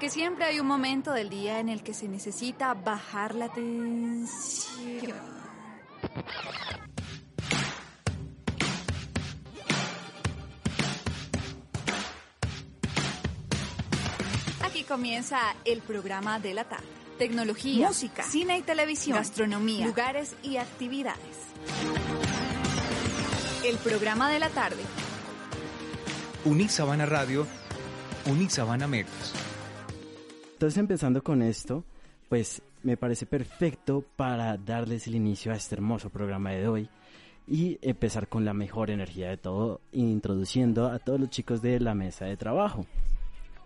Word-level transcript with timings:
Porque 0.00 0.14
siempre 0.14 0.46
hay 0.46 0.58
un 0.58 0.66
momento 0.66 1.12
del 1.12 1.28
día 1.28 1.60
en 1.60 1.68
el 1.68 1.82
que 1.82 1.92
se 1.92 2.08
necesita 2.08 2.72
bajar 2.72 3.34
la 3.34 3.52
tensión. 3.52 5.14
Aquí 14.64 14.84
comienza 14.84 15.38
el 15.66 15.82
programa 15.82 16.40
de 16.40 16.54
la 16.54 16.64
tarde. 16.64 16.86
Tecnología, 17.18 17.88
música, 17.88 18.22
cine 18.22 18.56
y 18.56 18.62
televisión, 18.62 19.18
gastronomía, 19.18 19.84
lugares 19.84 20.34
y 20.42 20.56
actividades. 20.56 21.36
El 23.66 23.76
programa 23.76 24.30
de 24.30 24.38
la 24.38 24.48
tarde. 24.48 24.82
Unisabana 26.46 27.04
Radio, 27.04 27.46
Unisabana 28.24 28.86
Medios. 28.86 29.34
Entonces 30.60 30.76
empezando 30.76 31.24
con 31.24 31.40
esto, 31.40 31.84
pues 32.28 32.60
me 32.82 32.98
parece 32.98 33.24
perfecto 33.24 34.04
para 34.14 34.58
darles 34.58 35.06
el 35.06 35.14
inicio 35.14 35.52
a 35.52 35.54
este 35.54 35.76
hermoso 35.76 36.10
programa 36.10 36.50
de 36.50 36.68
hoy 36.68 36.90
y 37.48 37.78
empezar 37.80 38.28
con 38.28 38.44
la 38.44 38.52
mejor 38.52 38.90
energía 38.90 39.30
de 39.30 39.38
todo, 39.38 39.80
introduciendo 39.92 40.88
a 40.88 40.98
todos 40.98 41.18
los 41.18 41.30
chicos 41.30 41.62
de 41.62 41.80
la 41.80 41.94
mesa 41.94 42.26
de 42.26 42.36
trabajo. 42.36 42.84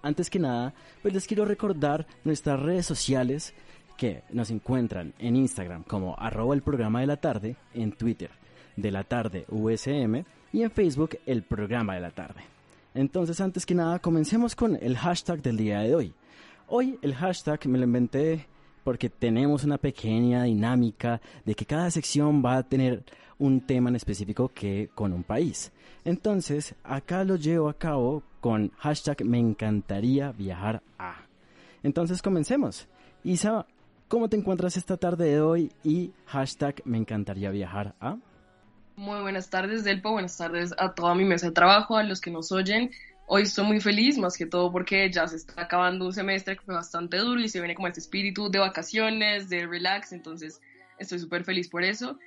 Antes 0.02 0.30
que 0.30 0.38
nada, 0.38 0.72
pues 1.02 1.12
les 1.12 1.27
quiero 1.27 1.44
recordar 1.44 2.06
nuestras 2.22 2.60
redes 2.60 2.86
sociales 2.86 3.54
que 3.97 4.22
nos 4.30 4.50
encuentran 4.50 5.14
en 5.19 5.34
Instagram 5.34 5.82
como 5.82 6.16
arroba 6.16 6.54
el 6.54 6.62
programa 6.62 7.00
de 7.00 7.08
la 7.08 7.16
tarde, 7.16 7.56
en 7.74 7.91
Twitter 7.91 8.30
de 8.76 8.92
la 8.92 9.02
tarde 9.02 9.47
USM 9.48 10.22
y 10.52 10.62
en 10.62 10.70
Facebook 10.70 11.19
el 11.26 11.42
programa 11.42 11.97
de 11.97 12.00
la 12.02 12.12
tarde. 12.12 12.42
Entonces, 12.94 13.41
antes 13.41 13.66
que 13.66 13.74
nada, 13.74 13.98
comencemos 13.98 14.54
con 14.54 14.76
el 14.80 14.97
hashtag 14.97 15.42
del 15.42 15.56
día 15.56 15.80
de 15.80 15.97
hoy. 15.97 16.14
Hoy 16.66 16.98
el 17.02 17.14
hashtag 17.14 17.66
me 17.66 17.78
lo 17.78 17.84
inventé 17.84 18.46
porque 18.84 19.10
tenemos 19.10 19.64
una 19.64 19.76
pequeña 19.76 20.44
dinámica 20.44 21.20
de 21.44 21.54
que 21.54 21.66
cada 21.66 21.90
sección 21.90 22.42
va 22.44 22.56
a 22.56 22.62
tener 22.62 23.04
un 23.38 23.60
tema 23.60 23.90
en 23.90 23.96
específico 23.96 24.48
que 24.48 24.88
con 24.94 25.12
un 25.12 25.24
país. 25.24 25.72
Entonces, 26.04 26.74
acá 26.82 27.22
lo 27.24 27.36
llevo 27.36 27.68
a 27.68 27.74
cabo 27.74 28.22
con 28.40 28.70
hashtag 28.78 29.24
me 29.24 29.38
encantaría 29.38 30.32
viajar 30.32 30.82
a. 30.98 31.26
Entonces, 31.82 32.22
comencemos. 32.22 32.88
Isa, 33.24 33.66
¿cómo 34.08 34.28
te 34.28 34.36
encuentras 34.36 34.78
esta 34.78 34.96
tarde 34.96 35.26
de 35.30 35.40
hoy? 35.42 35.72
Y 35.82 36.12
hashtag 36.26 36.82
me 36.86 36.96
encantaría 36.96 37.50
viajar 37.50 37.94
a. 38.00 38.16
Muy 38.96 39.20
buenas 39.20 39.50
tardes, 39.50 39.84
Delpo. 39.84 40.12
Buenas 40.12 40.36
tardes 40.36 40.72
a 40.78 40.94
toda 40.94 41.14
mi 41.14 41.24
mesa 41.24 41.48
de 41.48 41.52
trabajo, 41.52 41.96
a 41.96 42.04
los 42.04 42.20
que 42.20 42.30
nos 42.30 42.52
oyen. 42.52 42.90
Hoy 43.27 43.42
estoy 43.42 43.64
muy 43.64 43.80
feliz, 43.80 44.19
más 44.19 44.36
que 44.36 44.44
todo 44.44 44.70
porque 44.70 45.11
ya 45.11 45.27
se 45.27 45.36
está 45.36 45.62
acabando 45.62 46.05
un 46.05 46.12
semestre 46.12 46.56
que 46.56 46.62
fue 46.62 46.75
bastante 46.75 47.17
duro 47.17 47.41
y 47.41 47.48
se 47.48 47.58
viene 47.58 47.75
como 47.75 47.89
este 47.89 48.00
espíritu 48.00 48.50
de 48.50 48.58
vacaciones, 48.58 49.48
de 49.48 49.66
relax, 49.66 50.12
entonces 50.12 50.61
estoy 50.98 51.19
súper 51.19 51.42
feliz 51.42 51.69
por 51.69 51.84
eso. 51.84 52.19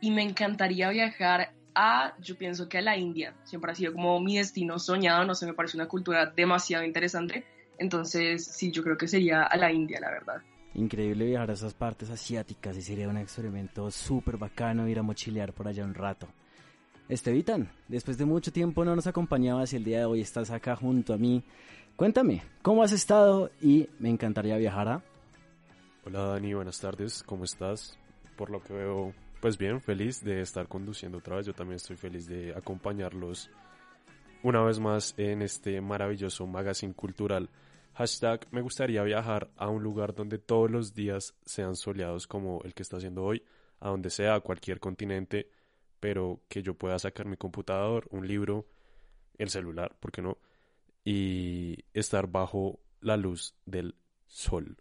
Y 0.00 0.10
me 0.10 0.22
encantaría 0.22 0.88
viajar 0.88 1.52
a, 1.74 2.14
yo 2.20 2.38
pienso 2.38 2.70
que 2.70 2.78
a 2.78 2.82
la 2.82 2.96
India, 2.96 3.34
siempre 3.44 3.70
ha 3.70 3.74
sido 3.74 3.92
como 3.92 4.18
mi 4.18 4.38
destino 4.38 4.78
soñado, 4.78 5.26
no 5.26 5.34
sé, 5.34 5.44
me 5.44 5.52
parece 5.52 5.76
una 5.76 5.88
cultura 5.88 6.32
demasiado 6.34 6.84
interesante, 6.84 7.44
entonces 7.78 8.46
sí, 8.46 8.70
yo 8.72 8.82
creo 8.82 8.96
que 8.96 9.08
sería 9.08 9.42
a 9.42 9.56
la 9.58 9.70
India, 9.70 10.00
la 10.00 10.10
verdad. 10.10 10.42
Increíble 10.74 11.26
viajar 11.26 11.50
a 11.50 11.54
esas 11.54 11.74
partes 11.74 12.08
asiáticas 12.08 12.76
y 12.78 12.82
sería 12.82 13.08
un 13.08 13.18
experimento 13.18 13.90
súper 13.90 14.38
bacano 14.38 14.88
ir 14.88 14.98
a 14.98 15.02
mochilear 15.02 15.52
por 15.52 15.68
allá 15.68 15.84
un 15.84 15.94
rato. 15.94 16.28
Estevitan, 17.08 17.70
después 17.86 18.18
de 18.18 18.24
mucho 18.24 18.52
tiempo 18.52 18.84
no 18.84 18.96
nos 18.96 19.06
acompañabas 19.06 19.72
y 19.72 19.76
el 19.76 19.84
día 19.84 20.00
de 20.00 20.04
hoy 20.06 20.20
estás 20.22 20.50
acá 20.50 20.74
junto 20.74 21.14
a 21.14 21.16
mí. 21.16 21.44
Cuéntame, 21.94 22.42
¿cómo 22.62 22.82
has 22.82 22.90
estado? 22.90 23.52
Y 23.62 23.88
me 24.00 24.08
encantaría 24.08 24.56
viajar 24.56 24.88
a... 24.88 25.04
Hola 26.04 26.22
Dani, 26.22 26.54
buenas 26.54 26.80
tardes, 26.80 27.22
¿cómo 27.22 27.44
estás? 27.44 27.96
Por 28.36 28.50
lo 28.50 28.60
que 28.60 28.72
veo, 28.72 29.12
pues 29.40 29.56
bien, 29.56 29.80
feliz 29.80 30.24
de 30.24 30.40
estar 30.40 30.66
conduciendo 30.66 31.18
otra 31.18 31.36
vez. 31.36 31.46
Yo 31.46 31.54
también 31.54 31.76
estoy 31.76 31.94
feliz 31.94 32.26
de 32.26 32.52
acompañarlos 32.56 33.50
una 34.42 34.64
vez 34.64 34.80
más 34.80 35.14
en 35.16 35.42
este 35.42 35.80
maravilloso 35.80 36.44
magazine 36.48 36.92
cultural. 36.92 37.48
Hashtag, 37.94 38.48
me 38.50 38.62
gustaría 38.62 39.04
viajar 39.04 39.48
a 39.56 39.68
un 39.68 39.84
lugar 39.84 40.12
donde 40.12 40.38
todos 40.38 40.68
los 40.72 40.92
días 40.92 41.36
sean 41.44 41.76
soleados 41.76 42.26
como 42.26 42.62
el 42.64 42.74
que 42.74 42.82
está 42.82 42.96
haciendo 42.96 43.22
hoy, 43.22 43.44
a 43.78 43.90
donde 43.90 44.10
sea, 44.10 44.34
a 44.34 44.40
cualquier 44.40 44.80
continente 44.80 45.48
pero 46.06 46.38
que 46.48 46.62
yo 46.62 46.74
pueda 46.74 47.00
sacar 47.00 47.26
mi 47.26 47.36
computador, 47.36 48.06
un 48.12 48.28
libro, 48.28 48.64
el 49.38 49.50
celular, 49.50 49.96
¿por 49.98 50.12
qué 50.12 50.22
no? 50.22 50.38
Y 51.04 51.78
estar 51.94 52.28
bajo 52.28 52.78
la 53.00 53.16
luz 53.16 53.56
del 53.64 53.96
sol. 54.28 54.76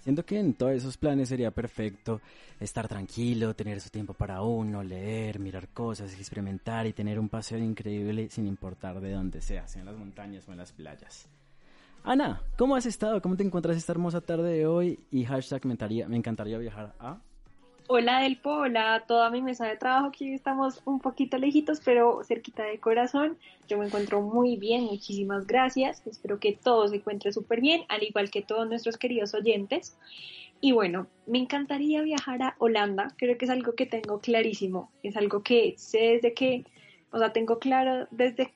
Siento 0.00 0.26
que 0.26 0.40
en 0.40 0.54
todos 0.54 0.72
esos 0.72 0.96
planes 0.96 1.28
sería 1.28 1.52
perfecto 1.52 2.20
estar 2.58 2.88
tranquilo, 2.88 3.54
tener 3.54 3.80
su 3.80 3.90
tiempo 3.90 4.14
para 4.14 4.42
uno, 4.42 4.82
leer, 4.82 5.38
mirar 5.38 5.68
cosas, 5.68 6.12
experimentar 6.18 6.88
y 6.88 6.92
tener 6.92 7.20
un 7.20 7.28
paseo 7.28 7.58
increíble 7.58 8.28
sin 8.28 8.48
importar 8.48 9.00
de 9.00 9.12
dónde 9.12 9.40
sea, 9.42 9.68
sea 9.68 9.82
en 9.82 9.86
las 9.86 9.96
montañas 9.96 10.48
o 10.48 10.50
en 10.50 10.58
las 10.58 10.72
playas. 10.72 11.28
Ana, 12.02 12.42
¿cómo 12.58 12.74
has 12.74 12.86
estado? 12.86 13.22
¿Cómo 13.22 13.36
te 13.36 13.44
encuentras 13.44 13.76
esta 13.76 13.92
hermosa 13.92 14.20
tarde 14.20 14.54
de 14.54 14.66
hoy? 14.66 15.06
Y 15.12 15.24
hashtag 15.24 15.64
me 15.66 16.16
encantaría 16.16 16.58
viajar 16.58 16.96
a... 16.98 17.20
Hola 17.88 18.20
Delpo, 18.20 18.50
hola 18.50 18.94
a 18.94 19.00
toda 19.00 19.28
mi 19.30 19.42
mesa 19.42 19.66
de 19.66 19.76
trabajo, 19.76 20.06
aquí 20.06 20.32
estamos 20.32 20.80
un 20.84 21.00
poquito 21.00 21.36
lejitos, 21.36 21.80
pero 21.84 22.22
cerquita 22.22 22.62
de 22.64 22.78
corazón. 22.78 23.36
Yo 23.68 23.76
me 23.76 23.86
encuentro 23.86 24.22
muy 24.22 24.56
bien, 24.56 24.84
muchísimas 24.84 25.46
gracias. 25.46 26.06
Espero 26.06 26.38
que 26.38 26.52
todo 26.52 26.86
se 26.88 26.96
encuentre 26.96 27.32
súper 27.32 27.60
bien, 27.60 27.84
al 27.88 28.02
igual 28.04 28.30
que 28.30 28.40
todos 28.40 28.68
nuestros 28.68 28.96
queridos 28.96 29.34
oyentes. 29.34 29.96
Y 30.60 30.72
bueno, 30.72 31.08
me 31.26 31.38
encantaría 31.38 32.02
viajar 32.02 32.42
a 32.42 32.54
Holanda, 32.58 33.08
creo 33.16 33.36
que 33.36 33.46
es 33.46 33.50
algo 33.50 33.74
que 33.74 33.84
tengo 33.84 34.20
clarísimo, 34.20 34.90
es 35.02 35.16
algo 35.16 35.42
que 35.42 35.74
sé 35.76 35.98
desde 35.98 36.34
que, 36.34 36.64
o 37.10 37.18
sea, 37.18 37.32
tengo 37.32 37.58
claro 37.58 38.06
desde, 38.12 38.52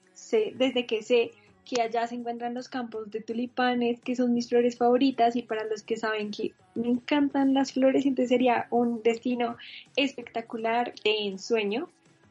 desde 0.55 0.87
que 0.87 1.03
sé 1.03 1.33
que 1.67 1.83
allá 1.83 2.07
se 2.07 2.15
encuentran 2.15 2.55
los 2.55 2.69
campos 2.69 3.11
de 3.11 3.21
tulipanes, 3.21 4.01
que 4.01 4.17
son 4.17 4.33
mis 4.33 4.49
flores 4.49 4.79
favoritas 4.79 5.37
y 5.37 5.43
para 5.43 5.65
los 5.65 5.83
que 5.83 5.97
saben 5.97 6.31
que 6.31 6.53
me 6.75 6.89
encantan 6.89 7.53
las 7.55 7.73
flores, 7.73 8.07
entonces 8.07 8.29
sería 8.31 8.69
un 8.71 9.03
destino 9.03 9.57
espectacular 9.97 10.95
de 11.05 11.27
ensueño. 11.27 11.89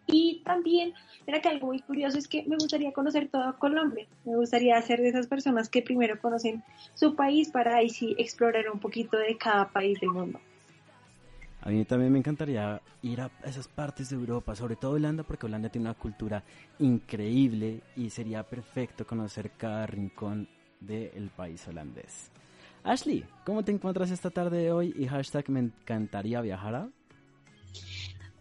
Y 0.08 0.42
también, 0.46 0.94
era 1.26 1.42
que 1.42 1.50
algo 1.50 1.68
muy 1.68 1.82
curioso 1.82 2.18
es 2.18 2.28
que 2.28 2.44
me 2.44 2.56
gustaría 2.56 2.94
conocer 2.94 3.28
toda 3.28 3.54
Colombia. 3.54 4.06
Me 4.24 4.36
gustaría 4.36 4.82
ser 4.82 5.02
de 5.02 5.10
esas 5.10 5.28
personas 5.28 5.68
que 5.68 5.82
primero 5.82 6.20
conocen 6.22 6.64
su 6.94 7.16
país 7.16 7.50
para 7.50 7.78
ahí 7.78 7.90
sí 7.90 8.16
explorar 8.18 8.70
un 8.70 8.80
poquito 8.80 9.18
de 9.18 9.36
cada 9.38 9.70
país 9.70 10.00
del 10.00 10.12
mundo. 10.12 10.40
A 11.66 11.70
mí 11.70 11.84
también 11.84 12.14
me 12.14 12.20
encantaría 12.20 12.80
ir 13.02 13.22
a 13.22 13.32
esas 13.44 13.68
partes 13.68 14.12
de 14.12 14.16
Europa, 14.16 14.56
sobre 14.56 14.76
todo 14.76 14.92
Holanda, 14.92 15.24
porque 15.24 15.48
Holanda 15.48 15.70
tiene 15.70 15.90
una 15.90 15.98
cultura 15.98 16.44
increíble 16.78 17.82
y 17.96 18.12
sería 18.12 18.44
perfecto 18.44 19.08
conocer 19.08 19.50
cada 19.58 19.88
rincón 19.88 20.48
del 20.80 21.32
país 21.36 21.68
holandés. 21.68 22.30
Ashley, 22.84 23.26
¿cómo 23.44 23.66
te 23.66 23.72
encuentras 23.72 24.12
esta 24.12 24.30
tarde 24.30 24.60
de 24.60 24.72
hoy? 24.72 24.94
Y 24.96 25.08
hashtag 25.08 25.50
me 25.50 25.60
encantaría 25.60 26.40
viajar 26.42 26.76
a... 26.76 26.90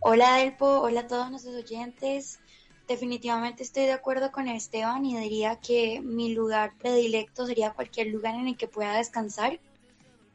Hola 0.00 0.36
Delpo, 0.36 0.66
hola 0.66 1.00
a 1.00 1.06
todos 1.06 1.30
nuestros 1.30 1.54
oyentes. 1.54 2.40
Definitivamente 2.86 3.62
estoy 3.62 3.84
de 3.84 3.92
acuerdo 3.92 4.32
con 4.32 4.48
Esteban 4.48 5.06
y 5.06 5.16
diría 5.16 5.56
que 5.56 6.02
mi 6.02 6.34
lugar 6.34 6.74
predilecto 6.76 7.46
sería 7.46 7.72
cualquier 7.72 8.08
lugar 8.08 8.34
en 8.34 8.48
el 8.48 8.56
que 8.58 8.68
pueda 8.68 8.98
descansar 8.98 9.60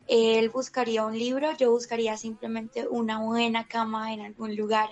él 0.09 0.50
buscaría 0.50 1.06
un 1.06 1.17
libro, 1.17 1.56
yo 1.56 1.71
buscaría 1.71 2.17
simplemente 2.17 2.88
una 2.88 3.19
buena 3.19 3.67
cama 3.67 4.13
en 4.13 4.21
algún 4.21 4.56
lugar 4.56 4.89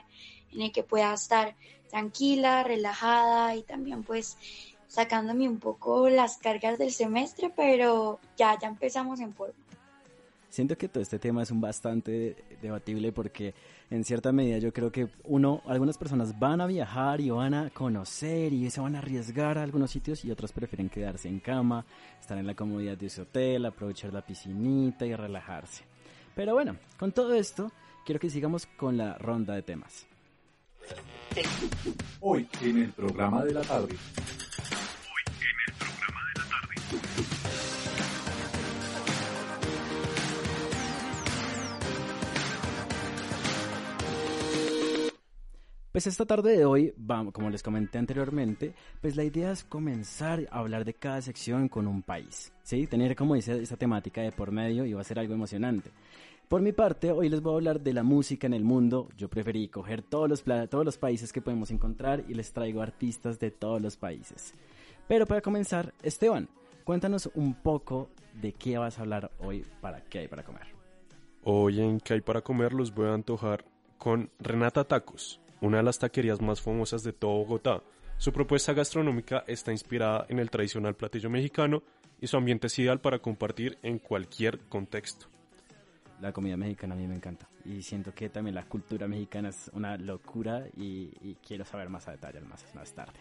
en 0.54 0.62
el 0.62 0.72
que 0.72 0.84
pueda 0.84 1.14
estar 1.14 1.56
tranquila, 1.90 2.64
relajada 2.64 3.56
y 3.56 3.64
también 3.64 4.04
pues 4.04 4.38
sacándome 4.88 5.50
un 5.50 5.60
poco 5.60 6.08
las 6.10 6.38
cargas 6.38 6.78
del 6.78 6.92
semestre, 6.92 7.52
pero 7.56 8.20
ya, 8.38 8.58
ya 8.60 8.68
empezamos 8.68 9.20
en 9.20 9.34
forma. 9.34 9.67
Siento 10.50 10.78
que 10.78 10.88
todo 10.88 11.04
este 11.04 11.20
tema 11.20 11.44
es 11.44 11.52
un 11.52 11.60
bastante 11.60 12.36
debatible 12.62 13.12
porque 13.12 13.54
en 13.90 14.04
cierta 14.04 14.32
medida 14.32 14.58
yo 14.60 14.72
creo 14.72 14.92
que 14.92 15.10
uno, 15.26 15.62
algunas 15.66 15.98
personas 15.98 16.38
van 16.40 16.62
a 16.62 16.68
viajar 16.68 17.20
y 17.20 17.30
van 17.30 17.54
a 17.54 17.70
conocer 17.70 18.54
y 18.54 18.70
se 18.70 18.80
van 18.80 18.96
a 18.96 19.00
arriesgar 19.00 19.58
a 19.58 19.64
algunos 19.64 19.92
sitios 19.92 20.24
y 20.24 20.32
otros 20.32 20.54
prefieren 20.54 20.90
quedarse 20.90 21.28
en 21.28 21.40
cama, 21.40 21.86
estar 22.20 22.38
en 22.38 22.48
la 22.48 22.56
comodidad 22.56 22.98
de 22.98 23.10
su 23.10 23.24
hotel, 23.24 23.66
aprovechar 23.66 24.14
la 24.14 24.26
piscinita 24.26 25.06
y 25.06 25.14
relajarse. 25.14 25.84
Pero 26.34 26.54
bueno, 26.54 26.78
con 26.98 27.12
todo 27.12 27.34
esto, 27.34 27.72
quiero 28.06 28.20
que 28.20 28.30
sigamos 28.30 28.66
con 28.66 28.98
la 28.98 29.18
ronda 29.18 29.54
de 29.54 29.64
temas. 29.64 30.08
Hoy 32.22 32.48
en 32.62 32.84
el 32.84 32.90
programa 32.92 33.44
de 33.44 33.54
la 33.54 33.62
tarde. 33.62 33.96
Pues 45.98 46.06
esta 46.06 46.28
tarde 46.28 46.56
de 46.56 46.64
hoy, 46.64 46.94
como 47.34 47.50
les 47.50 47.64
comenté 47.64 47.98
anteriormente, 47.98 48.76
pues 49.02 49.16
la 49.16 49.24
idea 49.24 49.52
es 49.52 49.64
comenzar 49.64 50.48
a 50.52 50.60
hablar 50.60 50.86
de 50.86 50.94
cada 50.94 51.24
sección 51.24 51.70
con 51.70 51.88
un 51.88 52.04
país, 52.04 52.54
¿sí? 52.62 52.86
Tener 52.86 53.16
como 53.16 53.34
dice 53.34 53.60
esa 53.60 53.78
temática 53.78 54.22
de 54.22 54.32
por 54.32 54.52
medio 54.52 54.86
y 54.86 54.94
va 54.94 55.02
a 55.02 55.04
ser 55.04 55.18
algo 55.18 55.34
emocionante. 55.34 55.90
Por 56.48 56.62
mi 56.62 56.72
parte, 56.72 57.12
hoy 57.12 57.30
les 57.30 57.42
voy 57.42 57.54
a 57.54 57.56
hablar 57.56 57.82
de 57.82 57.94
la 57.94 58.04
música 58.04 58.46
en 58.46 58.54
el 58.54 58.64
mundo. 58.64 59.10
Yo 59.18 59.28
preferí 59.28 59.70
coger 59.70 60.04
todos 60.04 60.30
los, 60.30 60.44
todos 60.70 60.86
los 60.86 61.00
países 61.00 61.34
que 61.34 61.42
podemos 61.42 61.72
encontrar 61.72 62.24
y 62.28 62.36
les 62.36 62.54
traigo 62.54 62.84
artistas 62.84 63.40
de 63.40 63.50
todos 63.50 63.82
los 63.82 63.98
países. 63.98 64.54
Pero 65.08 65.26
para 65.26 65.42
comenzar, 65.42 65.96
Esteban, 66.04 66.48
cuéntanos 66.84 67.28
un 67.34 67.56
poco 67.56 68.12
de 68.40 68.54
qué 68.54 68.78
vas 68.78 69.00
a 69.00 69.02
hablar 69.02 69.32
hoy 69.40 69.66
para 69.82 70.02
qué 70.02 70.20
hay 70.20 70.28
para 70.28 70.44
comer. 70.44 70.68
Hoy 71.44 71.82
en 71.82 72.00
qué 72.00 72.14
hay 72.14 72.22
para 72.22 72.44
comer 72.44 72.74
los 72.74 72.94
voy 72.94 73.08
a 73.08 73.16
antojar 73.16 73.66
con 73.98 74.30
Renata 74.38 74.84
Tacos 74.84 75.42
una 75.62 75.78
de 75.78 75.84
las 75.84 76.00
taquerías 76.00 76.42
más 76.42 76.62
famosas 76.62 77.04
de 77.04 77.14
todo 77.14 77.40
Bogotá. 77.40 77.82
Su 78.18 78.32
propuesta 78.32 78.74
gastronómica 78.74 79.44
está 79.48 79.72
inspirada 79.72 80.26
en 80.30 80.40
el 80.40 80.50
tradicional 80.50 80.96
platillo 80.96 81.30
mexicano 81.30 81.84
y 82.20 82.28
su 82.28 82.38
ambiente 82.38 82.68
es 82.68 82.80
ideal 82.80 83.00
para 83.00 83.20
compartir 83.20 83.78
en 83.84 84.00
cualquier 84.00 84.60
contexto. 84.70 85.28
La 86.20 86.32
comida 86.34 86.58
mexicana 86.58 86.96
a 86.96 86.98
mí 86.98 87.08
me 87.08 87.16
encanta 87.16 87.48
y 87.64 87.84
siento 87.84 88.14
que 88.14 88.30
también 88.30 88.56
la 88.56 88.64
cultura 88.64 89.08
mexicana 89.08 89.50
es 89.50 89.70
una 89.74 89.98
locura 89.98 90.66
y, 90.76 91.36
quiero 91.46 91.64
saber 91.64 91.90
más 91.90 92.08
a 92.08 92.12
detalle 92.12 92.42
más, 92.42 92.66
más 92.74 92.92
tarde. 92.94 93.20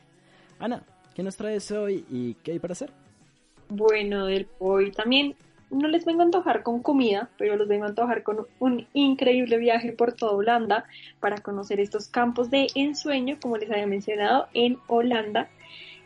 Ana, 0.58 0.82
¿qué 1.14 1.22
nos 1.22 1.36
traes 1.36 1.70
hoy 1.72 2.06
y 2.10 2.34
qué 2.34 2.52
hay 2.52 2.58
para 2.58 2.72
hacer? 2.72 2.90
Bueno, 3.68 4.26
del 4.26 4.48
hoy 4.60 4.92
también 4.92 5.34
no 5.70 5.88
les 5.88 6.04
vengo 6.04 6.20
a 6.22 6.24
antojar 6.24 6.62
con 6.62 6.82
comida, 6.82 7.28
pero 7.38 7.56
los 7.56 7.68
vengo 7.68 7.84
a 7.84 7.88
antojar 7.88 8.22
con 8.22 8.46
un 8.58 8.86
increíble 8.92 9.58
viaje 9.58 9.92
por 9.92 10.12
toda 10.12 10.32
Holanda 10.32 10.84
para 11.20 11.38
conocer 11.38 11.80
estos 11.80 12.08
campos 12.08 12.50
de 12.50 12.68
ensueño, 12.74 13.38
como 13.40 13.56
les 13.56 13.70
había 13.70 13.86
mencionado, 13.86 14.48
en 14.54 14.78
Holanda. 14.86 15.48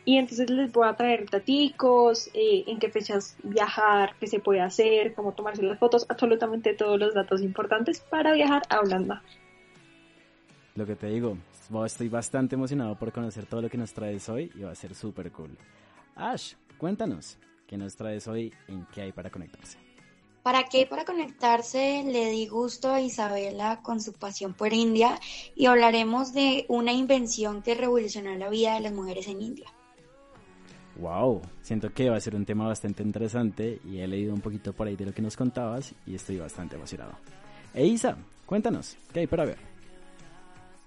Y 0.05 0.17
entonces 0.17 0.49
les 0.49 0.73
voy 0.73 0.89
a 0.89 0.95
traer 0.95 1.29
taticos, 1.29 2.29
eh, 2.33 2.65
en 2.67 2.79
qué 2.79 2.89
fechas 2.89 3.37
viajar, 3.43 4.15
qué 4.19 4.27
se 4.27 4.41
puede 4.41 4.61
hacer, 4.61 5.15
cómo 5.15 5.33
tomarse 5.33 5.63
las 5.63 5.79
fotos, 5.79 6.07
absolutamente 6.09 6.75
todos 6.75 6.99
los 6.99 7.15
datos 7.15 7.43
importantes 7.43 8.01
para 8.01 8.33
viajar 8.33 8.63
a 8.71 8.81
Holanda. 8.81 9.23
Lo 10.75 10.87
que 10.87 10.97
te 10.97 11.09
digo, 11.09 11.37
estoy 11.85 12.09
bastante 12.09 12.55
emocionado 12.55 12.97
por 12.97 13.13
conocer 13.13 13.45
todo 13.47 13.61
lo 13.61 13.69
que 13.69 13.77
nos 13.77 13.93
traes 13.93 14.29
hoy 14.29 14.51
y 14.55 14.63
va 14.63 14.71
a 14.71 14.75
ser 14.75 14.95
súper 14.95 15.31
cool. 15.31 15.51
Ash, 16.17 16.55
cuéntanos, 16.79 17.39
¿Qué 17.71 17.79
nos 17.79 17.95
traes 17.95 18.27
hoy 18.27 18.53
en 18.67 18.85
qué 18.87 19.03
hay 19.03 19.13
para 19.13 19.31
conectarse? 19.31 19.79
¿Para 20.43 20.65
qué 20.65 20.79
hay 20.79 20.87
para 20.87 21.05
conectarse? 21.05 22.03
Le 22.05 22.29
di 22.29 22.49
gusto 22.49 22.93
a 22.93 23.01
Isabela 23.01 23.79
con 23.81 24.01
su 24.01 24.13
pasión 24.13 24.55
por 24.55 24.73
India 24.73 25.21
y 25.55 25.67
hablaremos 25.67 26.35
de 26.35 26.65
una 26.67 26.91
invención 26.93 27.63
que 27.63 27.77
revolucionó 27.77 28.35
la 28.35 28.49
vida 28.49 28.75
de 28.75 28.81
las 28.81 28.93
mujeres 28.93 29.29
en 29.29 29.41
India. 29.41 29.69
Wow, 30.97 31.43
siento 31.63 31.95
que 31.95 32.11
va 32.11 32.17
a 32.17 32.21
ser 32.21 32.35
un 32.35 32.45
tema 32.45 32.67
bastante 32.67 33.05
interesante 33.05 33.81
y 33.85 34.01
he 34.01 34.09
leído 34.09 34.35
un 34.35 34.41
poquito 34.41 34.73
por 34.73 34.89
ahí 34.89 34.97
de 34.97 35.07
lo 35.07 35.15
que 35.15 35.23
nos 35.23 35.37
contabas 35.37 35.95
y 36.09 36.17
estoy 36.17 36.39
bastante 36.39 36.75
emocionado. 36.75 37.13
E 37.73 37.87
Isa, 37.87 38.17
cuéntanos, 38.47 38.97
¿qué 39.13 39.21
hay 39.21 39.27
para 39.29 39.45
ver? 39.45 39.59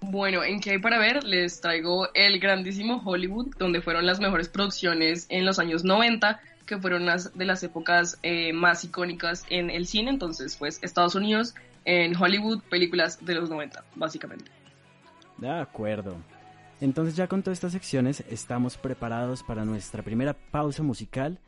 Bueno, 0.02 0.44
en 0.44 0.60
qué 0.60 0.72
hay 0.72 0.78
para 0.80 0.98
ver, 0.98 1.24
les 1.24 1.62
traigo 1.62 2.12
el 2.12 2.38
grandísimo 2.38 3.00
Hollywood, 3.02 3.54
donde 3.58 3.80
fueron 3.80 4.04
las 4.04 4.20
mejores 4.20 4.50
producciones 4.50 5.24
en 5.30 5.46
los 5.46 5.58
años 5.58 5.82
90, 5.82 6.40
que 6.66 6.78
fueron 6.78 7.02
unas 7.02 7.36
de 7.36 7.44
las 7.44 7.62
épocas 7.62 8.18
eh, 8.22 8.52
más 8.52 8.84
icónicas 8.84 9.44
en 9.50 9.70
el 9.70 9.86
cine, 9.86 10.10
entonces 10.10 10.56
pues 10.56 10.78
Estados 10.82 11.14
Unidos, 11.14 11.54
en 11.84 12.16
Hollywood, 12.16 12.62
películas 12.70 13.24
de 13.24 13.34
los 13.34 13.50
90, 13.50 13.84
básicamente. 13.94 14.50
De 15.36 15.50
acuerdo. 15.50 16.16
Entonces 16.80 17.16
ya 17.16 17.28
con 17.28 17.42
todas 17.42 17.58
estas 17.58 17.72
secciones 17.72 18.24
estamos 18.28 18.76
preparados 18.76 19.42
para 19.42 19.64
nuestra 19.64 20.02
primera 20.02 20.34
pausa 20.34 20.82
musical. 20.82 21.38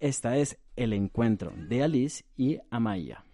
Esta 0.00 0.36
es 0.36 0.58
El 0.76 0.92
Encuentro 0.92 1.52
de 1.56 1.82
Alice 1.82 2.24
y 2.36 2.58
Amaya. 2.70 3.24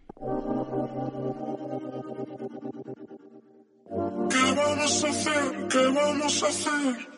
¿Qué 4.31 4.55
vamos 4.57 5.05
a 5.05 5.09
hacer? 5.09 5.69
¿Qué 5.69 5.87
vamos 5.87 6.43
a 6.43 6.47
hacer? 6.47 7.09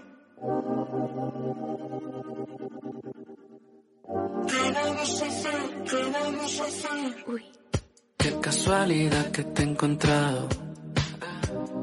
¿Qué 4.73 4.79
vamos 4.79 5.23
a 5.23 5.27
hacer? 5.27 5.61
¿Qué 5.91 6.03
vamos 6.19 6.61
a 6.61 6.65
hacer? 6.65 7.25
Uy. 7.27 7.45
Qué 8.17 8.41
casualidad 8.41 9.31
que 9.31 9.43
te 9.45 9.63
he 9.63 9.67
encontrado. 9.67 10.49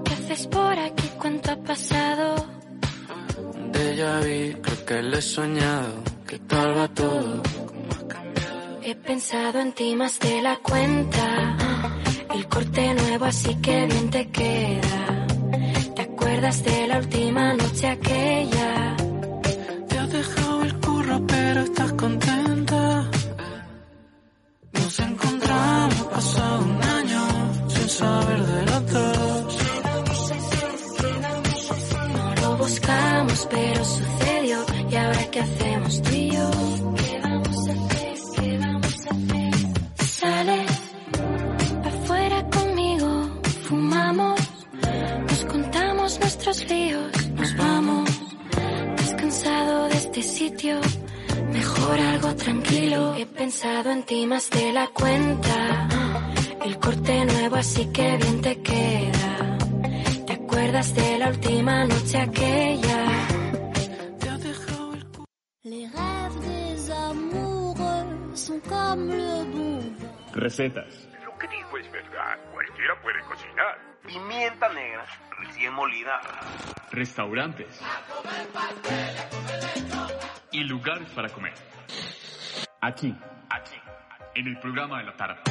¿Qué 0.05 0.13
haces 0.13 0.47
por 0.47 0.79
aquí? 0.79 1.07
¿Cuánto 1.19 1.51
ha 1.51 1.57
pasado? 1.57 2.47
De 3.73 3.95
ya 3.95 4.19
vi, 4.21 4.55
creo 4.63 4.85
que 4.87 5.03
le 5.03 5.17
he 5.19 5.21
soñado. 5.21 5.93
¿Qué 6.27 6.39
tal 6.39 6.77
va 6.77 6.87
todo? 6.87 7.43
He 8.81 8.95
pensado 8.95 9.59
en 9.59 9.71
ti 9.73 9.95
más 9.95 10.19
de 10.19 10.41
la 10.41 10.55
cuenta. 10.57 11.57
El 12.33 12.47
corte 12.47 12.93
nuevo, 12.95 13.25
así 13.25 13.53
que 13.55 13.85
bien 13.85 14.09
te 14.09 14.31
queda. 14.31 15.27
¿Te 15.95 16.01
acuerdas 16.01 16.63
de 16.63 16.87
la 16.87 16.97
última 16.97 17.53
noche 17.53 17.87
aquella? 17.87 18.88
No 27.99 28.21
lo 32.41 32.57
buscamos, 32.57 33.47
pero 33.51 33.83
sucedió. 33.83 34.65
¿Y 34.89 34.95
ahora 34.95 35.31
qué 35.31 35.39
hacemos 35.41 36.01
tú 36.01 36.09
y 36.13 36.31
yo? 36.31 36.49
¿Qué 36.95 37.19
vamos 37.21 37.67
a 37.67 37.71
hacer? 37.73 38.17
¿Qué 38.35 38.57
vamos 38.57 39.05
a 39.05 39.09
hacer? 39.09 39.53
Sales 40.05 40.71
afuera 41.83 42.49
conmigo, 42.49 43.29
fumamos, 43.67 44.39
nos 45.29 45.45
contamos 45.45 46.19
nuestros 46.19 46.69
líos, 46.69 47.29
nos 47.31 47.57
vamos. 47.57 48.09
Descansado 48.95 49.89
de 49.89 49.97
este 49.97 50.23
sitio, 50.23 50.79
mejor 51.51 51.99
algo 51.99 52.33
tranquilo. 52.35 53.15
He 53.15 53.25
pensado 53.25 53.91
en 53.91 54.03
ti 54.03 54.25
más 54.25 54.49
de 54.51 54.71
la 54.71 54.87
cuenta. 54.87 55.88
Corte 56.89 57.23
nuevo, 57.23 57.55
así 57.55 57.85
que 57.93 58.17
bien 58.17 58.41
te 58.41 58.63
queda. 58.63 59.57
¿Te 60.25 60.33
acuerdas 60.33 60.95
de 60.95 61.19
la 61.19 61.27
última 61.27 61.85
noche 61.85 62.17
aquella? 62.17 63.27
Te 64.19 64.29
has 64.29 64.43
dejado 64.43 64.93
el 64.95 65.05
Les 65.65 65.87
rêves 65.93 66.39
des 66.47 66.89
amoureux 66.89 68.35
sont 68.35 68.59
comme 68.67 69.07
le 69.07 69.43
bon. 69.53 69.97
Recetas. 70.33 71.07
Lo 71.23 71.37
que 71.37 71.47
dijo 71.47 71.77
es 71.77 71.91
verdad. 71.91 72.39
Cualquiera 72.53 72.99
puede 73.03 73.21
cocinar. 73.21 73.77
Pimienta 74.07 74.73
negra, 74.73 75.05
recién 75.43 75.73
molida. 75.73 76.19
Restaurantes. 76.91 77.79
Y 80.51 80.63
lugares 80.63 81.07
para 81.11 81.29
comer. 81.29 81.53
Aquí, 82.81 83.15
aquí, 83.51 83.77
en 84.33 84.47
el 84.47 84.59
programa 84.59 84.97
de 84.97 85.03
la 85.03 85.15
tarde. 85.15 85.41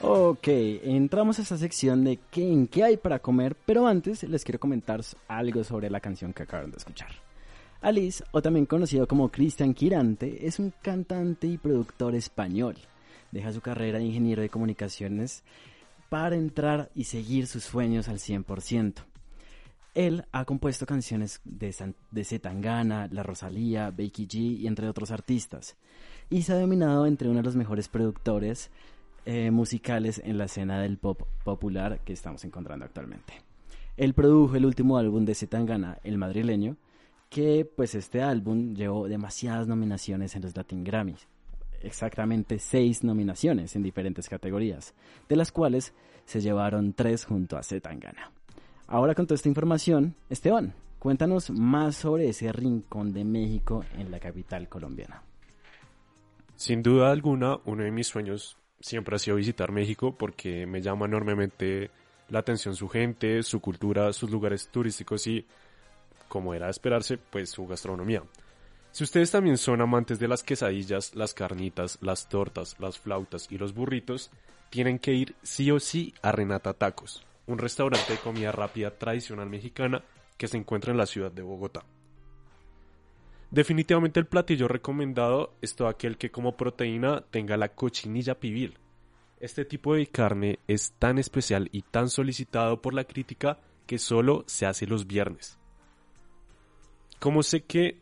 Ok, 0.00 0.46
entramos 0.46 1.38
a 1.38 1.42
esta 1.42 1.58
sección 1.58 2.04
de 2.04 2.20
qué, 2.30 2.52
en 2.52 2.68
qué 2.68 2.84
hay 2.84 2.96
para 2.96 3.18
comer, 3.18 3.56
pero 3.66 3.88
antes 3.88 4.22
les 4.22 4.44
quiero 4.44 4.60
comentar 4.60 5.00
algo 5.26 5.64
sobre 5.64 5.90
la 5.90 5.98
canción 5.98 6.32
que 6.32 6.44
acaban 6.44 6.70
de 6.70 6.76
escuchar. 6.76 7.10
Alice, 7.80 8.22
o 8.30 8.40
también 8.40 8.66
conocido 8.66 9.08
como 9.08 9.28
Cristian 9.28 9.74
Quirante, 9.74 10.46
es 10.46 10.60
un 10.60 10.72
cantante 10.82 11.48
y 11.48 11.58
productor 11.58 12.14
español. 12.14 12.76
Deja 13.32 13.52
su 13.52 13.60
carrera 13.60 13.98
de 13.98 14.04
ingeniero 14.04 14.40
de 14.40 14.48
comunicaciones 14.48 15.42
para 16.08 16.36
entrar 16.36 16.90
y 16.94 17.04
seguir 17.04 17.48
sus 17.48 17.64
sueños 17.64 18.08
al 18.08 18.20
100%. 18.20 18.94
Él 19.94 20.26
ha 20.30 20.44
compuesto 20.44 20.86
canciones 20.86 21.40
de, 21.44 21.72
San, 21.72 21.96
de 22.12 22.24
Zetangana, 22.24 23.08
La 23.10 23.24
Rosalía, 23.24 23.90
Becky 23.90 24.28
G 24.28 24.58
y 24.60 24.68
entre 24.68 24.88
otros 24.88 25.10
artistas. 25.10 25.76
Y 26.30 26.42
se 26.42 26.52
ha 26.52 26.60
dominado 26.60 27.04
entre 27.04 27.28
uno 27.28 27.38
de 27.38 27.44
los 27.44 27.56
mejores 27.56 27.88
productores 27.88 28.70
eh, 29.30 29.50
musicales 29.50 30.22
en 30.24 30.38
la 30.38 30.46
escena 30.46 30.80
del 30.80 30.96
pop 30.96 31.20
popular 31.44 32.00
que 32.00 32.14
estamos 32.14 32.42
encontrando 32.46 32.86
actualmente. 32.86 33.34
Él 33.98 34.14
produjo 34.14 34.56
el 34.56 34.64
último 34.64 34.96
álbum 34.96 35.26
de 35.26 35.34
Zetangana, 35.34 35.98
El 36.02 36.16
Madrileño, 36.16 36.78
que 37.28 37.70
pues 37.76 37.94
este 37.94 38.22
álbum 38.22 38.74
llevó 38.74 39.06
demasiadas 39.06 39.68
nominaciones 39.68 40.34
en 40.34 40.40
los 40.40 40.56
Latin 40.56 40.82
Grammys. 40.82 41.28
Exactamente 41.82 42.58
seis 42.58 43.04
nominaciones 43.04 43.76
en 43.76 43.82
diferentes 43.82 44.30
categorías, 44.30 44.94
de 45.28 45.36
las 45.36 45.52
cuales 45.52 45.92
se 46.24 46.40
llevaron 46.40 46.94
tres 46.94 47.26
junto 47.26 47.58
a 47.58 47.62
Zetangana. 47.62 48.32
Ahora 48.86 49.14
con 49.14 49.26
toda 49.26 49.36
esta 49.36 49.50
información, 49.50 50.14
Esteban, 50.30 50.72
cuéntanos 50.98 51.50
más 51.50 51.96
sobre 51.96 52.30
ese 52.30 52.50
rincón 52.50 53.12
de 53.12 53.24
México 53.26 53.84
en 53.98 54.10
la 54.10 54.20
capital 54.20 54.70
colombiana. 54.70 55.22
Sin 56.56 56.82
duda 56.82 57.10
alguna, 57.10 57.58
uno 57.66 57.84
de 57.84 57.90
mis 57.90 58.06
sueños 58.06 58.57
siempre 58.80 59.16
ha 59.16 59.18
sido 59.18 59.36
visitar 59.36 59.72
México 59.72 60.16
porque 60.16 60.66
me 60.66 60.80
llama 60.80 61.06
enormemente 61.06 61.90
la 62.28 62.40
atención 62.40 62.76
su 62.76 62.88
gente, 62.88 63.42
su 63.42 63.60
cultura, 63.60 64.12
sus 64.12 64.30
lugares 64.30 64.68
turísticos 64.68 65.26
y, 65.26 65.46
como 66.28 66.54
era 66.54 66.66
de 66.66 66.72
esperarse, 66.72 67.18
pues 67.18 67.50
su 67.50 67.66
gastronomía. 67.66 68.22
Si 68.92 69.04
ustedes 69.04 69.30
también 69.30 69.58
son 69.58 69.80
amantes 69.80 70.18
de 70.18 70.28
las 70.28 70.42
quesadillas, 70.42 71.14
las 71.14 71.34
carnitas, 71.34 71.98
las 72.00 72.28
tortas, 72.28 72.76
las 72.78 72.98
flautas 72.98 73.46
y 73.50 73.58
los 73.58 73.74
burritos, 73.74 74.30
tienen 74.70 74.98
que 74.98 75.12
ir 75.12 75.34
sí 75.42 75.70
o 75.70 75.80
sí 75.80 76.14
a 76.22 76.32
Renata 76.32 76.74
Tacos, 76.74 77.24
un 77.46 77.58
restaurante 77.58 78.12
de 78.12 78.18
comida 78.18 78.52
rápida 78.52 78.90
tradicional 78.90 79.48
mexicana 79.48 80.02
que 80.36 80.48
se 80.48 80.56
encuentra 80.56 80.92
en 80.92 80.98
la 80.98 81.06
ciudad 81.06 81.32
de 81.32 81.42
Bogotá. 81.42 81.84
Definitivamente 83.50 84.20
el 84.20 84.26
platillo 84.26 84.68
recomendado 84.68 85.54
es 85.62 85.74
todo 85.74 85.88
aquel 85.88 86.18
que 86.18 86.30
como 86.30 86.56
proteína 86.56 87.22
tenga 87.30 87.56
la 87.56 87.70
cochinilla 87.70 88.38
pibil, 88.38 88.78
este 89.40 89.64
tipo 89.64 89.94
de 89.94 90.06
carne 90.06 90.58
es 90.66 90.92
tan 90.98 91.18
especial 91.18 91.68
y 91.70 91.82
tan 91.82 92.08
solicitado 92.08 92.82
por 92.82 92.92
la 92.92 93.04
crítica 93.04 93.58
que 93.86 93.98
solo 93.98 94.42
se 94.46 94.66
hace 94.66 94.86
los 94.86 95.06
viernes. 95.06 95.58
Como 97.20 97.42
sé 97.42 97.62
que 97.62 98.00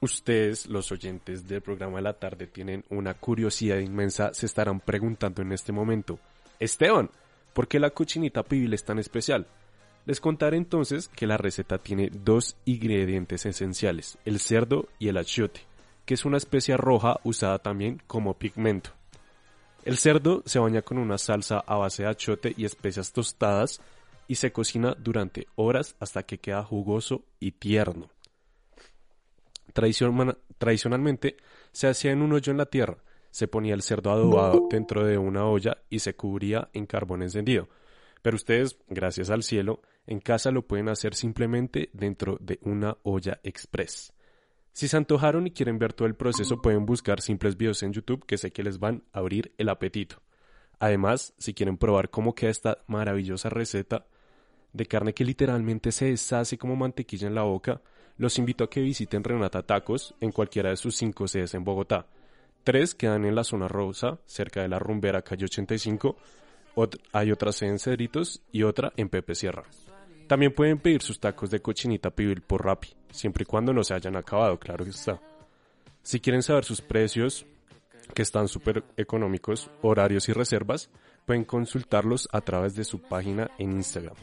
ustedes, 0.00 0.66
los 0.66 0.92
oyentes 0.92 1.48
del 1.48 1.62
programa 1.62 1.96
de 1.96 2.02
la 2.02 2.18
tarde, 2.18 2.46
tienen 2.46 2.84
una 2.90 3.14
curiosidad 3.14 3.78
inmensa, 3.78 4.32
se 4.34 4.46
estarán 4.46 4.80
preguntando 4.80 5.42
en 5.42 5.52
este 5.52 5.72
momento, 5.72 6.18
Esteban, 6.60 7.10
¿por 7.54 7.66
qué 7.66 7.80
la 7.80 7.90
cochinita 7.90 8.42
pibil 8.42 8.74
es 8.74 8.84
tan 8.84 8.98
especial? 8.98 9.46
Les 10.08 10.22
contaré 10.22 10.56
entonces 10.56 11.08
que 11.08 11.26
la 11.26 11.36
receta 11.36 11.76
tiene 11.76 12.08
dos 12.10 12.56
ingredientes 12.64 13.44
esenciales, 13.44 14.16
el 14.24 14.38
cerdo 14.38 14.88
y 14.98 15.08
el 15.08 15.18
achiote, 15.18 15.60
que 16.06 16.14
es 16.14 16.24
una 16.24 16.38
especia 16.38 16.78
roja 16.78 17.20
usada 17.24 17.58
también 17.58 18.00
como 18.06 18.38
pigmento. 18.38 18.88
El 19.84 19.98
cerdo 19.98 20.42
se 20.46 20.60
baña 20.60 20.80
con 20.80 20.96
una 20.96 21.18
salsa 21.18 21.58
a 21.58 21.76
base 21.76 22.04
de 22.04 22.08
achote 22.08 22.54
y 22.56 22.64
especias 22.64 23.12
tostadas 23.12 23.82
y 24.26 24.36
se 24.36 24.50
cocina 24.50 24.96
durante 24.98 25.46
horas 25.56 25.94
hasta 26.00 26.22
que 26.22 26.38
queda 26.38 26.64
jugoso 26.64 27.20
y 27.38 27.50
tierno. 27.52 28.08
tradicionalmente 29.74 31.36
se 31.70 31.86
hacía 31.86 32.12
en 32.12 32.22
un 32.22 32.32
hoyo 32.32 32.50
en 32.50 32.56
la 32.56 32.64
tierra, 32.64 32.96
se 33.30 33.46
ponía 33.46 33.74
el 33.74 33.82
cerdo 33.82 34.10
adobado 34.10 34.68
dentro 34.70 35.04
de 35.04 35.18
una 35.18 35.44
olla 35.44 35.76
y 35.90 35.98
se 35.98 36.16
cubría 36.16 36.70
en 36.72 36.86
carbón 36.86 37.20
encendido. 37.20 37.68
Pero 38.22 38.36
ustedes, 38.36 38.78
gracias 38.88 39.28
al 39.28 39.42
cielo, 39.42 39.82
en 40.08 40.20
casa 40.20 40.50
lo 40.50 40.66
pueden 40.66 40.88
hacer 40.88 41.14
simplemente 41.14 41.90
dentro 41.92 42.38
de 42.40 42.58
una 42.62 42.96
olla 43.02 43.40
express. 43.42 44.14
Si 44.72 44.88
se 44.88 44.96
antojaron 44.96 45.46
y 45.46 45.50
quieren 45.50 45.78
ver 45.78 45.92
todo 45.92 46.08
el 46.08 46.14
proceso, 46.14 46.62
pueden 46.62 46.86
buscar 46.86 47.20
simples 47.20 47.58
videos 47.58 47.82
en 47.82 47.92
YouTube 47.92 48.24
que 48.24 48.38
sé 48.38 48.50
que 48.50 48.62
les 48.62 48.78
van 48.78 49.04
a 49.12 49.18
abrir 49.18 49.52
el 49.58 49.68
apetito. 49.68 50.22
Además, 50.78 51.34
si 51.36 51.52
quieren 51.52 51.76
probar 51.76 52.08
cómo 52.08 52.34
queda 52.34 52.50
esta 52.50 52.78
maravillosa 52.86 53.50
receta 53.50 54.06
de 54.72 54.86
carne 54.86 55.12
que 55.12 55.26
literalmente 55.26 55.92
se 55.92 56.06
deshace 56.06 56.56
como 56.56 56.74
mantequilla 56.74 57.28
en 57.28 57.34
la 57.34 57.42
boca, 57.42 57.82
los 58.16 58.38
invito 58.38 58.64
a 58.64 58.70
que 58.70 58.80
visiten 58.80 59.24
Renata 59.24 59.62
Tacos 59.62 60.14
en 60.22 60.32
cualquiera 60.32 60.70
de 60.70 60.76
sus 60.76 60.96
cinco 60.96 61.28
sedes 61.28 61.52
en 61.52 61.64
Bogotá. 61.64 62.06
Tres 62.64 62.94
quedan 62.94 63.26
en 63.26 63.34
la 63.34 63.44
zona 63.44 63.68
rosa, 63.68 64.20
cerca 64.24 64.62
de 64.62 64.68
la 64.68 64.78
rumbera 64.78 65.20
calle 65.20 65.44
85. 65.44 66.16
hay 67.12 67.30
otra 67.30 67.52
sede 67.52 67.70
en 67.70 67.78
Cedritos 67.78 68.40
y 68.52 68.62
otra 68.62 68.92
en 68.96 69.10
Pepe 69.10 69.34
Sierra. 69.34 69.64
También 70.28 70.52
pueden 70.52 70.78
pedir 70.78 71.00
sus 71.00 71.18
tacos 71.18 71.50
de 71.50 71.60
cochinita 71.60 72.10
pibil 72.10 72.42
por 72.42 72.62
Rappi, 72.62 72.88
siempre 73.10 73.44
y 73.44 73.46
cuando 73.46 73.72
no 73.72 73.82
se 73.82 73.94
hayan 73.94 74.14
acabado, 74.14 74.58
claro 74.58 74.84
que 74.84 74.90
está. 74.90 75.18
Si 76.02 76.20
quieren 76.20 76.42
saber 76.42 76.64
sus 76.64 76.82
precios, 76.82 77.46
que 78.14 78.20
están 78.20 78.46
súper 78.46 78.84
económicos, 78.98 79.70
horarios 79.80 80.28
y 80.28 80.34
reservas, 80.34 80.90
pueden 81.24 81.44
consultarlos 81.44 82.28
a 82.30 82.42
través 82.42 82.74
de 82.74 82.84
su 82.84 83.00
página 83.00 83.50
en 83.58 83.72
Instagram. 83.72 84.16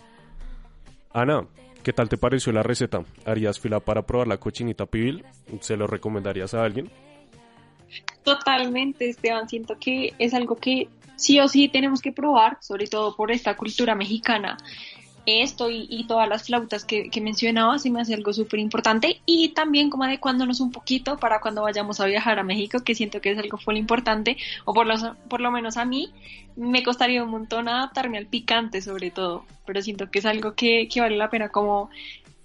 Ana, 1.11 1.47
¿qué 1.81 1.91
tal 1.91 2.07
te 2.07 2.17
pareció 2.17 2.51
la 2.51 2.61
receta? 2.61 3.03
¿Harías 3.25 3.59
fila 3.59 3.79
para 3.79 4.05
probar 4.05 4.27
la 4.27 4.37
cochinita 4.37 4.85
pibil? 4.85 5.25
¿Se 5.59 5.75
lo 5.75 5.87
recomendarías 5.87 6.53
a 6.53 6.63
alguien? 6.63 6.91
Totalmente, 8.23 9.09
Esteban. 9.09 9.49
Siento 9.49 9.77
que 9.79 10.13
es 10.19 10.35
algo 10.35 10.55
que 10.55 10.87
sí 11.15 11.39
o 11.39 11.47
sí 11.47 11.67
tenemos 11.67 12.01
que 12.01 12.11
probar, 12.11 12.59
sobre 12.61 12.85
todo 12.85 13.15
por 13.15 13.31
esta 13.31 13.55
cultura 13.55 13.95
mexicana 13.95 14.57
esto 15.25 15.69
y, 15.69 16.05
todas 16.07 16.29
las 16.29 16.43
flautas 16.43 16.85
que, 16.85 17.09
que 17.09 17.21
mencionaba 17.21 17.77
me 17.89 18.01
hace 18.01 18.13
algo 18.13 18.31
súper 18.31 18.59
importante 18.59 19.21
y 19.25 19.49
también 19.49 19.89
como 19.89 20.03
adecuándonos 20.03 20.59
un 20.59 20.71
poquito 20.71 21.17
para 21.17 21.39
cuando 21.39 21.63
vayamos 21.63 21.99
a 21.99 22.05
viajar 22.05 22.39
a 22.39 22.43
México, 22.43 22.83
que 22.83 22.95
siento 22.95 23.21
que 23.21 23.31
es 23.31 23.37
algo 23.37 23.57
muy 23.65 23.77
importante, 23.77 24.37
o 24.65 24.73
por, 24.73 24.85
los, 24.85 25.03
por 25.29 25.41
lo 25.41 25.51
menos 25.51 25.77
a 25.77 25.85
mí, 25.85 26.11
me 26.55 26.83
costaría 26.83 27.23
un 27.23 27.31
montón 27.31 27.67
adaptarme 27.67 28.17
al 28.17 28.27
picante 28.27 28.81
sobre 28.81 29.11
todo, 29.11 29.45
pero 29.65 29.81
siento 29.81 30.09
que 30.09 30.19
es 30.19 30.25
algo 30.25 30.53
que, 30.53 30.87
vale 30.97 31.17
la 31.17 31.29
pena 31.29 31.49
como 31.49 31.89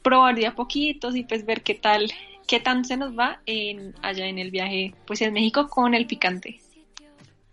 probar 0.02 0.34
de 0.34 0.46
a 0.46 0.54
poquitos 0.54 1.14
y 1.16 1.24
pues 1.24 1.44
ver 1.44 1.62
qué 1.62 1.74
tal, 1.74 2.10
qué 2.46 2.60
tan 2.60 2.84
se 2.84 2.96
nos 2.96 3.16
va 3.16 3.40
en, 3.46 3.94
allá 4.02 4.26
en 4.26 4.38
el 4.38 4.50
viaje 4.50 4.94
pues 5.06 5.20
en 5.22 5.32
México 5.32 5.68
con 5.68 5.94
el 5.94 6.06
picante. 6.06 6.60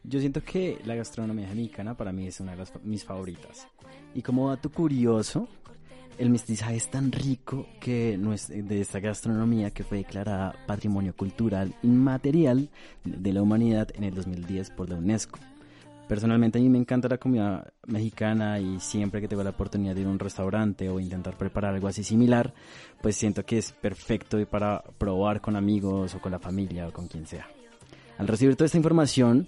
Yo 0.03 0.21
siento 0.21 0.41
que 0.41 0.77
la 0.85 0.95
gastronomía 0.95 1.47
mexicana 1.49 1.97
para 1.97 2.13
mí 2.13 2.27
es 2.27 2.39
una 2.39 2.55
de 2.55 2.65
mis 2.83 3.03
favoritas. 3.03 3.67
Y 4.17 4.23
como 4.23 4.49
dato 4.49 4.71
curioso, 4.71 5.47
el 6.17 6.31
mestizaje 6.31 6.75
es 6.75 6.89
tan 6.89 7.11
rico 7.11 7.67
que 7.79 8.17
de 8.17 8.81
esta 8.81 8.99
gastronomía 8.99 9.69
que 9.69 9.83
fue 9.83 9.99
declarada 9.99 10.55
Patrimonio 10.65 11.15
Cultural 11.15 11.75
Inmaterial 11.83 12.67
de 13.03 13.31
la 13.31 13.43
Humanidad 13.43 13.89
en 13.93 14.05
el 14.05 14.15
2010 14.15 14.71
por 14.71 14.89
la 14.89 14.95
UNESCO. 14.95 15.37
Personalmente 16.07 16.57
a 16.57 16.61
mí 16.63 16.67
me 16.67 16.79
encanta 16.79 17.07
la 17.07 17.19
comida 17.19 17.71
mexicana 17.85 18.59
y 18.59 18.79
siempre 18.79 19.21
que 19.21 19.27
tengo 19.27 19.43
la 19.43 19.51
oportunidad 19.51 19.93
de 19.93 20.01
ir 20.01 20.07
a 20.07 20.09
un 20.09 20.17
restaurante 20.17 20.89
o 20.89 20.99
intentar 20.99 21.37
preparar 21.37 21.75
algo 21.75 21.87
así 21.87 22.03
similar, 22.03 22.55
pues 23.03 23.15
siento 23.17 23.45
que 23.45 23.59
es 23.59 23.71
perfecto 23.71 24.43
para 24.47 24.83
probar 24.97 25.41
con 25.41 25.55
amigos 25.55 26.15
o 26.15 26.19
con 26.19 26.31
la 26.31 26.39
familia 26.39 26.87
o 26.87 26.91
con 26.91 27.07
quien 27.07 27.27
sea. 27.27 27.47
Al 28.17 28.27
recibir 28.27 28.55
toda 28.55 28.65
esta 28.65 28.77
información, 28.77 29.47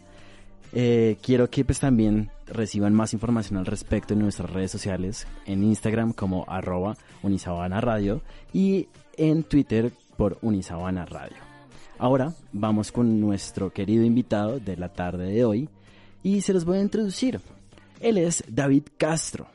eh, 0.73 1.17
quiero 1.21 1.49
que 1.49 1.65
pues 1.65 1.79
también 1.79 2.29
reciban 2.47 2.93
más 2.93 3.13
información 3.13 3.57
al 3.57 3.65
respecto 3.65 4.13
en 4.13 4.19
nuestras 4.19 4.49
redes 4.49 4.71
sociales, 4.71 5.27
en 5.45 5.63
Instagram 5.63 6.13
como 6.13 6.45
arroba 6.47 6.95
Unisabana 7.23 7.81
Radio 7.81 8.21
y 8.53 8.87
en 9.17 9.43
Twitter 9.43 9.91
por 10.17 10.37
Unisabana 10.41 11.05
Radio. 11.05 11.37
Ahora 11.97 12.33
vamos 12.53 12.91
con 12.91 13.19
nuestro 13.19 13.71
querido 13.71 14.03
invitado 14.03 14.59
de 14.59 14.77
la 14.77 14.89
tarde 14.89 15.31
de 15.31 15.43
hoy 15.43 15.69
y 16.23 16.41
se 16.41 16.53
los 16.53 16.65
voy 16.65 16.77
a 16.77 16.81
introducir. 16.81 17.41
Él 17.99 18.17
es 18.17 18.43
David 18.47 18.83
Castro. 18.97 19.47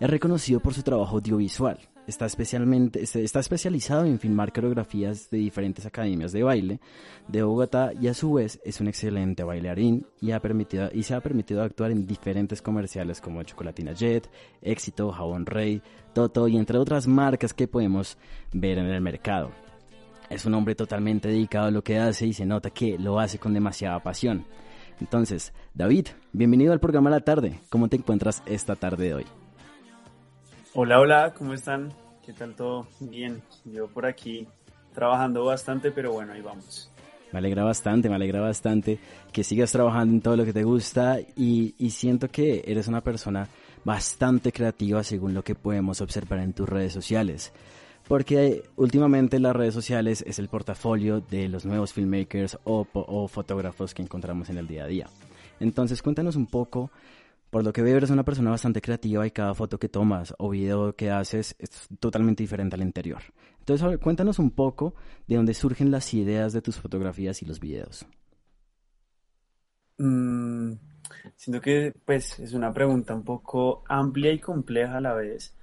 Es 0.00 0.10
reconocido 0.10 0.58
por 0.58 0.74
su 0.74 0.82
trabajo 0.82 1.16
audiovisual. 1.16 1.78
Está, 2.12 2.26
especialmente, 2.26 3.02
está 3.02 3.40
especializado 3.40 4.04
en 4.04 4.18
filmar 4.18 4.52
coreografías 4.52 5.30
de 5.30 5.38
diferentes 5.38 5.86
academias 5.86 6.30
de 6.32 6.42
baile 6.42 6.78
de 7.26 7.42
Bogotá 7.42 7.92
y 7.98 8.08
a 8.08 8.12
su 8.12 8.34
vez 8.34 8.60
es 8.66 8.82
un 8.82 8.88
excelente 8.88 9.42
bailarín 9.44 10.06
y, 10.20 10.32
ha 10.32 10.38
permitido, 10.38 10.90
y 10.92 11.04
se 11.04 11.14
ha 11.14 11.22
permitido 11.22 11.62
actuar 11.62 11.90
en 11.90 12.06
diferentes 12.06 12.60
comerciales 12.60 13.22
como 13.22 13.42
Chocolatina 13.42 13.92
Jet, 13.92 14.28
Éxito, 14.60 15.10
Jabón 15.10 15.46
Rey, 15.46 15.80
Toto 16.12 16.48
y 16.48 16.58
entre 16.58 16.76
otras 16.76 17.06
marcas 17.06 17.54
que 17.54 17.66
podemos 17.66 18.18
ver 18.52 18.76
en 18.76 18.88
el 18.88 19.00
mercado. 19.00 19.50
Es 20.28 20.44
un 20.44 20.52
hombre 20.52 20.74
totalmente 20.74 21.28
dedicado 21.28 21.68
a 21.68 21.70
lo 21.70 21.82
que 21.82 21.98
hace 21.98 22.26
y 22.26 22.34
se 22.34 22.44
nota 22.44 22.68
que 22.68 22.98
lo 22.98 23.20
hace 23.20 23.38
con 23.38 23.54
demasiada 23.54 24.00
pasión. 24.00 24.44
Entonces, 25.00 25.54
David, 25.72 26.08
bienvenido 26.34 26.74
al 26.74 26.80
programa 26.80 27.08
La 27.08 27.20
Tarde. 27.20 27.58
¿Cómo 27.70 27.88
te 27.88 27.96
encuentras 27.96 28.42
esta 28.44 28.76
tarde 28.76 29.06
de 29.06 29.14
hoy? 29.14 29.26
Hola, 30.74 31.00
hola, 31.00 31.32
¿cómo 31.32 31.54
están? 31.54 32.01
¿Qué 32.24 32.32
tal 32.32 32.54
todo? 32.54 32.86
Bien, 33.00 33.42
yo 33.64 33.88
por 33.88 34.06
aquí 34.06 34.46
trabajando 34.94 35.44
bastante, 35.44 35.90
pero 35.90 36.12
bueno, 36.12 36.32
ahí 36.32 36.40
vamos. 36.40 36.88
Me 37.32 37.38
alegra 37.40 37.64
bastante, 37.64 38.08
me 38.08 38.14
alegra 38.14 38.40
bastante 38.40 39.00
que 39.32 39.42
sigas 39.42 39.72
trabajando 39.72 40.14
en 40.14 40.20
todo 40.20 40.36
lo 40.36 40.44
que 40.44 40.52
te 40.52 40.62
gusta 40.62 41.18
y, 41.34 41.74
siento 41.90 42.28
que 42.28 42.62
eres 42.64 42.86
una 42.86 43.00
persona 43.00 43.48
bastante 43.84 44.52
creativa 44.52 45.02
según 45.02 45.34
lo 45.34 45.42
que 45.42 45.56
podemos 45.56 46.00
observar 46.00 46.38
en 46.40 46.52
tus 46.52 46.68
redes 46.68 46.92
sociales. 46.92 47.52
Porque 48.06 48.62
últimamente 48.76 49.40
las 49.40 49.56
redes 49.56 49.74
sociales 49.74 50.22
es 50.24 50.38
el 50.38 50.48
portafolio 50.48 51.20
de 51.20 51.48
los 51.48 51.64
nuevos 51.64 51.92
filmmakers 51.92 52.58
o, 52.64 52.86
o 52.92 53.26
fotógrafos 53.26 53.94
que 53.94 54.02
encontramos 54.02 54.48
en 54.48 54.58
el 54.58 54.68
día 54.68 54.84
a 54.84 54.88
día. 54.88 55.06
Entonces 55.58 56.02
cuéntanos 56.02 56.36
un 56.36 56.46
poco 56.46 56.90
por 57.52 57.64
lo 57.64 57.72
que 57.74 57.82
veo, 57.82 57.98
eres 57.98 58.08
una 58.08 58.24
persona 58.24 58.48
bastante 58.48 58.80
creativa 58.80 59.26
y 59.26 59.30
cada 59.30 59.54
foto 59.54 59.78
que 59.78 59.90
tomas 59.90 60.34
o 60.38 60.48
video 60.48 60.96
que 60.96 61.10
haces 61.10 61.54
es 61.58 61.86
totalmente 62.00 62.42
diferente 62.42 62.76
al 62.76 62.80
interior. 62.80 63.20
Entonces, 63.58 63.98
cuéntanos 63.98 64.38
un 64.38 64.52
poco 64.52 64.94
de 65.26 65.36
dónde 65.36 65.52
surgen 65.52 65.90
las 65.90 66.14
ideas 66.14 66.54
de 66.54 66.62
tus 66.62 66.78
fotografías 66.78 67.42
y 67.42 67.44
los 67.44 67.60
videos. 67.60 68.06
Mm, 69.98 70.72
siento 71.36 71.60
que 71.60 71.92
pues 72.06 72.38
es 72.38 72.54
una 72.54 72.72
pregunta 72.72 73.14
un 73.14 73.22
poco 73.22 73.84
amplia 73.86 74.32
y 74.32 74.38
compleja 74.38 74.96
a 74.96 75.02
la 75.02 75.12
vez, 75.12 75.54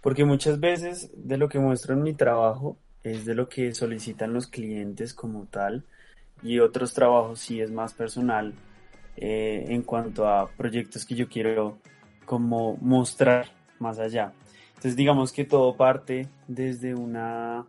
porque 0.00 0.24
muchas 0.24 0.58
veces 0.58 1.10
de 1.14 1.36
lo 1.36 1.50
que 1.50 1.58
muestro 1.58 1.92
en 1.92 2.02
mi 2.02 2.14
trabajo 2.14 2.78
es 3.02 3.26
de 3.26 3.34
lo 3.34 3.46
que 3.46 3.74
solicitan 3.74 4.32
los 4.32 4.46
clientes 4.46 5.12
como 5.12 5.44
tal 5.44 5.84
y 6.42 6.60
otros 6.60 6.94
trabajos 6.94 7.40
sí 7.40 7.60
es 7.60 7.70
más 7.70 7.92
personal 7.92 8.54
eh, 9.16 9.64
en 9.68 9.82
cuanto 9.82 10.28
a 10.28 10.48
proyectos 10.48 11.04
que 11.04 11.14
yo 11.14 11.28
quiero 11.28 11.78
como 12.24 12.76
mostrar 12.76 13.46
más 13.78 13.98
allá. 13.98 14.32
Entonces 14.68 14.96
digamos 14.96 15.32
que 15.32 15.44
todo 15.44 15.76
parte 15.76 16.28
desde 16.46 16.94
una 16.94 17.64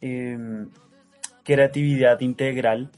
em, 0.00 0.68
creatividad 1.44 2.20
integral, 2.20 2.90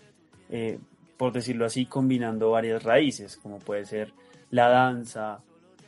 eh, 0.51 0.79
por 1.17 1.33
decirlo 1.33 1.67
así, 1.67 1.87
combinando 1.87 2.51
varias 2.51 2.83
raíces, 2.83 3.37
como 3.37 3.59
puede 3.59 3.85
ser 3.85 4.13
la 4.51 4.69
danza, 4.69 5.41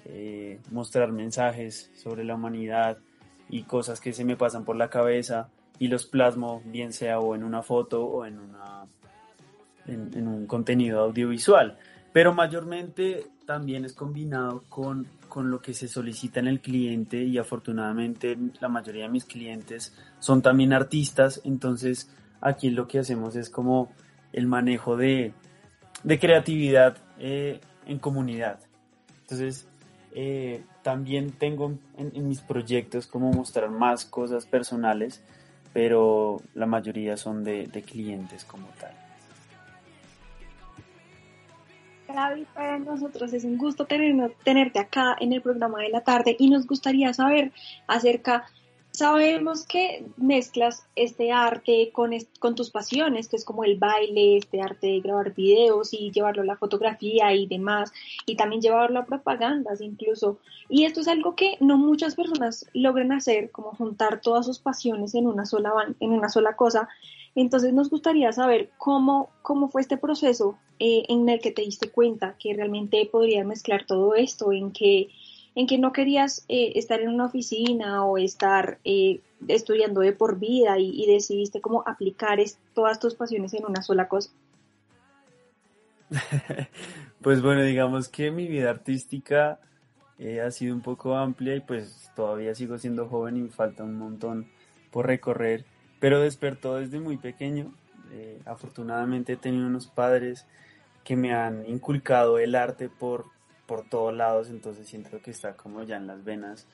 eh, 0.05 0.61
mostrar 0.71 1.13
mensajes 1.13 1.91
sobre 1.95 2.25
la 2.25 2.35
humanidad 2.35 2.99
y 3.49 3.65
cosas 3.65 4.01
que 4.01 4.13
se 4.13 4.25
me 4.25 4.37
pasan 4.37 4.65
por 4.65 4.77
la 4.77 4.89
cabeza 4.89 5.49
y 5.79 5.89
los 5.89 6.07
plasmo, 6.07 6.63
bien 6.65 6.93
sea 6.93 7.21
o 7.21 7.35
en 7.35 7.43
una 7.43 7.63
foto 7.63 8.05
o 8.05 8.25
en 8.27 8.39
una 8.39 8.87
en, 9.91 10.29
un 10.29 10.47
contenido 10.47 11.01
audiovisual, 11.01 11.79
pero 12.13 12.33
mayormente 12.35 13.27
también 13.47 13.85
es 13.85 13.93
combinado 13.93 14.65
con, 14.69 15.07
con 15.29 15.51
lo 15.51 15.61
que 15.61 15.75
se 15.75 15.89
solicita 15.89 16.41
en 16.41 16.49
el 16.49 16.61
cliente 16.61 17.23
y 17.23 17.39
afortunadamente 17.39 18.37
la 18.61 18.69
mayoría 18.69 19.05
de 19.05 19.11
mis 19.11 19.25
clientes 19.25 19.95
son 20.19 20.43
también 20.43 20.73
artistas, 20.73 21.41
entonces 21.45 22.11
aquí 22.41 22.71
lo 22.71 22.87
que 22.87 23.01
hacemos 23.01 23.37
es 23.37 23.51
como 23.51 23.91
el 24.33 24.47
manejo 24.47 24.97
de, 24.97 25.33
de 26.05 26.19
creatividad 26.19 26.97
eh, 27.19 27.61
en 27.87 27.99
comunidad. 27.99 28.61
Entonces, 29.23 29.67
eh, 30.13 30.65
también 30.83 31.33
tengo 31.33 31.73
en, 31.97 32.13
en, 32.15 32.29
mis 32.29 32.41
proyectos 32.41 33.07
como 33.07 33.31
mostrar 33.33 33.71
más 33.71 34.05
cosas 34.05 34.47
personales, 34.47 35.23
pero 35.73 36.43
la 36.55 36.67
mayoría 36.67 37.17
son 37.17 37.45
de, 37.45 37.67
de 37.67 37.83
clientes 37.83 38.45
como 38.45 38.69
tal. 38.81 38.93
Gaby, 42.13 42.47
para 42.55 42.79
nosotros 42.79 43.33
es 43.33 43.45
un 43.45 43.59
gusto 43.59 43.87
tener, 43.87 44.35
tenerte 44.45 44.79
acá 44.79 45.17
en 45.21 45.33
el 45.33 45.43
programa 45.43 45.81
de 45.81 45.91
la 45.91 46.03
tarde 46.03 46.37
y 46.39 46.51
nos 46.51 46.67
gustaría 46.67 47.13
saber 47.13 47.53
acerca, 47.87 48.45
sabemos 48.93 49.67
que 49.67 50.05
mezclas 50.17 50.87
este 50.97 51.33
arte 51.33 51.91
con, 51.93 52.11
con 52.39 52.55
tus 52.55 52.71
pasiones, 52.71 53.29
que 53.29 53.37
es 53.37 53.45
como 53.45 53.65
el 53.65 53.79
baile, 53.79 54.37
este 54.37 54.61
arte 54.61 54.89
de 54.89 55.01
grabar 55.01 55.35
videos 55.35 55.95
y 55.95 56.11
llevarlo 56.11 56.43
a 56.43 56.47
la 56.47 56.57
fotografía 56.57 57.33
y 57.35 57.47
demás, 57.47 57.93
y 58.27 58.37
también 58.37 58.61
llevarlo 58.61 58.99
a 59.01 59.07
propagandas 59.07 59.81
incluso. 59.81 60.39
Y 60.69 60.85
esto 60.85 61.01
es 61.01 61.09
algo 61.09 61.35
que 61.35 61.57
no 61.61 61.79
muchas 61.79 62.15
personas 62.15 62.67
logran 62.75 63.13
hacer, 63.13 63.51
como 63.51 63.71
juntar 63.73 64.21
todas 64.21 64.47
sus 64.47 64.59
pasiones 64.59 65.15
en 65.15 65.27
una 65.27 65.47
sola, 65.47 65.73
en 66.01 66.11
una 66.11 66.29
sola 66.29 66.57
cosa. 66.57 66.89
Entonces 67.35 67.73
nos 67.73 67.91
gustaría 67.91 68.33
saber 68.33 68.71
cómo, 68.77 69.31
cómo 69.43 69.69
fue 69.69 69.83
este 69.83 69.97
proceso 69.97 70.59
eh, 70.79 71.05
en 71.09 71.29
el 71.29 71.41
que 71.41 71.53
te 71.53 71.63
diste 71.63 71.91
cuenta 71.91 72.37
que 72.39 72.55
realmente 72.55 73.09
podrías 73.11 73.47
mezclar 73.47 73.85
todo 73.87 74.15
esto, 74.15 74.53
en 74.53 74.73
que, 74.73 75.09
en 75.55 75.67
que 75.67 75.79
no 75.79 75.93
querías 75.93 76.45
eh, 76.49 76.73
estar 76.75 77.01
en 77.01 77.11
una 77.11 77.27
oficina 77.27 78.05
o 78.05 78.19
estar 78.19 78.79
eh, 78.85 79.21
estudiando 79.47 80.01
de 80.01 80.13
por 80.13 80.39
vida 80.39 80.79
y, 80.79 81.07
decidiste 81.07 81.61
cómo 81.61 81.85
aplicar 81.87 82.39
todas 82.75 82.99
tus 82.99 83.15
pasiones 83.15 83.55
en 83.55 83.65
una 83.65 83.83
sola 83.83 84.09
cosa. 84.09 84.31
pues 87.21 87.41
bueno, 87.43 87.63
digamos 87.63 88.09
que 88.09 88.31
mi 88.31 88.49
vida 88.49 88.71
artística 88.71 89.61
ha 90.45 90.51
sido 90.51 90.75
un 90.75 90.83
poco 90.83 91.17
amplia 91.17 91.57
y 91.57 91.61
pues 91.61 92.11
todavía 92.15 92.55
sigo 92.55 92.77
siendo 92.77 93.09
joven 93.09 93.39
y 93.39 93.41
me 93.43 93.49
falta 93.49 93.85
un 93.85 93.97
montón 93.97 94.51
por 94.91 95.07
recorrer, 95.07 95.65
pero 96.01 96.21
despertó 96.21 96.77
desde 96.77 96.99
muy 96.99 97.17
pequeño. 97.17 97.73
afortunadamente 98.45 99.35
he 99.35 99.37
tenido 99.37 99.67
unos 99.67 99.87
padres 99.87 100.47
que 101.05 101.17
me 101.17 101.33
han 101.33 101.67
inculcado 101.67 102.39
el 102.39 102.55
arte 102.55 102.89
por, 102.89 103.27
por 103.67 103.89
todos 103.89 104.15
lados, 104.15 104.51
entonces 104.51 104.87
siento 104.87 105.21
que 105.23 105.31
está 105.31 105.57
como 105.57 105.83
ya 105.83 105.97
en 105.97 106.07
las 106.07 106.25
venas. 106.25 106.67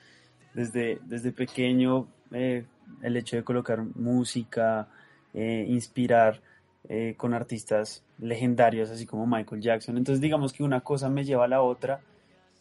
Desde, 0.53 0.99
desde 1.03 1.31
pequeño, 1.31 2.07
eh, 2.31 2.65
el 3.01 3.17
hecho 3.17 3.35
de 3.35 3.43
colocar 3.43 3.83
música, 3.95 4.87
eh, 5.33 5.65
inspirar 5.67 6.41
eh, 6.89 7.15
con 7.17 7.33
artistas 7.33 8.03
legendarios, 8.17 8.89
así 8.89 9.05
como 9.05 9.27
Michael 9.27 9.61
Jackson. 9.61 9.97
Entonces 9.97 10.21
digamos 10.21 10.53
que 10.53 10.63
una 10.63 10.81
cosa 10.81 11.09
me 11.09 11.25
lleva 11.25 11.45
a 11.45 11.49
la 11.49 11.61
otra 11.61 12.01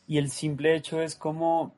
y 0.07 0.19
el 0.19 0.31
simple 0.31 0.75
hecho 0.75 1.01
es 1.01 1.17
como 1.17 1.75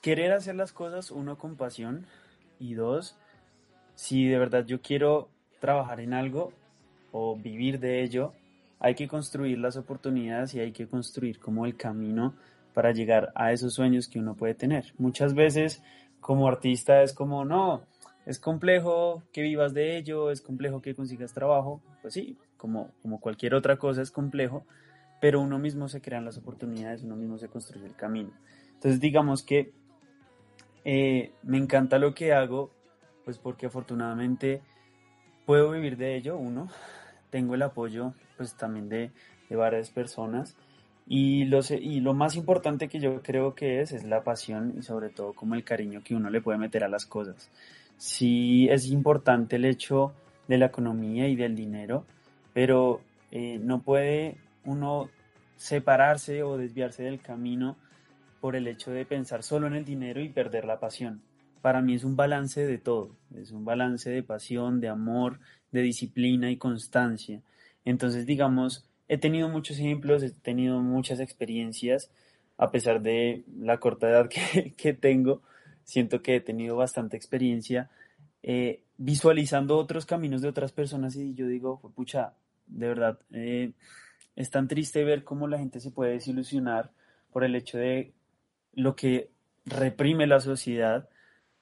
querer 0.00 0.32
hacer 0.32 0.54
las 0.54 0.72
cosas, 0.72 1.10
uno, 1.10 1.36
con 1.36 1.56
pasión 1.56 2.06
y 2.58 2.74
dos, 2.74 3.16
si 3.98 4.28
de 4.28 4.38
verdad 4.38 4.64
yo 4.64 4.80
quiero 4.80 5.28
trabajar 5.58 5.98
en 5.98 6.14
algo 6.14 6.52
o 7.10 7.34
vivir 7.36 7.80
de 7.80 8.04
ello, 8.04 8.32
hay 8.78 8.94
que 8.94 9.08
construir 9.08 9.58
las 9.58 9.76
oportunidades 9.76 10.54
y 10.54 10.60
hay 10.60 10.70
que 10.70 10.86
construir 10.86 11.40
como 11.40 11.66
el 11.66 11.76
camino 11.76 12.32
para 12.74 12.92
llegar 12.92 13.32
a 13.34 13.50
esos 13.50 13.74
sueños 13.74 14.06
que 14.06 14.20
uno 14.20 14.36
puede 14.36 14.54
tener. 14.54 14.94
Muchas 14.98 15.34
veces 15.34 15.82
como 16.20 16.46
artista 16.46 17.02
es 17.02 17.12
como, 17.12 17.44
no, 17.44 17.82
es 18.24 18.38
complejo 18.38 19.24
que 19.32 19.42
vivas 19.42 19.74
de 19.74 19.96
ello, 19.96 20.30
es 20.30 20.42
complejo 20.42 20.80
que 20.80 20.94
consigas 20.94 21.34
trabajo, 21.34 21.82
pues 22.00 22.14
sí, 22.14 22.38
como, 22.56 22.92
como 23.02 23.18
cualquier 23.18 23.56
otra 23.56 23.78
cosa 23.78 24.00
es 24.00 24.12
complejo, 24.12 24.64
pero 25.20 25.40
uno 25.40 25.58
mismo 25.58 25.88
se 25.88 26.00
crean 26.00 26.24
las 26.24 26.38
oportunidades, 26.38 27.02
uno 27.02 27.16
mismo 27.16 27.36
se 27.36 27.48
construye 27.48 27.86
el 27.86 27.96
camino. 27.96 28.30
Entonces 28.74 29.00
digamos 29.00 29.42
que 29.42 29.72
eh, 30.84 31.32
me 31.42 31.58
encanta 31.58 31.98
lo 31.98 32.14
que 32.14 32.32
hago, 32.32 32.77
pues 33.28 33.36
porque 33.36 33.66
afortunadamente 33.66 34.62
puedo 35.44 35.72
vivir 35.72 35.98
de 35.98 36.16
ello, 36.16 36.38
uno, 36.38 36.68
tengo 37.28 37.56
el 37.56 37.60
apoyo 37.60 38.14
pues 38.38 38.54
también 38.54 38.88
de, 38.88 39.10
varias 39.50 39.90
personas. 39.90 40.56
Y 41.06 41.44
lo, 41.44 41.60
y 41.78 42.00
lo 42.00 42.14
más 42.14 42.36
importante 42.36 42.88
que 42.88 43.00
yo 43.00 43.20
creo 43.22 43.54
que 43.54 43.82
es, 43.82 43.92
es 43.92 44.04
la 44.04 44.24
pasión 44.24 44.72
y 44.78 44.82
sobre 44.82 45.10
todo 45.10 45.34
como 45.34 45.54
el 45.54 45.62
cariño 45.62 46.00
que 46.02 46.14
uno 46.14 46.30
le 46.30 46.40
puede 46.40 46.56
meter 46.56 46.84
a 46.84 46.88
las 46.88 47.04
cosas. 47.04 47.50
Sí 47.98 48.66
es 48.70 48.86
importante 48.86 49.56
el 49.56 49.66
hecho 49.66 50.14
de 50.46 50.56
la 50.56 50.64
economía 50.64 51.28
y 51.28 51.36
del 51.36 51.54
dinero, 51.54 52.06
pero 52.54 53.02
eh, 53.30 53.58
no 53.62 53.82
puede 53.82 54.38
uno 54.64 55.10
separarse 55.58 56.42
o 56.42 56.56
desviarse 56.56 57.02
del 57.02 57.20
camino 57.20 57.76
por 58.40 58.56
el 58.56 58.66
hecho 58.68 58.90
de 58.90 59.04
pensar 59.04 59.42
solo 59.42 59.66
en 59.66 59.74
el 59.74 59.84
dinero 59.84 60.22
y 60.22 60.30
perder 60.30 60.64
la 60.64 60.80
pasión. 60.80 61.27
Para 61.60 61.82
mí 61.82 61.94
es 61.94 62.04
un 62.04 62.16
balance 62.16 62.66
de 62.66 62.78
todo, 62.78 63.16
es 63.34 63.50
un 63.50 63.64
balance 63.64 64.10
de 64.10 64.22
pasión, 64.22 64.80
de 64.80 64.88
amor, 64.88 65.40
de 65.72 65.82
disciplina 65.82 66.50
y 66.50 66.56
constancia. 66.56 67.42
Entonces, 67.84 68.26
digamos, 68.26 68.88
he 69.08 69.18
tenido 69.18 69.48
muchos 69.48 69.78
ejemplos, 69.78 70.22
he 70.22 70.30
tenido 70.30 70.80
muchas 70.80 71.20
experiencias, 71.20 72.10
a 72.56 72.70
pesar 72.70 73.02
de 73.02 73.44
la 73.58 73.78
corta 73.78 74.08
edad 74.08 74.28
que, 74.28 74.92
tengo, 75.00 75.42
siento 75.84 76.22
que 76.22 76.36
he 76.36 76.40
tenido 76.40 76.76
bastante 76.76 77.16
experiencia 77.16 77.90
eh, 78.42 78.82
visualizando 78.98 79.76
otros 79.78 80.06
caminos 80.06 80.42
de 80.42 80.48
otras 80.48 80.72
personas 80.72 81.16
y 81.16 81.34
yo 81.34 81.46
digo, 81.46 81.80
pucha, 81.94 82.34
de 82.66 82.88
verdad, 82.88 83.18
eh, 83.32 83.72
es 84.36 84.50
tan 84.50 84.68
triste 84.68 85.04
ver 85.04 85.24
cómo 85.24 85.48
la 85.48 85.58
gente 85.58 85.80
se 85.80 85.90
puede 85.90 86.12
desilusionar 86.12 86.90
por 87.32 87.44
el 87.44 87.54
hecho 87.54 87.78
de 87.78 88.12
lo 88.74 88.94
que 88.94 89.30
reprime 89.64 90.26
la 90.26 90.40
sociedad, 90.40 91.08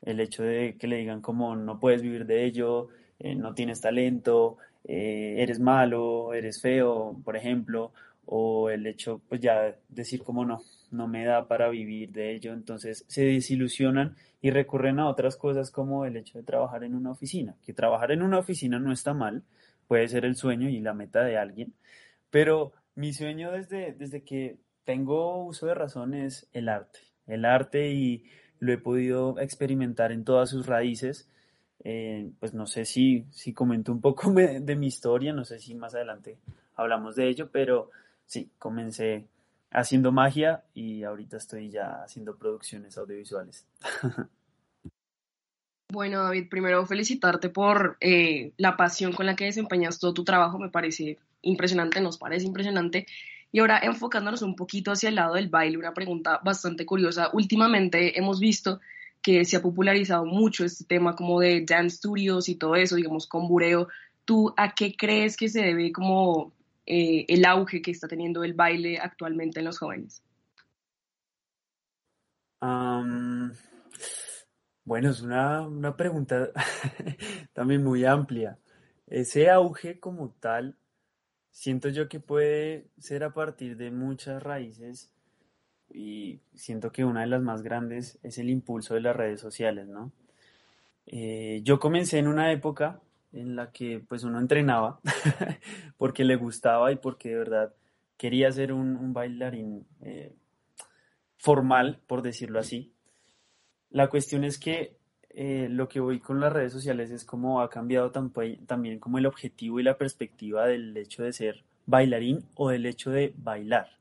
el 0.02 0.20
hecho 0.20 0.42
de 0.42 0.76
que 0.78 0.86
le 0.86 0.96
digan 0.96 1.20
como 1.20 1.56
no 1.56 1.80
puedes 1.80 2.02
vivir 2.02 2.26
de 2.26 2.44
ello, 2.44 2.88
eh, 3.18 3.34
no 3.34 3.54
tienes 3.54 3.80
talento, 3.80 4.58
eh, 4.84 5.36
eres 5.38 5.58
malo, 5.58 6.34
eres 6.34 6.60
feo, 6.60 7.20
por 7.24 7.36
ejemplo, 7.36 7.92
o 8.26 8.70
el 8.70 8.86
hecho, 8.86 9.20
pues 9.28 9.40
ya 9.40 9.76
decir 9.88 10.22
como 10.22 10.44
no, 10.44 10.62
no 10.90 11.08
me 11.08 11.24
da 11.24 11.48
para 11.48 11.68
vivir 11.68 12.12
de 12.12 12.34
ello, 12.34 12.52
entonces 12.52 13.04
se 13.08 13.24
desilusionan 13.24 14.16
y 14.40 14.50
recurren 14.50 14.98
a 14.98 15.08
otras 15.08 15.36
cosas 15.36 15.70
como 15.70 16.04
el 16.04 16.16
hecho 16.16 16.38
de 16.38 16.44
trabajar 16.44 16.84
en 16.84 16.94
una 16.94 17.10
oficina, 17.10 17.56
que 17.64 17.72
trabajar 17.72 18.12
en 18.12 18.22
una 18.22 18.38
oficina 18.38 18.78
no 18.78 18.92
está 18.92 19.14
mal, 19.14 19.44
puede 19.88 20.08
ser 20.08 20.24
el 20.24 20.36
sueño 20.36 20.68
y 20.68 20.80
la 20.80 20.94
meta 20.94 21.22
de 21.24 21.38
alguien, 21.38 21.74
pero 22.30 22.72
mi 22.94 23.12
sueño 23.12 23.52
desde, 23.52 23.92
desde 23.92 24.22
que 24.24 24.58
tengo 24.84 25.44
uso 25.44 25.66
de 25.66 25.74
razón 25.74 26.14
es 26.14 26.48
el 26.52 26.68
arte. 26.68 27.00
El 27.26 27.44
arte 27.44 27.90
y 27.90 28.24
lo 28.60 28.72
he 28.72 28.78
podido 28.78 29.38
experimentar 29.38 30.12
en 30.12 30.24
todas 30.24 30.50
sus 30.50 30.66
raíces. 30.66 31.28
Eh, 31.84 32.30
pues 32.40 32.54
no 32.54 32.66
sé 32.66 32.84
si, 32.84 33.26
si 33.30 33.52
comento 33.52 33.92
un 33.92 34.00
poco 34.00 34.32
de 34.32 34.76
mi 34.76 34.86
historia, 34.86 35.32
no 35.32 35.44
sé 35.44 35.58
si 35.58 35.74
más 35.74 35.94
adelante 35.94 36.38
hablamos 36.74 37.16
de 37.16 37.28
ello, 37.28 37.50
pero 37.50 37.90
sí, 38.26 38.50
comencé 38.58 39.26
haciendo 39.70 40.12
magia 40.12 40.64
y 40.74 41.02
ahorita 41.02 41.36
estoy 41.36 41.70
ya 41.70 42.02
haciendo 42.02 42.36
producciones 42.36 42.96
audiovisuales. 42.98 43.66
Bueno, 45.92 46.24
David, 46.24 46.48
primero 46.50 46.84
felicitarte 46.84 47.48
por 47.48 47.96
eh, 48.00 48.52
la 48.56 48.76
pasión 48.76 49.12
con 49.12 49.24
la 49.24 49.36
que 49.36 49.44
desempeñas 49.44 50.00
todo 50.00 50.14
tu 50.14 50.24
trabajo, 50.24 50.58
me 50.58 50.68
parece 50.68 51.16
impresionante, 51.42 52.00
nos 52.00 52.18
parece 52.18 52.44
impresionante. 52.44 53.06
Y 53.52 53.60
ahora 53.60 53.78
enfocándonos 53.82 54.42
un 54.42 54.56
poquito 54.56 54.92
hacia 54.92 55.08
el 55.08 55.14
lado 55.14 55.34
del 55.34 55.48
baile, 55.48 55.78
una 55.78 55.94
pregunta 55.94 56.40
bastante 56.44 56.84
curiosa. 56.84 57.30
Últimamente 57.32 58.18
hemos 58.18 58.40
visto 58.40 58.80
que 59.22 59.44
se 59.44 59.56
ha 59.56 59.62
popularizado 59.62 60.24
mucho 60.24 60.64
este 60.64 60.84
tema 60.84 61.16
como 61.16 61.40
de 61.40 61.64
dance 61.66 61.96
studios 61.96 62.48
y 62.48 62.56
todo 62.56 62.76
eso, 62.76 62.96
digamos, 62.96 63.26
con 63.26 63.48
bureo. 63.48 63.88
¿Tú 64.24 64.52
a 64.56 64.74
qué 64.74 64.94
crees 64.96 65.36
que 65.36 65.48
se 65.48 65.62
debe 65.62 65.90
como 65.90 66.52
eh, 66.86 67.24
el 67.28 67.44
auge 67.44 67.82
que 67.82 67.90
está 67.90 68.06
teniendo 68.06 68.44
el 68.44 68.54
baile 68.54 68.98
actualmente 68.98 69.58
en 69.60 69.64
los 69.66 69.78
jóvenes? 69.78 70.22
bueno, 74.84 75.10
es 75.10 75.20
una, 75.22 75.66
una 75.66 75.96
pregunta 75.96 76.50
también 77.52 77.82
muy 77.82 78.04
amplia. 78.04 78.58
Ese 79.06 79.50
auge 79.50 80.00
como 80.00 80.30
tal, 80.40 80.76
siento 81.56 81.88
yo 81.88 82.06
que 82.06 82.20
puede 82.20 82.84
ser 82.98 83.24
a 83.24 83.32
partir 83.32 83.78
de 83.78 83.90
muchas 83.90 84.42
raíces 84.42 85.10
y 85.90 86.40
siento 86.54 86.92
que 86.92 87.02
una 87.02 87.22
de 87.22 87.28
las 87.28 87.40
más 87.40 87.62
grandes 87.62 88.18
es 88.22 88.36
el 88.36 88.50
impulso 88.50 88.92
de 88.92 89.00
las 89.00 89.16
redes 89.16 89.40
sociales, 89.40 89.88
¿no? 89.88 90.12
Eh, 91.06 91.62
yo 91.64 91.80
comencé 91.80 92.18
en 92.18 92.28
una 92.28 92.52
época 92.52 93.00
en 93.32 93.56
la 93.56 93.72
que 93.72 94.04
pues 94.06 94.22
uno 94.22 94.38
entrenaba 94.38 95.00
porque 95.96 96.24
le 96.24 96.36
gustaba 96.36 96.92
y 96.92 96.96
porque 96.96 97.30
de 97.30 97.36
verdad 97.36 97.74
quería 98.18 98.52
ser 98.52 98.70
un, 98.70 99.14
bailarín 99.14 99.86
eh, 100.02 100.34
formal, 101.38 102.02
por 102.06 102.20
decirlo 102.20 102.58
así. 102.58 102.92
La 103.88 104.10
cuestión 104.10 104.44
es 104.44 104.58
que 104.58 104.98
eh, 105.38 105.68
lo 105.70 105.86
que 105.86 106.00
voy 106.00 106.18
con 106.18 106.40
las 106.40 106.50
redes 106.50 106.72
sociales 106.72 107.10
es 107.10 107.26
cómo 107.26 107.60
ha 107.60 107.68
cambiado 107.68 108.10
también 108.10 108.98
como 108.98 109.18
el 109.18 109.26
objetivo 109.26 109.78
y 109.78 109.82
la 109.82 109.98
perspectiva 109.98 110.66
del 110.66 110.96
hecho 110.96 111.24
de 111.24 111.34
ser 111.34 111.62
bailarín 111.84 112.46
o 112.54 112.70
del 112.70 112.86
hecho 112.86 113.10
de 113.10 113.34
bailar. 113.36 113.98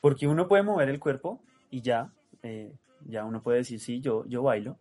Porque 0.00 0.26
uno 0.26 0.48
puede 0.48 0.64
mover 0.64 0.88
el 0.88 0.98
cuerpo 0.98 1.40
y 1.70 1.82
ya, 1.82 2.12
eh, 2.42 2.72
ya 3.06 3.24
uno 3.24 3.44
puede 3.44 3.58
decir, 3.58 3.78
sí, 3.78 4.00
yo, 4.00 4.26
yo 4.26 4.42
bailo, 4.42 4.76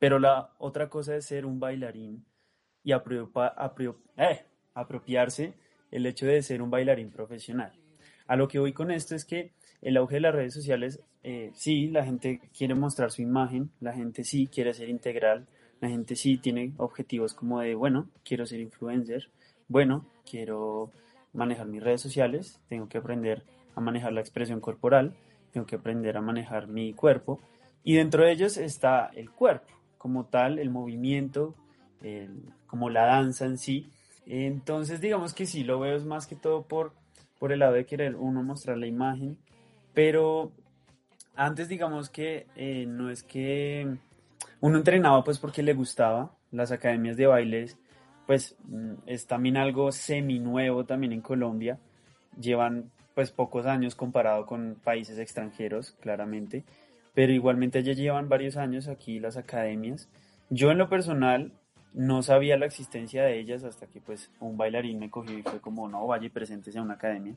pero 0.00 0.18
la 0.18 0.50
otra 0.58 0.88
cosa 0.88 1.14
es 1.14 1.24
ser 1.24 1.46
un 1.46 1.60
bailarín 1.60 2.24
y 2.82 2.92
eh, 2.92 4.44
apropiarse 4.74 5.54
el 5.92 6.04
hecho 6.04 6.26
de 6.26 6.42
ser 6.42 6.62
un 6.62 6.70
bailarín 6.70 7.10
profesional. 7.10 7.72
A 8.26 8.34
lo 8.34 8.48
que 8.48 8.58
voy 8.58 8.72
con 8.72 8.90
esto 8.90 9.14
es 9.14 9.24
que 9.24 9.52
el 9.82 9.96
auge 9.96 10.16
de 10.16 10.20
las 10.22 10.34
redes 10.34 10.52
sociales, 10.52 11.00
eh, 11.22 11.50
sí, 11.54 11.88
la 11.88 12.04
gente 12.04 12.40
quiere 12.56 12.74
mostrar 12.74 13.10
su 13.10 13.22
imagen, 13.22 13.70
la 13.80 13.92
gente 13.92 14.24
sí 14.24 14.46
quiere 14.46 14.72
ser 14.72 14.88
integral, 14.88 15.46
la 15.80 15.88
gente 15.88 16.16
sí 16.16 16.38
tiene 16.38 16.72
objetivos 16.78 17.34
como 17.34 17.60
de, 17.60 17.74
bueno, 17.74 18.08
quiero 18.24 18.46
ser 18.46 18.60
influencer, 18.60 19.30
bueno, 19.68 20.06
quiero 20.28 20.90
manejar 21.32 21.66
mis 21.66 21.82
redes 21.82 22.00
sociales, 22.00 22.60
tengo 22.68 22.88
que 22.88 22.98
aprender 22.98 23.42
a 23.74 23.80
manejar 23.80 24.12
la 24.12 24.20
expresión 24.20 24.60
corporal, 24.60 25.14
tengo 25.52 25.66
que 25.66 25.76
aprender 25.76 26.16
a 26.16 26.22
manejar 26.22 26.68
mi 26.68 26.92
cuerpo, 26.92 27.40
y 27.84 27.94
dentro 27.94 28.24
de 28.24 28.32
ellos 28.32 28.56
está 28.56 29.10
el 29.14 29.30
cuerpo, 29.30 29.68
como 29.98 30.24
tal, 30.24 30.58
el 30.58 30.70
movimiento, 30.70 31.54
como 32.66 32.88
la 32.88 33.04
danza 33.04 33.44
en 33.44 33.58
sí. 33.58 33.86
Entonces, 34.26 35.00
digamos 35.00 35.34
que 35.34 35.46
sí, 35.46 35.64
lo 35.64 35.80
veo 35.80 35.96
es 35.96 36.04
más 36.04 36.26
que 36.26 36.36
todo 36.36 36.62
por, 36.62 36.92
por 37.38 37.52
el 37.52 37.60
lado 37.60 37.74
de 37.74 37.86
querer 37.86 38.16
uno 38.16 38.42
mostrar 38.42 38.78
la 38.78 38.86
imagen, 38.86 39.38
pero 39.92 40.52
antes 41.40 41.68
digamos 41.68 42.10
que 42.10 42.46
eh, 42.54 42.84
no 42.86 43.08
es 43.08 43.22
que 43.22 43.96
uno 44.60 44.76
entrenaba 44.76 45.24
pues 45.24 45.38
porque 45.38 45.62
le 45.62 45.72
gustaba, 45.72 46.36
las 46.50 46.70
academias 46.70 47.16
de 47.16 47.26
bailes 47.26 47.78
pues 48.26 48.56
mm, 48.64 48.92
es 49.06 49.26
también 49.26 49.56
algo 49.56 49.90
semi 49.90 50.38
nuevo 50.38 50.84
también 50.84 51.12
en 51.14 51.22
Colombia, 51.22 51.78
llevan 52.38 52.90
pues 53.14 53.30
pocos 53.32 53.64
años 53.64 53.94
comparado 53.94 54.44
con 54.44 54.76
países 54.84 55.18
extranjeros, 55.18 55.92
claramente, 56.00 56.64
pero 57.14 57.32
igualmente 57.32 57.82
ya 57.82 57.94
llevan 57.94 58.28
varios 58.28 58.58
años 58.58 58.86
aquí 58.86 59.18
las 59.18 59.38
academias. 59.38 60.10
Yo 60.50 60.70
en 60.70 60.78
lo 60.78 60.90
personal 60.90 61.52
no 61.94 62.22
sabía 62.22 62.58
la 62.58 62.66
existencia 62.66 63.24
de 63.24 63.40
ellas 63.40 63.64
hasta 63.64 63.86
que 63.86 64.00
pues 64.00 64.30
un 64.40 64.58
bailarín 64.58 64.98
me 64.98 65.10
cogió 65.10 65.38
y 65.38 65.42
fue 65.42 65.60
como, 65.60 65.88
no, 65.88 66.06
vaya 66.06 66.26
y 66.26 66.30
preséntese 66.30 66.78
a 66.78 66.82
una 66.82 66.94
academia. 66.94 67.34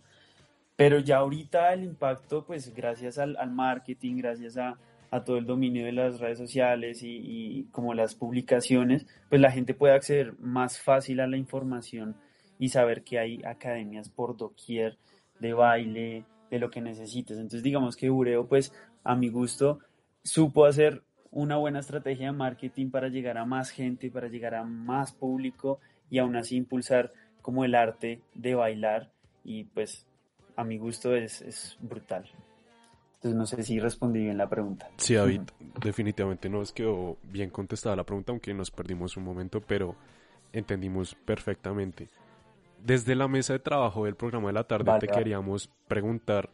Pero 0.76 1.00
ya 1.00 1.18
ahorita 1.18 1.74
el 1.74 1.84
impacto, 1.84 2.46
pues 2.46 2.74
gracias 2.74 3.18
al, 3.18 3.38
marketing, 3.52 4.18
gracias 4.18 4.58
a, 4.58 4.78
todo 5.26 5.38
el 5.38 5.46
dominio 5.46 5.86
de 5.86 5.92
las 5.92 6.20
redes 6.20 6.40
sociales 6.40 7.04
y, 7.04 7.18
y, 7.18 7.64
como 7.66 7.94
las 7.94 8.16
publicaciones, 8.16 9.06
pues 9.30 9.40
la 9.40 9.52
gente 9.52 9.76
puede 9.76 9.94
acceder 9.94 10.34
más 10.40 10.80
fácil 10.80 11.20
a 11.20 11.28
la 11.28 11.38
información 11.38 12.16
y 12.58 12.70
saber 12.70 13.04
que 13.04 13.20
hay 13.20 13.44
academias 13.44 14.10
por 14.10 14.36
doquier 14.36 14.98
de 15.40 15.54
baile, 15.54 16.26
de 16.50 16.60
lo 16.60 16.72
que 16.72 16.82
necesites. 16.82 17.38
Entonces 17.38 17.62
digamos 17.62 17.96
que 17.96 18.10
Ureo, 18.10 18.48
pues 18.48 18.74
a 19.04 19.16
mi 19.16 19.30
gusto, 19.30 19.80
supo 20.24 20.66
hacer 20.66 21.04
una 21.32 21.58
buena 21.58 21.80
estrategia 21.80 22.28
de 22.28 22.38
marketing 22.38 22.90
para 22.90 23.10
llegar 23.10 23.38
a 23.38 23.46
más 23.46 23.70
gente, 23.70 24.10
para 24.10 24.28
llegar 24.28 24.56
a 24.56 24.64
más 24.64 25.12
público 25.12 25.80
y 26.10 26.20
aún 26.20 26.36
así 26.36 26.56
impulsar 26.56 27.12
como 27.42 27.66
el 27.66 27.76
arte 27.76 28.22
de 28.36 28.56
bailar 28.56 29.12
y 29.44 29.66
pues 29.66 30.08
a 30.56 30.63
mi 30.63 30.78
gusto 30.78 31.16
es, 31.16 31.42
es 31.42 31.78
brutal. 31.80 32.30
Entonces 33.16 33.38
no 33.38 33.46
sé 33.46 33.63
si 33.63 33.80
respondí 33.80 34.20
bien 34.20 34.38
la 34.38 34.50
pregunta. 34.50 34.89
Sí, 34.98 35.16
David, 35.16 35.42
definitivamente 35.82 36.50
nos 36.50 36.74
quedó 36.74 37.18
bien 37.24 37.50
contestada 37.50 37.96
la 37.96 38.04
pregunta, 38.04 38.34
aunque 38.34 38.54
nos 38.54 38.70
perdimos 38.70 39.16
un 39.16 39.24
momento, 39.24 39.62
pero 39.62 39.96
entendimos 40.52 41.16
perfectamente. 41.16 42.10
Desde 42.84 43.16
la 43.16 43.30
mesa 43.30 43.54
de 43.54 43.60
trabajo 43.60 44.06
del 44.06 44.16
programa 44.16 44.48
de 44.48 44.54
la 44.54 44.66
tarde 44.66 44.92
te 45.00 45.08
queríamos 45.08 45.70
preguntar 45.88 46.50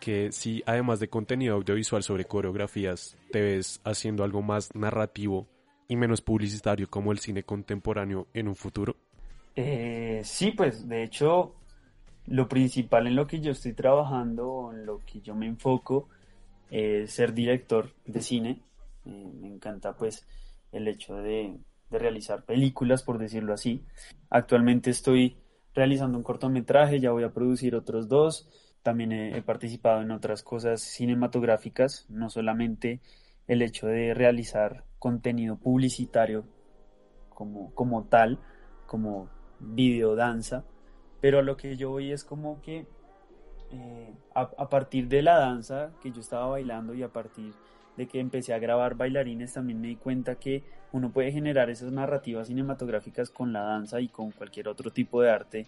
que 0.00 0.32
si 0.32 0.62
además 0.66 1.00
de 1.00 1.08
contenido 1.08 1.54
audiovisual 1.54 2.02
sobre 2.02 2.26
coreografías, 2.26 3.16
te 3.30 3.40
ves 3.40 3.80
haciendo 3.84 4.22
algo 4.22 4.42
más 4.42 4.74
narrativo 4.74 5.46
y 5.88 5.96
menos 5.96 6.20
publicitario 6.20 6.90
como 6.90 7.12
el 7.12 7.20
cine 7.20 7.44
contemporáneo 7.44 8.26
en 8.34 8.48
un 8.48 8.56
futuro? 8.56 8.96
Eh, 9.54 10.20
sí, 10.24 10.50
pues 10.50 10.88
de 10.88 11.04
hecho 11.04 11.54
lo 12.26 12.48
principal 12.48 13.06
en 13.06 13.16
lo 13.16 13.26
que 13.26 13.40
yo 13.40 13.52
estoy 13.52 13.72
trabajando, 13.72 14.70
en 14.72 14.86
lo 14.86 14.98
que 15.04 15.20
yo 15.20 15.34
me 15.34 15.46
enfoco, 15.46 16.08
es 16.70 17.12
ser 17.12 17.34
director 17.34 17.90
de 18.06 18.20
cine. 18.20 18.62
Eh, 19.04 19.30
me 19.34 19.48
encanta 19.48 19.96
pues 19.96 20.26
el 20.70 20.88
hecho 20.88 21.16
de, 21.16 21.58
de 21.90 21.98
realizar 21.98 22.44
películas, 22.44 23.02
por 23.02 23.18
decirlo 23.18 23.52
así. 23.52 23.84
Actualmente 24.30 24.90
estoy 24.90 25.36
realizando 25.74 26.18
un 26.18 26.24
cortometraje, 26.24 27.00
ya 27.00 27.12
voy 27.12 27.24
a 27.24 27.32
producir 27.32 27.74
otros 27.74 28.08
dos 28.08 28.48
también 28.82 29.12
he, 29.12 29.42
participado 29.42 30.02
en 30.02 30.10
otras 30.10 30.42
cosas 30.42 30.80
cinematográficas, 30.80 32.06
no 32.08 32.28
solamente 32.30 33.00
el 33.46 33.62
hecho 33.62 33.86
de 33.86 34.12
realizar 34.14 34.84
contenido 34.98 35.56
publicitario 35.56 36.44
como, 37.28 37.72
como 37.74 38.04
tal, 38.04 38.40
como 38.86 39.28
danza, 40.16 40.64
pero 41.22 41.38
a 41.38 41.42
lo 41.42 41.56
que 41.56 41.76
yo 41.76 41.90
voy 41.90 42.10
es 42.10 42.24
como 42.24 42.60
que 42.60 42.84
eh, 43.70 44.12
a, 44.34 44.68
partir 44.68 45.08
de 45.08 45.22
la 45.22 45.38
danza 45.38 45.92
que 46.02 46.10
yo 46.10 46.20
estaba 46.20 46.46
bailando 46.46 46.94
y 46.94 47.04
a 47.04 47.08
partir 47.08 47.54
de 47.96 48.08
que 48.08 48.18
empecé 48.18 48.52
a 48.52 48.58
grabar 48.58 48.96
bailarines 48.96 49.52
también 49.52 49.80
me 49.80 49.86
di 49.86 49.96
cuenta 49.96 50.34
que 50.34 50.64
uno 50.90 51.10
puede 51.10 51.30
generar 51.30 51.70
esas 51.70 51.92
narrativas 51.92 52.48
cinematográficas 52.48 53.30
con 53.30 53.52
la 53.52 53.62
danza 53.62 54.00
y 54.00 54.08
con 54.08 54.32
cualquier 54.32 54.66
otro 54.66 54.90
tipo 54.90 55.22
de 55.22 55.30
arte 55.30 55.66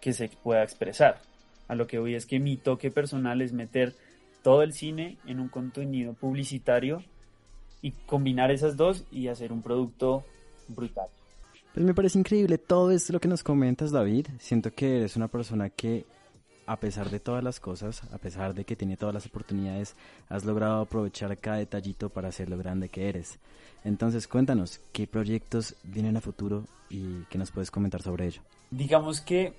que 0.00 0.12
se 0.12 0.28
pueda 0.28 0.62
expresar. 0.62 1.22
A 1.68 1.74
lo 1.74 1.86
que 1.86 1.98
voy 1.98 2.14
es 2.14 2.26
que 2.26 2.38
mi 2.38 2.58
toque 2.58 2.90
personal 2.90 3.40
es 3.40 3.54
meter 3.54 3.94
todo 4.42 4.62
el 4.62 4.74
cine 4.74 5.16
en 5.26 5.40
un 5.40 5.48
contenido 5.48 6.12
publicitario 6.12 7.02
y 7.80 7.92
combinar 7.92 8.50
esas 8.50 8.76
dos 8.76 9.06
y 9.10 9.28
hacer 9.28 9.52
un 9.52 9.62
producto 9.62 10.22
brutal. 10.68 11.08
Pues 11.76 11.84
me 11.84 11.92
parece 11.92 12.18
increíble 12.18 12.56
todo 12.56 12.90
esto 12.90 13.12
lo 13.12 13.20
que 13.20 13.28
nos 13.28 13.42
comentas, 13.42 13.90
David. 13.90 14.28
Siento 14.38 14.72
que 14.72 14.96
eres 14.96 15.14
una 15.14 15.28
persona 15.28 15.68
que, 15.68 16.06
a 16.64 16.80
pesar 16.80 17.10
de 17.10 17.20
todas 17.20 17.44
las 17.44 17.60
cosas, 17.60 18.02
a 18.14 18.16
pesar 18.16 18.54
de 18.54 18.64
que 18.64 18.76
tiene 18.76 18.96
todas 18.96 19.14
las 19.14 19.26
oportunidades, 19.26 19.94
has 20.30 20.46
logrado 20.46 20.80
aprovechar 20.80 21.36
cada 21.36 21.58
detallito 21.58 22.08
para 22.08 22.32
ser 22.32 22.48
lo 22.48 22.56
grande 22.56 22.88
que 22.88 23.10
eres. 23.10 23.38
Entonces, 23.84 24.26
cuéntanos, 24.26 24.80
¿qué 24.94 25.06
proyectos 25.06 25.74
vienen 25.82 26.16
a 26.16 26.22
futuro 26.22 26.64
y 26.88 27.24
qué 27.28 27.36
nos 27.36 27.50
puedes 27.50 27.70
comentar 27.70 28.00
sobre 28.00 28.28
ello? 28.28 28.40
Digamos 28.70 29.20
que 29.20 29.52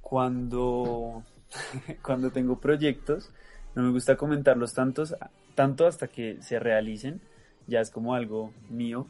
cuando 0.00 1.22
cuando 2.02 2.30
tengo 2.30 2.60
proyectos, 2.60 3.28
no 3.74 3.82
me 3.82 3.90
gusta 3.90 4.16
comentarlos 4.16 4.72
tantos, 4.72 5.14
tanto 5.54 5.86
hasta 5.86 6.08
que 6.08 6.38
se 6.40 6.58
realicen, 6.58 7.20
ya 7.66 7.82
es 7.82 7.90
como 7.90 8.14
algo 8.14 8.54
mío, 8.70 9.06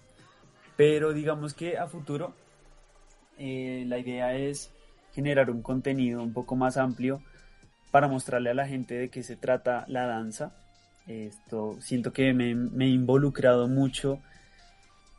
pero 0.77 1.12
digamos 1.12 1.55
que 1.55 1.79
a 1.79 1.87
futuro 1.87 2.35
eh, 3.39 3.85
la 3.87 3.99
idea 3.99 4.35
es 4.35 4.71
generar 5.12 5.51
un 5.51 5.62
contenido 5.62 6.23
un 6.23 6.33
poco 6.33 6.57
más 6.57 6.77
amplio 6.77 7.23
para 7.91 8.09
mostrarle 8.09 8.51
a 8.51 8.55
la 8.55 8.67
gente 8.67 8.95
de 8.95 9.09
qué 9.09 9.23
se 9.23 9.37
trata 9.37 9.85
la 9.89 10.07
danza. 10.07 10.53
Esto 11.07 11.77
siento 11.81 12.12
que 12.12 12.35
me, 12.35 12.51
he 12.51 12.89
involucrado 12.89 13.69
mucho 13.69 14.21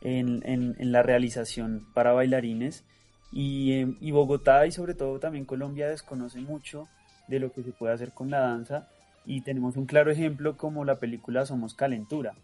en, 0.00 0.76
la 0.78 1.02
realización 1.02 1.86
para 1.94 2.12
bailarines 2.12 2.84
eh, 3.34 3.86
y, 4.00 4.10
Bogotá 4.12 4.66
y 4.66 4.72
sobre 4.72 4.94
todo 4.94 5.18
también 5.18 5.44
Colombia 5.44 5.88
desconoce 5.88 6.40
mucho 6.40 6.88
de 7.26 7.40
lo 7.40 7.52
que 7.52 7.62
se 7.62 7.72
puede 7.72 7.94
hacer 7.94 8.12
con 8.12 8.30
la 8.30 8.40
danza 8.40 8.88
y 9.26 9.40
tenemos 9.40 9.76
un 9.76 9.86
claro 9.86 10.10
ejemplo 10.10 10.56
como 10.56 10.84
la 10.84 10.96
película 10.96 11.46
Somos 11.46 11.74
Calentura. 11.74 12.34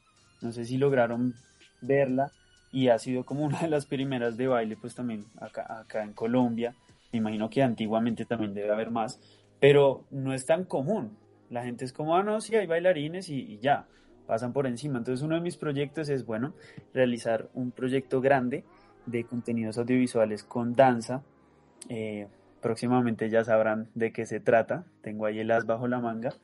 No 0.41 0.53
sé 0.53 0.65
si 0.65 0.77
lograron 0.77 1.35
verla 1.81 2.33
y 2.75 2.89
ha 2.89 2.99
sido 2.99 3.25
como 3.25 3.45
una 3.45 3.61
de 3.61 3.69
las 3.69 3.87
primeras 3.87 4.37
de 4.37 4.49
baile 4.49 4.77
pues 4.77 4.97
también 4.97 5.25
acá, 5.41 5.79
acá 5.79 6.03
en 6.03 6.13
Colombia. 6.13 6.75
Me 7.13 7.19
imagino 7.19 7.49
que 7.49 7.63
antiguamente 7.63 8.25
también 8.25 8.53
debe 8.53 8.73
haber 8.73 8.91
más, 8.91 9.21
pero 9.61 10.05
no 10.11 10.35
es 10.35 10.45
tan 10.45 10.65
común. 10.65 11.17
La 11.51 11.63
gente 11.63 11.85
es 11.85 11.93
como, 11.93 12.17
ah, 12.17 12.25
no, 12.25 12.41
sí, 12.41 12.57
hay 12.57 12.67
bailarines 12.67 13.29
y, 13.29 13.61
ya, 13.61 13.87
pasan 14.27 14.53
por 14.53 14.67
encima. 14.67 14.99
Entonces 14.99 15.25
uno 15.25 15.37
de 15.37 15.41
mis 15.41 15.57
proyectos 15.57 16.09
es, 16.09 16.27
bueno, 16.27 16.53
realizar 16.93 17.49
un 17.55 17.71
proyecto 17.71 18.21
grande 18.21 18.65
de 19.07 19.23
contenidos 19.23 19.79
audiovisuales 19.79 20.43
con 20.43 20.75
danza. 20.75 21.23
Eh, 21.89 22.27
próximamente 22.61 23.31
ya 23.31 23.45
sabrán 23.45 23.89
de 23.95 24.13
qué 24.13 24.27
se 24.27 24.41
trata. 24.41 24.85
Tengo 25.01 25.27
ahí 25.27 25.39
el 25.39 25.53
as 25.53 25.65
bajo 25.65 25.87
la 25.87 26.01
manga. 26.01 26.35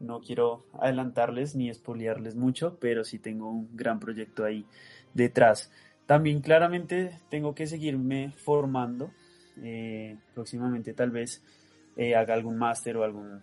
No 0.00 0.20
quiero 0.20 0.66
adelantarles 0.78 1.56
ni 1.56 1.70
espoliarles 1.70 2.36
mucho, 2.36 2.76
pero 2.78 3.04
sí 3.04 3.18
tengo 3.18 3.50
un 3.50 3.74
gran 3.74 4.00
proyecto 4.00 4.44
ahí 4.44 4.66
detrás. 5.14 5.70
También 6.06 6.40
claramente 6.40 7.18
tengo 7.30 7.54
que 7.54 7.66
seguirme 7.66 8.32
formando. 8.44 9.10
Eh, 9.62 10.16
próximamente 10.34 10.94
tal 10.94 11.10
vez 11.10 11.42
eh, 11.96 12.14
haga 12.14 12.34
algún 12.34 12.56
máster 12.56 12.96
o 12.96 13.04
algún, 13.04 13.42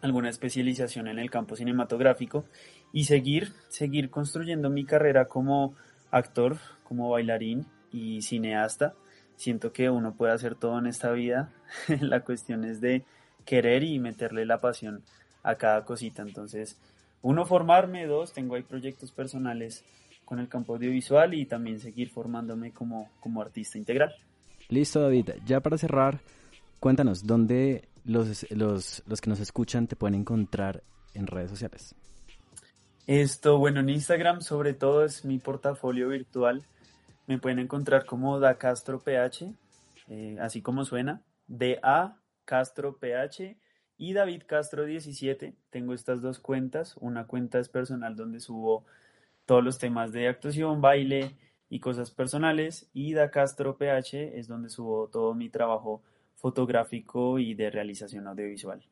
alguna 0.00 0.30
especialización 0.30 1.08
en 1.08 1.18
el 1.18 1.30
campo 1.30 1.56
cinematográfico 1.56 2.44
y 2.92 3.04
seguir, 3.04 3.52
seguir 3.68 4.08
construyendo 4.10 4.70
mi 4.70 4.84
carrera 4.84 5.26
como 5.26 5.74
actor, 6.10 6.58
como 6.84 7.10
bailarín 7.10 7.66
y 7.90 8.22
cineasta. 8.22 8.94
Siento 9.36 9.72
que 9.72 9.90
uno 9.90 10.14
puede 10.14 10.32
hacer 10.32 10.54
todo 10.54 10.78
en 10.78 10.86
esta 10.86 11.10
vida. 11.12 11.50
la 12.00 12.20
cuestión 12.20 12.64
es 12.64 12.80
de 12.80 13.04
querer 13.44 13.82
y 13.82 13.98
meterle 13.98 14.46
la 14.46 14.60
pasión 14.60 15.02
a 15.42 15.56
cada 15.56 15.84
cosita. 15.84 16.22
Entonces, 16.22 16.78
uno, 17.22 17.44
formarme, 17.46 18.06
dos, 18.06 18.32
tengo 18.32 18.54
ahí 18.54 18.62
proyectos 18.62 19.12
personales 19.12 19.84
con 20.32 20.38
el 20.38 20.48
campo 20.48 20.76
audiovisual 20.76 21.34
y 21.34 21.44
también 21.44 21.78
seguir 21.78 22.08
formándome 22.08 22.72
como, 22.72 23.10
como 23.20 23.42
artista 23.42 23.76
integral. 23.76 24.14
Listo, 24.70 24.98
David. 25.02 25.28
Ya 25.44 25.60
para 25.60 25.76
cerrar, 25.76 26.20
cuéntanos, 26.80 27.26
¿dónde 27.26 27.86
los, 28.06 28.50
los, 28.50 29.02
los 29.06 29.20
que 29.20 29.28
nos 29.28 29.40
escuchan 29.40 29.86
te 29.88 29.94
pueden 29.94 30.14
encontrar 30.14 30.84
en 31.12 31.26
redes 31.26 31.50
sociales? 31.50 31.94
Esto, 33.06 33.58
bueno, 33.58 33.80
en 33.80 33.90
Instagram 33.90 34.40
sobre 34.40 34.72
todo 34.72 35.04
es 35.04 35.26
mi 35.26 35.38
portafolio 35.38 36.08
virtual. 36.08 36.62
Me 37.26 37.36
pueden 37.36 37.58
encontrar 37.58 38.06
como 38.06 38.40
Da 38.40 38.56
Castro 38.56 39.00
PH, 39.00 39.52
eh, 40.08 40.38
así 40.40 40.62
como 40.62 40.86
suena, 40.86 41.20
DA 41.46 42.16
Castro 42.46 42.96
PH 42.96 43.58
y 43.98 44.14
David 44.14 44.44
Castro 44.46 44.86
17. 44.86 45.54
Tengo 45.68 45.92
estas 45.92 46.22
dos 46.22 46.38
cuentas. 46.38 46.96
Una 47.02 47.26
cuenta 47.26 47.58
es 47.58 47.68
personal 47.68 48.16
donde 48.16 48.40
subo 48.40 48.86
todos 49.46 49.62
los 49.62 49.78
temas 49.78 50.12
de 50.12 50.28
actuación, 50.28 50.80
baile 50.80 51.36
y 51.68 51.80
cosas 51.80 52.10
personales. 52.10 52.88
Y 52.92 53.12
Da 53.14 53.30
Castro 53.30 53.76
PH 53.76 54.38
es 54.38 54.48
donde 54.48 54.68
subo 54.68 55.08
todo 55.08 55.34
mi 55.34 55.48
trabajo 55.48 56.02
fotográfico 56.36 57.38
y 57.38 57.54
de 57.54 57.70
realización 57.70 58.26
audiovisual. 58.26 58.84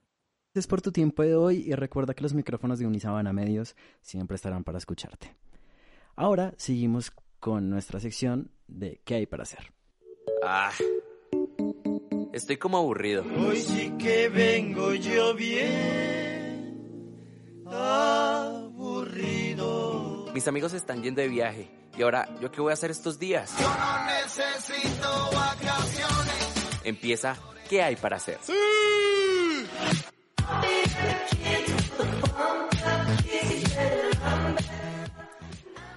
Gracias 0.53 0.67
por 0.67 0.83
tu 0.83 0.91
tiempo 0.91 1.23
de 1.23 1.37
hoy 1.37 1.65
y 1.67 1.75
recuerda 1.75 2.15
que 2.15 2.23
los 2.23 2.35
micrófonos 2.35 2.79
de 2.79 2.87
Unisabana 2.87 3.33
Medios 3.33 3.77
siempre 4.01 4.35
estarán 4.35 4.65
para 4.65 4.79
escucharte. 4.79 5.37
Ahora 6.17 6.55
seguimos 6.57 7.13
con 7.39 7.71
nuestra 7.71 8.01
sección 8.01 8.51
de 8.67 9.01
¿Qué 9.05 9.15
hay 9.15 9.27
para 9.27 9.45
hacer? 9.45 9.73
Ah, 10.45 10.73
estoy 12.33 12.57
como 12.57 12.79
aburrido. 12.79 13.25
Hoy 13.47 13.57
sí 13.57 13.93
que 13.99 14.29
vengo 14.29 14.95
yo 14.95 15.35
bien 15.35 16.20
mis 20.41 20.49
amigos 20.49 20.73
están 20.73 21.03
yendo 21.03 21.21
de 21.21 21.29
viaje. 21.29 21.71
¿Y 21.99 22.03
ahora 22.03 22.27
yo 22.41 22.51
qué 22.51 22.63
voy 22.63 22.71
a 22.71 22.73
hacer 22.73 22.91
estos 22.91 23.19
días? 23.19 23.53
Yo 23.61 23.69
no 23.69 24.07
necesito 24.07 25.31
vacaciones. 25.35 26.81
Empieza 26.83 27.37
¿Qué 27.69 27.83
hay 27.83 27.95
para 27.97 28.17
hacer? 28.17 28.39
¡Sí! 28.41 28.55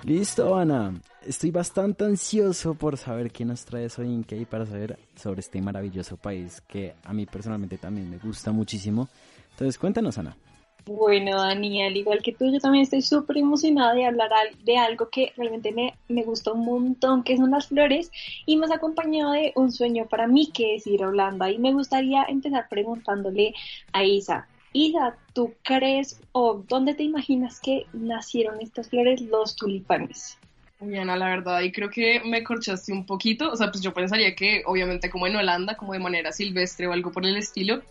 Listo, 0.03 0.57
Ana. 0.57 0.93
Estoy 1.25 1.51
bastante 1.51 2.03
ansioso 2.03 2.73
por 2.73 2.97
saber 2.97 3.31
qué 3.31 3.45
nos 3.45 3.63
traes 3.63 3.97
hoy 3.97 4.13
en 4.13 4.25
qué 4.25 4.35
hay 4.35 4.45
para 4.45 4.65
saber 4.65 4.99
sobre 5.15 5.39
este 5.39 5.61
maravilloso 5.61 6.17
país 6.17 6.59
que 6.67 6.95
a 7.05 7.13
mí 7.13 7.25
personalmente 7.25 7.77
también 7.77 8.09
me 8.09 8.17
gusta 8.17 8.51
muchísimo. 8.51 9.07
Entonces, 9.51 9.79
cuéntanos, 9.79 10.17
Ana. 10.17 10.35
Bueno, 10.85 11.41
Dani, 11.41 11.83
al 11.83 11.95
igual 11.95 12.21
que 12.21 12.33
tú, 12.33 12.51
yo 12.51 12.59
también 12.59 12.83
estoy 12.83 13.01
súper 13.01 13.37
emocionada 13.37 13.93
de 13.93 14.05
hablar 14.05 14.29
de 14.63 14.77
algo 14.77 15.09
que 15.09 15.31
realmente 15.37 15.71
me, 15.71 15.93
me 16.09 16.23
gustó 16.23 16.53
un 16.53 16.65
montón, 16.65 17.23
que 17.23 17.37
son 17.37 17.51
las 17.51 17.67
flores, 17.67 18.11
y 18.45 18.61
has 18.61 18.71
acompañado 18.71 19.31
de 19.31 19.53
un 19.55 19.71
sueño 19.71 20.07
para 20.07 20.27
mí, 20.27 20.51
que 20.53 20.75
es 20.75 20.85
ir 20.85 21.03
a 21.03 21.07
Holanda. 21.07 21.49
Y 21.49 21.57
me 21.57 21.71
gustaría 21.71 22.23
empezar 22.23 22.67
preguntándole 22.69 23.53
a 23.93 24.03
Isa, 24.03 24.47
Isa, 24.73 25.15
¿tú 25.33 25.53
crees 25.63 26.19
o 26.31 26.63
dónde 26.67 26.95
te 26.95 27.03
imaginas 27.03 27.59
que 27.61 27.85
nacieron 27.93 28.59
estas 28.59 28.89
flores, 28.89 29.21
los 29.21 29.55
tulipanes? 29.55 30.39
Ana, 30.81 31.15
la 31.15 31.27
verdad, 31.27 31.61
y 31.61 31.71
creo 31.71 31.89
que 31.89 32.21
me 32.25 32.43
corchaste 32.43 32.91
un 32.91 33.05
poquito. 33.05 33.51
O 33.51 33.55
sea, 33.55 33.71
pues 33.71 33.81
yo 33.81 33.93
pensaría 33.93 34.35
que 34.35 34.63
obviamente 34.65 35.09
como 35.09 35.27
en 35.27 35.35
Holanda, 35.35 35.77
como 35.77 35.93
de 35.93 35.99
manera 35.99 36.31
silvestre 36.31 36.87
o 36.87 36.91
algo 36.91 37.11
por 37.11 37.25
el 37.25 37.37
estilo, 37.37 37.81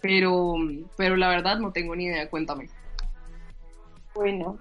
pero, 0.00 0.54
pero 0.96 1.16
la 1.16 1.28
verdad 1.28 1.58
no 1.58 1.72
tengo 1.72 1.94
ni 1.96 2.04
idea, 2.04 2.28
cuéntame. 2.28 2.68
Bueno, 4.14 4.58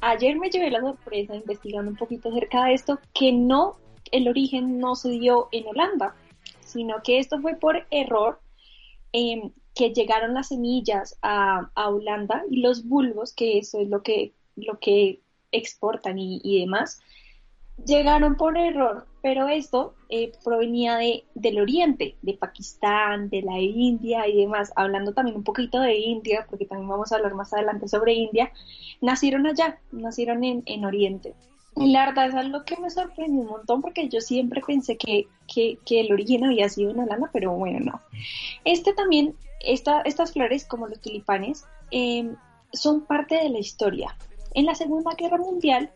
ayer 0.00 0.36
me 0.36 0.50
llevé 0.50 0.70
la 0.70 0.80
sorpresa 0.80 1.34
investigando 1.34 1.90
un 1.90 1.96
poquito 1.96 2.28
acerca 2.28 2.64
de 2.64 2.74
esto, 2.74 2.98
que 3.12 3.32
no, 3.32 3.76
el 4.12 4.28
origen 4.28 4.78
no 4.78 4.94
se 4.94 5.10
dio 5.10 5.48
en 5.52 5.66
Holanda, 5.66 6.14
sino 6.60 7.02
que 7.02 7.18
esto 7.18 7.40
fue 7.40 7.54
por 7.56 7.86
error, 7.90 8.40
em, 9.12 9.52
que 9.74 9.92
llegaron 9.92 10.34
las 10.34 10.48
semillas 10.48 11.18
a, 11.22 11.70
Holanda 11.74 12.44
y 12.50 12.60
los 12.60 12.86
bulbos, 12.86 13.34
que 13.34 13.58
eso 13.58 13.80
es 13.80 13.88
lo 13.88 14.02
que, 14.02 14.32
lo 14.56 14.78
que 14.78 15.20
exportan 15.52 16.18
y, 16.18 16.40
y 16.42 16.60
demás, 16.60 17.00
llegaron 17.84 18.36
por 18.36 18.56
error, 18.56 19.06
pero 19.22 19.48
esto 19.48 19.94
eh, 20.08 20.32
provenía 20.44 20.96
de, 20.96 21.24
del 21.34 21.60
oriente, 21.60 22.16
de 22.22 22.34
Pakistán, 22.34 23.28
de 23.30 23.42
la 23.42 23.58
India 23.58 24.28
y 24.28 24.36
demás. 24.36 24.72
Hablando 24.76 25.12
también 25.12 25.36
un 25.36 25.44
poquito 25.44 25.80
de 25.80 25.96
India, 25.96 26.46
porque 26.48 26.66
también 26.66 26.88
vamos 26.88 27.12
a 27.12 27.16
hablar 27.16 27.34
más 27.34 27.52
adelante 27.52 27.88
sobre 27.88 28.14
India, 28.14 28.52
nacieron 29.00 29.46
allá, 29.46 29.78
nacieron 29.92 30.44
en, 30.44 30.62
en 30.66 30.84
Oriente. 30.84 31.34
Y 31.76 31.90
la 31.90 32.06
verdad 32.06 32.28
es 32.28 32.34
algo 32.34 32.64
que 32.64 32.76
me 32.76 32.88
sorprendió 32.88 33.40
un 33.40 33.48
montón 33.48 33.82
porque 33.82 34.08
yo 34.08 34.20
siempre 34.20 34.62
pensé 34.64 34.96
que, 34.96 35.26
que, 35.52 36.00
el 36.00 36.12
origen 36.12 36.44
había 36.44 36.68
sido 36.68 36.90
en 36.90 37.00
Holanda, 37.00 37.30
pero 37.32 37.52
bueno, 37.52 37.80
no. 37.80 38.00
Este 38.64 38.92
también, 38.92 39.34
esta, 39.60 40.00
estas 40.02 40.32
flores, 40.32 40.64
como 40.64 40.86
los 40.86 41.00
tulipanes, 41.00 41.64
eh, 41.90 42.32
son 42.72 43.04
parte 43.06 43.36
de 43.36 43.48
la 43.48 43.58
historia. 43.58 44.16
En 44.54 44.66
la 44.66 44.76
Segunda 44.76 45.14
Guerra 45.16 45.38
Mundial, 45.38 45.90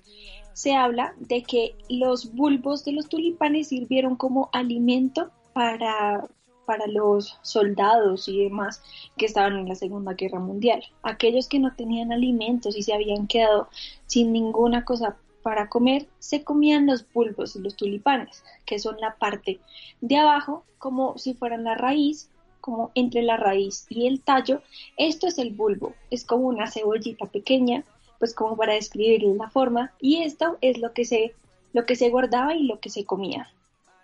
se 0.59 0.75
habla 0.75 1.15
de 1.21 1.45
que 1.45 1.77
los 1.89 2.35
bulbos 2.35 2.85
de 2.85 2.91
los 2.91 3.09
tulipanes 3.09 3.69
sirvieron 3.69 4.17
como 4.17 4.51
alimento 4.53 5.31
para, 5.53 6.27
para 6.67 6.89
los 6.89 7.39
soldados 7.43 8.27
y 8.27 8.43
demás 8.43 8.83
que 9.17 9.27
estaban 9.27 9.57
en 9.57 9.69
la 9.69 9.77
Segunda 9.77 10.15
Guerra 10.15 10.41
Mundial. 10.41 10.83
Aquellos 11.05 11.47
que 11.47 11.61
no 11.61 11.77
tenían 11.77 12.11
alimentos 12.11 12.77
y 12.77 12.83
se 12.83 12.93
habían 12.93 13.29
quedado 13.29 13.69
sin 14.07 14.33
ninguna 14.33 14.85
cosa 14.85 15.17
para 15.45 15.69
comer, 15.69 16.09
se 16.19 16.43
comían 16.43 16.87
los 16.87 17.07
bulbos 17.13 17.55
de 17.55 17.61
los 17.61 17.77
tulipanes, 17.77 18.43
que 18.67 18.81
son 18.81 18.97
la 18.99 19.15
parte 19.15 19.61
de 20.01 20.17
abajo, 20.17 20.65
como 20.79 21.17
si 21.19 21.35
fueran 21.35 21.63
la 21.63 21.77
raíz, 21.77 22.31
como 22.61 22.91
entre 22.97 23.23
la 23.23 23.37
raíz 23.37 23.87
y 23.91 24.09
el 24.09 24.23
tallo. 24.23 24.61
Esto 24.97 25.29
es 25.29 25.39
el 25.39 25.53
bulbo, 25.53 25.95
es 26.11 26.25
como 26.25 26.49
una 26.49 26.69
cebollita 26.69 27.27
pequeña 27.27 27.85
pues 28.19 28.35
como 28.35 28.57
para 28.57 28.75
describirles 28.75 29.37
la 29.37 29.51
forma, 29.51 29.93
y 30.01 30.23
esto 30.23 30.59
es 30.61 30.79
lo 30.79 30.93
que 30.93 31.05
se, 31.05 31.35
lo 31.73 31.87
que 31.87 31.97
se 31.97 32.11
guardaba 32.11 32.55
y 32.55 32.65
lo 32.65 32.81
que 32.81 32.91
se 32.91 33.05
comía. 33.05 33.51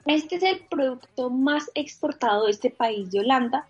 Este 0.07 0.37
es 0.37 0.43
el 0.43 0.61
producto 0.67 1.31
más 1.31 1.71
exportado 1.75 2.45
de 2.45 2.51
este 2.51 2.71
país 2.71 3.11
de 3.11 3.21
Holanda 3.21 3.67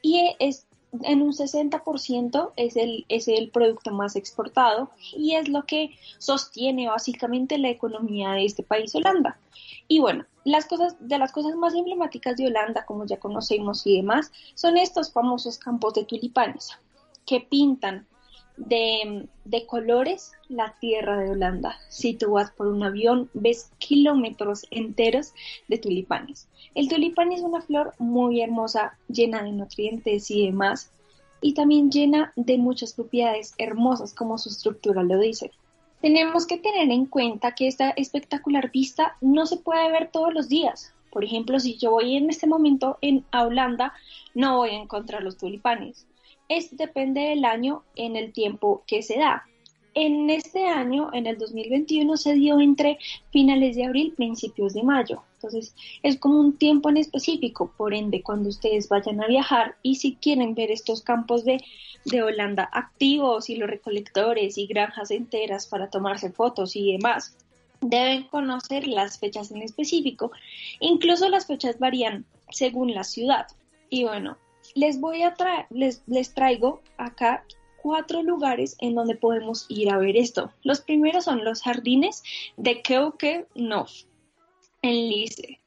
y 0.00 0.34
es 0.38 0.66
en 1.02 1.22
un 1.22 1.32
60% 1.32 2.52
es 2.56 2.76
el, 2.76 3.04
es 3.08 3.28
el 3.28 3.50
producto 3.50 3.90
más 3.90 4.16
exportado 4.16 4.90
y 5.12 5.34
es 5.34 5.48
lo 5.48 5.64
que 5.64 5.90
sostiene 6.18 6.88
básicamente 6.88 7.58
la 7.58 7.70
economía 7.70 8.30
de 8.32 8.44
este 8.44 8.62
país, 8.62 8.94
Holanda. 8.94 9.38
Y 9.88 10.00
bueno, 10.00 10.24
las 10.44 10.66
cosas, 10.66 10.96
de 11.00 11.18
las 11.18 11.32
cosas 11.32 11.54
más 11.56 11.74
emblemáticas 11.74 12.36
de 12.36 12.46
Holanda, 12.46 12.84
como 12.86 13.04
ya 13.04 13.18
conocemos 13.18 13.86
y 13.86 13.96
demás, 13.96 14.32
son 14.54 14.76
estos 14.76 15.12
famosos 15.12 15.58
campos 15.58 15.94
de 15.94 16.04
tulipanes 16.04 16.70
que 17.24 17.40
pintan 17.40 18.06
de, 18.56 19.28
colores 19.66 20.32
la 20.48 20.74
tierra 20.80 21.18
de 21.18 21.30
Holanda. 21.30 21.76
Si 21.88 22.14
tú 22.14 22.32
vas 22.32 22.50
por 22.50 22.68
un 22.68 22.82
avión, 22.82 23.30
ves 23.34 23.70
kilómetros 23.78 24.66
enteros 24.70 25.32
de 25.68 25.78
tulipanes. 25.78 26.48
El 26.74 26.88
tulipán 26.88 27.32
es 27.32 27.40
una 27.40 27.60
flor 27.60 27.94
muy 27.98 28.40
hermosa, 28.40 28.96
llena 29.08 29.42
de 29.42 29.52
nutrientes 29.52 30.30
y 30.30 30.46
demás, 30.46 30.90
y 31.40 31.54
también 31.54 31.90
llena 31.90 32.32
de 32.36 32.58
muchas 32.58 32.92
propiedades 32.92 33.54
hermosas, 33.58 34.14
como 34.14 34.38
su 34.38 34.48
estructura 34.48 35.02
lo 35.02 35.18
dice. 35.18 35.50
Tenemos 36.00 36.46
que 36.46 36.58
tener 36.58 36.90
en 36.90 37.06
cuenta 37.06 37.52
que 37.52 37.66
esta 37.66 37.90
espectacular 37.90 38.70
vista 38.70 39.16
no 39.20 39.46
se 39.46 39.56
puede 39.56 39.90
ver 39.90 40.10
todos 40.10 40.32
los 40.32 40.48
días. 40.48 40.92
Por 41.10 41.24
ejemplo, 41.24 41.58
si 41.58 41.78
yo 41.78 41.92
voy 41.92 42.16
en 42.16 42.28
este 42.28 42.46
momento 42.46 42.98
en 43.00 43.24
Holanda, 43.32 43.94
no 44.34 44.58
voy 44.58 44.70
a 44.70 44.82
encontrar 44.82 45.22
los 45.22 45.38
tulipanes. 45.38 46.06
Esto 46.48 46.76
depende 46.76 47.20
del 47.20 47.44
año 47.44 47.82
en 47.96 48.16
el 48.16 48.32
tiempo 48.32 48.82
que 48.86 49.02
se 49.02 49.18
da. 49.18 49.44
En 49.94 50.28
este 50.28 50.66
año, 50.66 51.08
en 51.14 51.26
el 51.26 51.38
2021, 51.38 52.16
se 52.18 52.34
dio 52.34 52.60
entre 52.60 52.98
finales 53.30 53.76
de 53.76 53.86
abril, 53.86 54.12
principios 54.14 54.74
de 54.74 54.82
mayo. 54.82 55.22
Entonces, 55.34 55.74
es 56.02 56.18
como 56.18 56.38
un 56.38 56.58
tiempo 56.58 56.90
en 56.90 56.98
específico. 56.98 57.72
Por 57.78 57.94
ende, 57.94 58.22
cuando 58.22 58.50
ustedes 58.50 58.90
vayan 58.90 59.22
a 59.22 59.26
viajar 59.26 59.76
y 59.82 59.94
si 59.94 60.16
quieren 60.16 60.54
ver 60.54 60.70
estos 60.70 61.00
campos 61.00 61.46
de, 61.46 61.64
de 62.04 62.22
Holanda 62.22 62.68
activos 62.72 63.48
y 63.48 63.56
los 63.56 63.70
recolectores 63.70 64.58
y 64.58 64.66
granjas 64.66 65.10
enteras 65.10 65.66
para 65.66 65.88
tomarse 65.88 66.30
fotos 66.30 66.76
y 66.76 66.92
demás, 66.92 67.34
deben 67.80 68.24
conocer 68.24 68.86
las 68.86 69.18
fechas 69.18 69.50
en 69.50 69.62
específico. 69.62 70.30
Incluso 70.80 71.28
las 71.30 71.46
fechas 71.46 71.78
varían 71.78 72.26
según 72.50 72.92
la 72.92 73.04
ciudad. 73.04 73.46
Y 73.88 74.04
bueno, 74.04 74.36
les 74.76 75.00
voy 75.00 75.22
a 75.22 75.34
traer, 75.34 75.66
les, 75.70 76.02
les 76.06 76.32
traigo 76.34 76.82
acá 76.98 77.44
cuatro 77.82 78.22
lugares 78.22 78.76
en 78.80 78.94
donde 78.94 79.16
podemos 79.16 79.64
ir 79.68 79.90
a 79.90 79.96
ver 79.96 80.16
esto. 80.16 80.52
Los 80.62 80.82
primeros 80.82 81.24
son 81.24 81.44
los 81.44 81.62
jardines 81.62 82.22
de 82.58 82.82
Keukenhof, 82.82 83.92
en 84.82 85.08
Lice. 85.08 85.60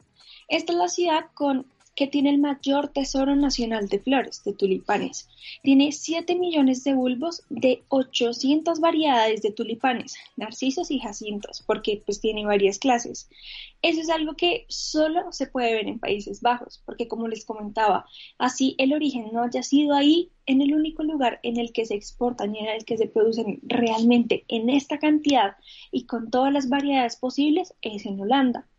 Esta 0.48 0.74
es 0.74 0.78
la 0.78 0.88
ciudad 0.88 1.26
con 1.34 1.65
que 2.00 2.08
tiene 2.08 2.30
el 2.30 2.38
mayor 2.38 2.88
tesoro 2.88 3.36
nacional 3.36 3.90
de 3.90 4.00
flores, 4.00 4.42
de 4.46 4.54
tulipanes. 4.54 5.28
Tiene 5.64 5.92
7 5.92 6.34
millones 6.36 6.86
de 6.86 6.94
bulbos 6.94 7.44
de 7.50 7.84
800 7.90 8.80
variedades 8.80 9.42
de 9.42 9.52
tulipanes, 9.52 10.16
narcisos 10.38 10.92
y 10.92 11.00
jacintos, 11.00 11.62
porque 11.68 12.02
pues 12.06 12.22
tiene 12.22 12.46
varias 12.46 12.80
clases. 12.80 13.30
Eso 13.82 14.00
es 14.00 14.10
algo 14.10 14.38
que 14.38 14.64
solo 14.70 15.34
se 15.34 15.48
puede 15.48 15.74
ver 15.74 15.90
en 15.90 16.00
Países 16.00 16.40
Bajos, 16.40 16.82
porque 16.86 17.10
como 17.10 17.28
les 17.28 17.44
comentaba, 17.44 18.06
así 18.38 18.76
el 18.78 18.94
origen 18.94 19.32
no 19.34 19.44
haya 19.44 19.62
sido 19.62 19.94
ahí, 19.94 20.32
en 20.46 20.62
el 20.62 20.74
único 20.74 21.04
lugar 21.04 21.42
en 21.44 21.60
el 21.60 21.74
que 21.74 21.86
se 21.86 21.96
exportan 21.96 22.56
y 22.56 22.60
en 22.60 22.68
el 22.68 22.86
que 22.86 22.98
se 22.98 23.08
producen 23.08 23.60
realmente 23.64 24.46
en 24.48 24.70
esta 24.70 25.00
cantidad 25.00 25.58
y 25.92 26.06
con 26.06 26.32
todas 26.32 26.54
las 26.54 26.70
variedades 26.70 27.18
posibles 27.18 27.74
es 27.82 28.06
en 28.06 28.22
Holanda. 28.22 28.70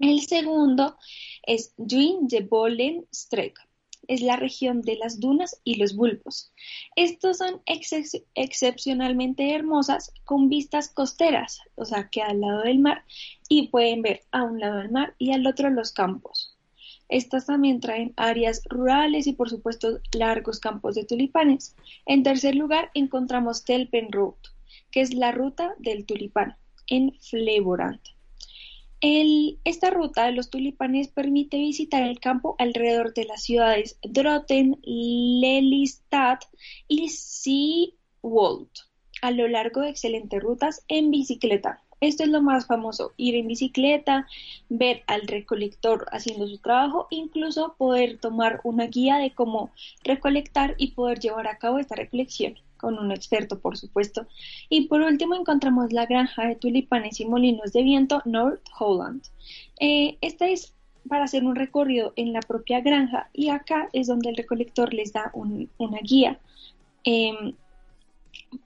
El 0.00 0.22
segundo 0.22 0.96
es 1.42 1.74
Duin 1.76 2.26
de 2.26 2.40
Bollenstreek. 2.40 3.60
Es 4.08 4.22
la 4.22 4.36
región 4.36 4.80
de 4.80 4.96
las 4.96 5.20
dunas 5.20 5.60
y 5.62 5.74
los 5.74 5.94
bulbos. 5.94 6.54
Estos 6.96 7.36
son 7.36 7.60
excepcionalmente 7.66 9.54
hermosas 9.54 10.14
con 10.24 10.48
vistas 10.48 10.88
costeras, 10.88 11.60
o 11.74 11.84
sea 11.84 12.08
que 12.08 12.22
al 12.22 12.40
lado 12.40 12.62
del 12.62 12.78
mar 12.78 13.04
y 13.46 13.68
pueden 13.68 14.00
ver 14.00 14.22
a 14.32 14.42
un 14.42 14.58
lado 14.58 14.80
el 14.80 14.90
mar 14.90 15.14
y 15.18 15.32
al 15.32 15.46
otro 15.46 15.68
los 15.68 15.92
campos. 15.92 16.56
Estas 17.10 17.44
también 17.44 17.80
traen 17.80 18.14
áreas 18.16 18.62
rurales 18.70 19.26
y 19.26 19.34
por 19.34 19.50
supuesto 19.50 20.00
largos 20.12 20.60
campos 20.60 20.94
de 20.94 21.04
tulipanes. 21.04 21.76
En 22.06 22.22
tercer 22.22 22.54
lugar 22.54 22.90
encontramos 22.94 23.64
Telpen 23.64 24.10
Road, 24.12 24.36
que 24.90 25.02
es 25.02 25.12
la 25.12 25.30
ruta 25.30 25.74
del 25.78 26.06
tulipán 26.06 26.56
en 26.86 27.18
Flevoland 29.00 29.58
esta 29.64 29.90
ruta 29.90 30.26
de 30.26 30.32
los 30.32 30.50
tulipanes 30.50 31.08
permite 31.08 31.56
visitar 31.56 32.02
el 32.02 32.20
campo 32.20 32.54
alrededor 32.58 33.14
de 33.14 33.24
las 33.24 33.42
ciudades 33.42 33.98
Drotten, 34.02 34.78
Lelystad 34.82 36.38
y 36.86 37.08
Seawold 37.08 38.68
a 39.22 39.30
lo 39.30 39.48
largo 39.48 39.82
de 39.82 39.90
excelentes 39.90 40.42
rutas 40.42 40.84
en 40.88 41.10
bicicleta. 41.10 41.82
Esto 42.00 42.22
es 42.22 42.30
lo 42.30 42.40
más 42.40 42.66
famoso, 42.66 43.12
ir 43.18 43.34
en 43.34 43.48
bicicleta, 43.48 44.26
ver 44.70 45.02
al 45.06 45.26
recolector 45.26 46.06
haciendo 46.12 46.46
su 46.46 46.56
trabajo, 46.56 47.06
incluso 47.10 47.74
poder 47.76 48.18
tomar 48.18 48.60
una 48.64 48.86
guía 48.86 49.18
de 49.18 49.34
cómo 49.34 49.70
recolectar 50.02 50.74
y 50.78 50.92
poder 50.92 51.20
llevar 51.20 51.48
a 51.48 51.58
cabo 51.58 51.78
esta 51.78 51.96
recolección 51.96 52.58
con 52.80 52.98
un 52.98 53.12
experto, 53.12 53.58
por 53.58 53.76
supuesto. 53.76 54.26
Y 54.68 54.88
por 54.88 55.02
último 55.02 55.34
encontramos 55.34 55.92
la 55.92 56.06
granja 56.06 56.46
de 56.46 56.56
tulipanes 56.56 57.20
y 57.20 57.26
molinos 57.26 57.72
de 57.72 57.82
viento 57.82 58.22
North 58.24 58.62
Holland. 58.78 59.22
Eh, 59.78 60.16
esta 60.20 60.48
es 60.48 60.74
para 61.08 61.24
hacer 61.24 61.44
un 61.44 61.56
recorrido 61.56 62.12
en 62.16 62.32
la 62.32 62.40
propia 62.40 62.80
granja 62.80 63.30
y 63.32 63.48
acá 63.48 63.88
es 63.92 64.06
donde 64.06 64.30
el 64.30 64.36
recolector 64.36 64.92
les 64.92 65.12
da 65.12 65.32
una 65.34 65.98
guía 66.02 66.38
em, 67.04 67.54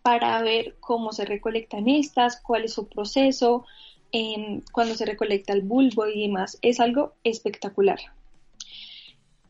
para 0.02 0.42
ver 0.42 0.76
cómo 0.80 1.12
se 1.12 1.24
recolectan 1.24 1.88
estas, 1.88 2.40
cuál 2.40 2.64
es 2.64 2.74
su 2.74 2.88
proceso, 2.88 3.64
em, 4.12 4.62
cuando 4.72 4.94
se 4.94 5.06
recolecta 5.06 5.52
el 5.52 5.62
bulbo 5.62 6.06
y 6.06 6.22
demás. 6.22 6.58
Es 6.62 6.80
algo 6.80 7.12
espectacular. 7.22 7.98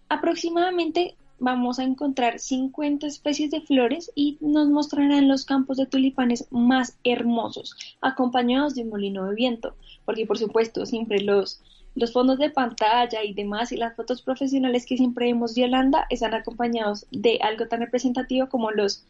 Aproximadamente 0.08 1.16
vamos 1.38 1.78
a 1.78 1.84
encontrar 1.84 2.38
50 2.38 3.06
especies 3.06 3.50
de 3.50 3.60
flores 3.60 4.10
y 4.14 4.38
nos 4.40 4.68
mostrarán 4.68 5.28
los 5.28 5.44
campos 5.44 5.76
de 5.76 5.86
tulipanes 5.86 6.46
más 6.50 6.98
hermosos, 7.04 7.76
acompañados 8.00 8.74
de 8.74 8.82
un 8.82 8.90
molino 8.90 9.26
de 9.26 9.34
viento, 9.34 9.74
porque 10.04 10.26
por 10.26 10.38
supuesto 10.38 10.86
siempre 10.86 11.20
los, 11.20 11.60
los 11.94 12.12
fondos 12.12 12.38
de 12.38 12.50
pantalla 12.50 13.22
y 13.22 13.34
demás 13.34 13.72
y 13.72 13.76
las 13.76 13.94
fotos 13.96 14.22
profesionales 14.22 14.86
que 14.86 14.96
siempre 14.96 15.26
vemos 15.26 15.54
de 15.54 15.64
Holanda 15.64 16.06
están 16.10 16.34
acompañados 16.34 17.06
de 17.10 17.38
algo 17.42 17.66
tan 17.66 17.80
representativo 17.80 18.48
como 18.48 18.70
los, 18.70 19.04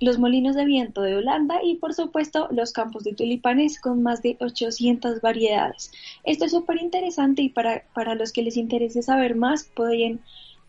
los 0.00 0.18
molinos 0.18 0.56
de 0.56 0.64
viento 0.64 1.02
de 1.02 1.16
Holanda 1.16 1.60
y 1.62 1.76
por 1.76 1.94
supuesto 1.94 2.48
los 2.50 2.72
campos 2.72 3.04
de 3.04 3.14
tulipanes 3.14 3.80
con 3.80 4.02
más 4.02 4.22
de 4.22 4.36
800 4.40 5.20
variedades. 5.20 5.92
Esto 6.24 6.46
es 6.46 6.52
súper 6.52 6.80
interesante 6.80 7.42
y 7.42 7.48
para, 7.48 7.84
para 7.94 8.14
los 8.14 8.32
que 8.32 8.42
les 8.42 8.56
interese 8.56 9.02
saber 9.02 9.34
más 9.36 9.64
pueden 9.64 10.20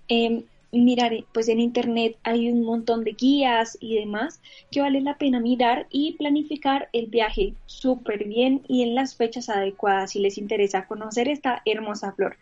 eh, 0.10 0.44
mirar, 0.72 1.12
pues 1.34 1.50
en 1.50 1.60
internet 1.60 2.18
hay 2.24 2.50
un 2.50 2.64
montón 2.64 3.04
de 3.04 3.12
guías 3.14 3.78
y 3.82 3.96
demás 3.96 4.42
que 4.72 4.82
vale 4.82 5.02
la 5.02 5.18
pena 5.18 5.40
mirar 5.40 5.88
y 5.90 6.14
planificar 6.14 6.90
el 6.94 7.08
viaje 7.08 7.54
súper 7.66 8.26
bien 8.28 8.62
y 8.68 8.84
en 8.84 8.96
las 8.96 9.16
fechas 9.16 9.50
adecuadas 9.50 10.12
si 10.12 10.20
les 10.20 10.38
interesa 10.38 10.88
conocer 10.88 11.28
esta 11.28 11.62
hermosa 11.66 12.14
flor. 12.14 12.38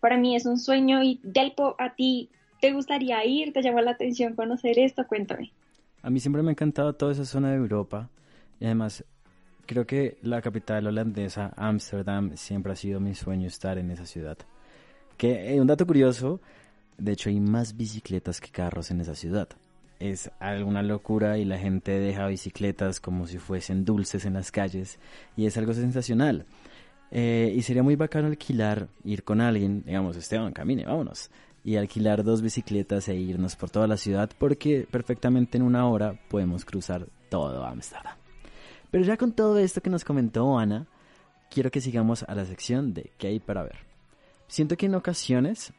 Para 0.00 0.16
mí 0.16 0.36
es 0.36 0.46
un 0.46 0.58
sueño 0.58 1.02
y 1.02 1.20
Delpo, 1.22 1.76
a 1.78 1.94
ti 1.94 2.30
te 2.60 2.72
gustaría 2.72 3.24
ir, 3.24 3.52
te 3.52 3.62
llama 3.62 3.82
la 3.82 3.92
atención 3.92 4.34
conocer 4.34 4.78
esto, 4.78 5.06
cuéntame. 5.06 5.52
A 6.02 6.10
mí 6.10 6.20
siempre 6.20 6.42
me 6.42 6.50
ha 6.50 6.52
encantado 6.52 6.94
toda 6.94 7.12
esa 7.12 7.24
zona 7.24 7.50
de 7.50 7.56
Europa 7.56 8.08
y 8.60 8.66
además 8.66 9.04
creo 9.66 9.86
que 9.86 10.18
la 10.22 10.40
capital 10.42 10.86
holandesa, 10.86 11.52
Ámsterdam, 11.56 12.36
siempre 12.36 12.72
ha 12.72 12.76
sido 12.76 13.00
mi 13.00 13.14
sueño 13.14 13.46
estar 13.46 13.78
en 13.78 13.90
esa 13.90 14.06
ciudad. 14.06 14.38
Que 15.16 15.54
eh, 15.54 15.60
un 15.60 15.66
dato 15.66 15.86
curioso, 15.86 16.40
de 16.98 17.12
hecho, 17.12 17.28
hay 17.28 17.40
más 17.40 17.76
bicicletas 17.76 18.40
que 18.40 18.50
carros 18.50 18.90
en 18.90 19.00
esa 19.00 19.14
ciudad. 19.14 19.48
Es 19.98 20.30
alguna 20.38 20.82
locura 20.82 21.38
y 21.38 21.44
la 21.44 21.58
gente 21.58 21.92
deja 21.92 22.26
bicicletas 22.26 23.00
como 23.00 23.26
si 23.26 23.38
fuesen 23.38 23.84
dulces 23.84 24.24
en 24.24 24.34
las 24.34 24.50
calles 24.50 24.98
y 25.36 25.46
es 25.46 25.56
algo 25.56 25.72
sensacional. 25.72 26.46
Eh, 27.10 27.52
y 27.54 27.62
sería 27.62 27.82
muy 27.82 27.96
bacano 27.96 28.26
alquilar, 28.26 28.88
ir 29.04 29.22
con 29.22 29.40
alguien, 29.40 29.84
digamos, 29.84 30.16
Esteban, 30.16 30.52
camine, 30.52 30.84
vámonos, 30.84 31.30
y 31.62 31.76
alquilar 31.76 32.24
dos 32.24 32.42
bicicletas 32.42 33.08
e 33.08 33.14
irnos 33.14 33.56
por 33.56 33.70
toda 33.70 33.86
la 33.86 33.96
ciudad 33.96 34.30
porque 34.38 34.86
perfectamente 34.90 35.56
en 35.56 35.62
una 35.62 35.86
hora 35.88 36.20
podemos 36.28 36.64
cruzar 36.64 37.06
todo 37.30 37.64
Ámsterdam. 37.64 38.16
Pero 38.90 39.04
ya 39.04 39.16
con 39.16 39.32
todo 39.32 39.58
esto 39.58 39.80
que 39.80 39.90
nos 39.90 40.04
comentó 40.04 40.58
Ana, 40.58 40.86
quiero 41.50 41.70
que 41.70 41.80
sigamos 41.80 42.22
a 42.24 42.34
la 42.34 42.44
sección 42.44 42.94
de 42.94 43.10
qué 43.16 43.28
hay 43.28 43.40
para 43.40 43.62
ver. 43.62 43.78
Siento 44.46 44.76
que 44.76 44.86
en 44.86 44.94
ocasiones 44.94 45.72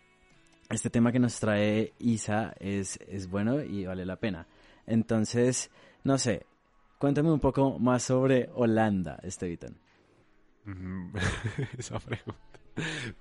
este 0.70 0.89
tema 0.89 1.11
que 1.11 1.20
nos 1.20 1.39
trae 1.39 1.93
Isa 1.99 2.53
es, 2.59 2.99
es 3.07 3.30
bueno 3.30 3.61
y 3.61 3.86
vale 3.86 4.05
la 4.05 4.16
pena. 4.16 4.47
Entonces, 4.88 5.72
no 6.03 6.18
sé, 6.18 6.45
cuéntame 6.97 7.32
un 7.32 7.39
poco 7.39 7.80
más 7.80 8.03
sobre 8.03 8.49
Holanda, 8.53 9.20
Estevitan. 9.24 9.78
Esa 11.78 11.99
pregunta. 11.99 12.39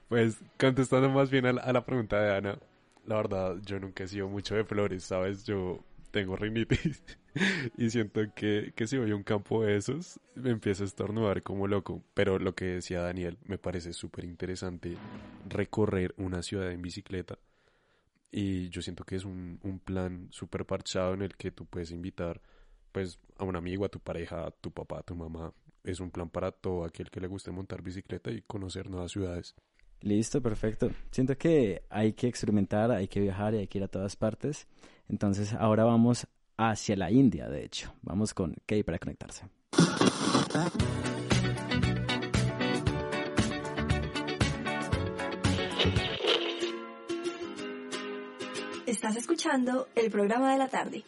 Pues 0.09 0.39
contestando 0.59 1.11
más 1.11 1.31
bien 1.31 1.47
a 1.47 1.73
la, 1.73 1.85
pregunta 1.85 2.21
de 2.21 2.37
Ana, 2.37 2.59
la 3.07 3.17
verdad, 3.17 3.57
yo 3.65 3.79
nunca 3.79 4.05
he 4.05 4.09
sido 4.09 4.29
mucho 4.29 4.55
de 4.55 4.65
flores, 4.65 5.05
¿sabes? 5.05 5.45
Yo 5.45 5.81
tengo 6.15 6.37
rinitis 6.37 7.03
y 7.77 7.91
siento 7.91 8.21
que, 8.37 8.73
que 8.77 8.87
si 8.87 8.97
voy 8.97 9.11
a 9.11 9.17
un 9.17 9.25
campo 9.25 9.65
de 9.65 9.77
esos 9.77 10.21
me 10.37 10.51
empiezo 10.51 10.85
a 10.85 10.87
estornudar 10.87 11.43
como 11.43 11.67
loco. 11.67 12.05
Pero 12.15 12.39
lo 12.39 12.55
que 12.55 12.67
decía 12.67 13.01
Daniel, 13.01 13.37
me 13.47 13.59
parece 13.59 13.93
súper 13.93 14.25
interesante 14.25 14.97
recorrer 15.49 16.15
una 16.17 16.41
ciudad 16.45 16.71
en 16.71 16.83
bicicleta 16.83 17.37
y 18.31 18.69
yo 18.69 18.81
siento 18.81 19.03
que 19.03 19.17
es 19.17 19.25
un, 19.25 19.59
un 19.65 19.81
plan 19.81 20.29
súper 20.31 20.65
parchado 20.65 21.15
en 21.15 21.23
el 21.23 21.35
que 21.35 21.51
tú 21.51 21.67
puedes 21.67 21.91
invitar 21.91 22.41
pues 22.93 23.19
a 23.37 23.43
un 23.43 23.57
amigo, 23.57 23.85
a 23.85 23.89
tu 23.89 23.99
pareja, 23.99 24.47
a 24.47 24.51
tu 24.53 24.71
papá, 24.71 25.01
a 25.01 25.03
tu 25.03 25.17
mamá. 25.17 25.53
Es 25.83 25.99
un 25.99 26.13
plan 26.13 26.31
para 26.31 26.53
todo 26.53 26.85
aquel 26.85 27.11
que 27.11 27.21
le 27.21 27.27
guste 27.27 27.51
montar 27.51 27.83
bicicleta 27.83 28.31
y 28.31 28.43
conocer 28.43 28.89
nuevas 28.89 29.11
ciudades. 29.11 29.57
Listo, 30.01 30.41
perfecto. 30.41 30.91
Siento 31.11 31.37
que 31.37 31.83
hay 31.91 32.13
que 32.13 32.29
experimentar, 32.29 32.93
hay 32.93 33.09
que 33.09 33.21
viajar 33.21 33.55
y 33.55 33.59
hay 33.59 33.67
que 33.67 33.79
ir 33.79 33.85
a 33.85 33.89
todas 33.89 34.15
partes. 34.15 34.69
Entonces 35.09 35.53
ahora 35.55 35.85
vamos 35.85 36.27
hacia 36.57 36.97
la 36.97 37.11
India, 37.11 37.49
de 37.49 37.65
hecho. 37.65 37.93
Vamos 38.03 38.35
con 38.35 38.57
Kay 38.67 38.83
para 38.83 38.99
conectarse. 38.99 39.45
Estás 48.87 49.17
escuchando 49.17 49.89
el 49.95 50.11
programa 50.11 50.53
de 50.53 50.59
la 50.59 50.69
tarde. 50.69 51.05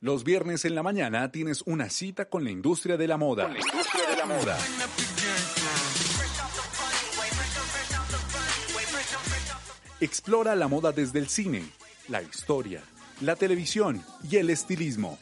Los 0.00 0.24
viernes 0.24 0.64
en 0.64 0.74
la 0.74 0.82
mañana 0.82 1.30
tienes 1.32 1.62
una 1.66 1.90
cita 1.90 2.30
con 2.30 2.44
la 2.44 2.50
industria 2.50 2.96
de 2.96 3.08
la 3.08 3.18
moda. 3.18 3.44
Con 3.44 3.54
la 3.54 3.60
industria 3.60 4.08
de 4.08 4.16
la 4.16 4.26
moda. 4.26 4.58
Explora 10.00 10.54
la 10.54 10.68
moda 10.68 10.92
desde 10.92 11.18
el 11.18 11.28
cine, 11.28 11.64
la 12.06 12.22
historia, 12.22 12.80
la 13.20 13.34
televisión 13.34 14.04
y 14.30 14.36
el 14.36 14.48
estilismo. 14.48 15.18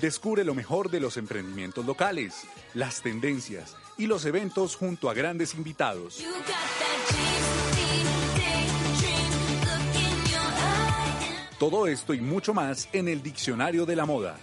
Descubre 0.00 0.44
lo 0.44 0.54
mejor 0.54 0.90
de 0.90 1.00
los 1.00 1.16
emprendimientos 1.16 1.84
locales, 1.84 2.44
las 2.74 3.02
tendencias 3.02 3.74
y 3.98 4.06
los 4.06 4.24
eventos 4.26 4.76
junto 4.76 5.10
a 5.10 5.14
grandes 5.14 5.54
invitados. 5.54 6.22
Todo 11.58 11.88
esto 11.88 12.14
y 12.14 12.20
mucho 12.20 12.54
más 12.54 12.88
en 12.92 13.08
el 13.08 13.24
Diccionario 13.24 13.84
de 13.84 13.96
la 13.96 14.06
Moda. 14.06 14.36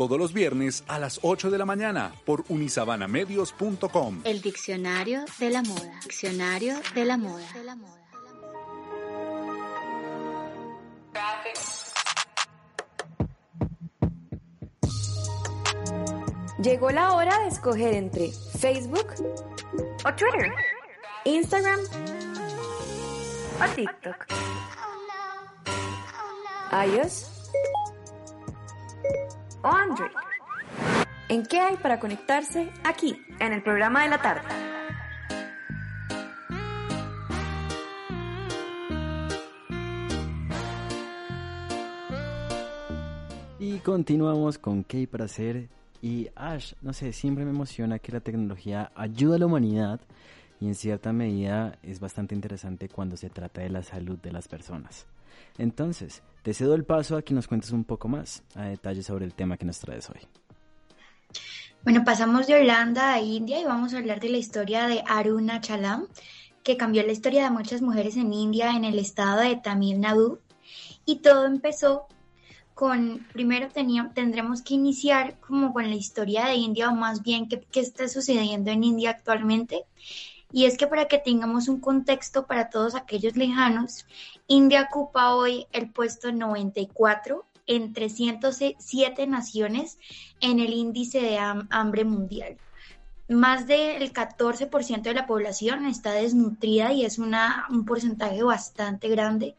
Todos 0.00 0.18
los 0.18 0.32
viernes 0.32 0.82
a 0.88 0.98
las 0.98 1.20
8 1.20 1.50
de 1.50 1.58
la 1.58 1.66
mañana 1.66 2.14
por 2.24 2.46
unisabanamedios.com. 2.48 4.22
El 4.24 4.40
Diccionario 4.40 5.26
de 5.38 5.50
la 5.50 5.60
Moda. 5.60 6.00
Diccionario 6.02 6.76
de 6.94 7.04
la 7.04 7.18
Moda. 7.18 7.44
Llegó 16.62 16.90
la 16.92 17.12
hora 17.12 17.38
de 17.40 17.48
escoger 17.48 17.92
entre 17.92 18.30
Facebook 18.58 19.08
o 20.06 20.14
Twitter, 20.14 20.50
Instagram 21.26 21.80
o 23.60 23.74
TikTok. 23.74 24.26
iOS 26.86 27.39
o 29.62 29.68
Android. 29.68 30.10
¿En 31.28 31.44
qué 31.44 31.60
hay 31.60 31.76
para 31.76 32.00
conectarse? 32.00 32.72
Aquí, 32.84 33.16
en 33.38 33.52
el 33.52 33.62
programa 33.62 34.02
de 34.02 34.10
la 34.10 34.20
tarde. 34.20 34.48
Y 43.58 43.78
continuamos 43.78 44.58
con 44.58 44.82
Kay 44.82 45.06
para 45.06 45.26
hacer 45.26 45.68
y 46.02 46.28
Ash, 46.34 46.72
no 46.80 46.92
sé, 46.92 47.12
siempre 47.12 47.44
me 47.44 47.50
emociona 47.50 47.98
que 47.98 48.10
la 48.10 48.20
tecnología 48.20 48.90
ayuda 48.94 49.36
a 49.36 49.38
la 49.38 49.46
humanidad 49.46 50.00
y 50.60 50.66
en 50.66 50.74
cierta 50.74 51.12
medida 51.12 51.78
es 51.82 52.00
bastante 52.00 52.34
interesante 52.34 52.88
cuando 52.88 53.16
se 53.16 53.30
trata 53.30 53.60
de 53.60 53.70
la 53.70 53.82
salud 53.82 54.18
de 54.18 54.32
las 54.32 54.48
personas. 54.48 55.06
Entonces, 55.58 56.22
te 56.42 56.54
cedo 56.54 56.74
el 56.74 56.84
paso 56.84 57.16
a 57.16 57.22
que 57.22 57.34
nos 57.34 57.46
cuentes 57.46 57.70
un 57.72 57.84
poco 57.84 58.08
más 58.08 58.42
a 58.54 58.64
detalle 58.64 59.02
sobre 59.02 59.24
el 59.24 59.34
tema 59.34 59.56
que 59.56 59.66
nos 59.66 59.78
traes 59.78 60.08
hoy. 60.10 60.20
Bueno, 61.82 62.04
pasamos 62.04 62.46
de 62.46 62.60
Holanda 62.60 63.14
a 63.14 63.20
India 63.20 63.60
y 63.60 63.64
vamos 63.64 63.94
a 63.94 63.98
hablar 63.98 64.20
de 64.20 64.28
la 64.28 64.36
historia 64.36 64.86
de 64.86 65.02
Aruna 65.06 65.60
Chalam, 65.60 66.06
que 66.62 66.76
cambió 66.76 67.02
la 67.02 67.12
historia 67.12 67.44
de 67.44 67.50
muchas 67.50 67.80
mujeres 67.80 68.16
en 68.16 68.32
India 68.34 68.72
en 68.76 68.84
el 68.84 68.98
estado 68.98 69.40
de 69.40 69.56
Tamil 69.56 70.00
Nadu. 70.00 70.40
Y 71.06 71.16
todo 71.16 71.46
empezó 71.46 72.06
con, 72.74 73.26
primero 73.32 73.68
tendremos 74.14 74.62
que 74.62 74.74
iniciar 74.74 75.38
como 75.40 75.72
con 75.72 75.88
la 75.88 75.96
historia 75.96 76.46
de 76.46 76.54
India 76.54 76.90
o 76.90 76.94
más 76.94 77.22
bien 77.22 77.48
qué, 77.48 77.60
qué 77.60 77.80
está 77.80 78.08
sucediendo 78.08 78.70
en 78.70 78.84
India 78.84 79.10
actualmente. 79.10 79.84
Y 80.52 80.64
es 80.64 80.76
que 80.76 80.86
para 80.86 81.06
que 81.06 81.18
tengamos 81.18 81.68
un 81.68 81.80
contexto 81.80 82.46
para 82.46 82.70
todos 82.70 82.94
aquellos 82.94 83.36
lejanos, 83.36 84.06
India 84.46 84.88
ocupa 84.90 85.34
hoy 85.34 85.66
el 85.72 85.90
puesto 85.90 86.32
94 86.32 87.46
entre 87.66 88.08
107 88.08 89.26
naciones 89.26 89.98
en 90.40 90.58
el 90.58 90.72
índice 90.72 91.20
de 91.20 91.38
hambre 91.38 92.04
mundial. 92.04 92.56
Más 93.28 93.68
del 93.68 94.12
14% 94.12 95.02
de 95.02 95.14
la 95.14 95.28
población 95.28 95.86
está 95.86 96.10
desnutrida 96.10 96.92
y 96.92 97.04
es 97.04 97.16
un 97.20 97.84
porcentaje 97.86 98.42
bastante 98.42 99.08
grande. 99.08 99.54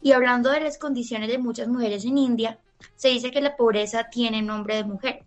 Y 0.00 0.12
hablando 0.12 0.50
de 0.50 0.60
las 0.60 0.78
condiciones 0.78 1.28
de 1.28 1.36
muchas 1.36 1.68
mujeres 1.68 2.06
en 2.06 2.16
India, 2.16 2.58
se 2.96 3.08
dice 3.08 3.30
que 3.30 3.42
la 3.42 3.56
pobreza 3.56 4.08
tiene 4.10 4.40
nombre 4.40 4.76
de 4.76 4.84
mujer. 4.84 5.24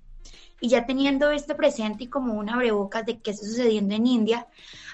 Y 0.63 0.69
ya 0.69 0.85
teniendo 0.85 1.29
esto 1.29 1.57
presente 1.57 2.05
y 2.05 2.07
como 2.07 2.35
una 2.35 2.53
abrebocas 2.53 3.05
de 3.05 3.19
qué 3.19 3.31
está 3.31 3.45
sucediendo 3.45 3.95
en 3.95 4.07
India, 4.07 4.47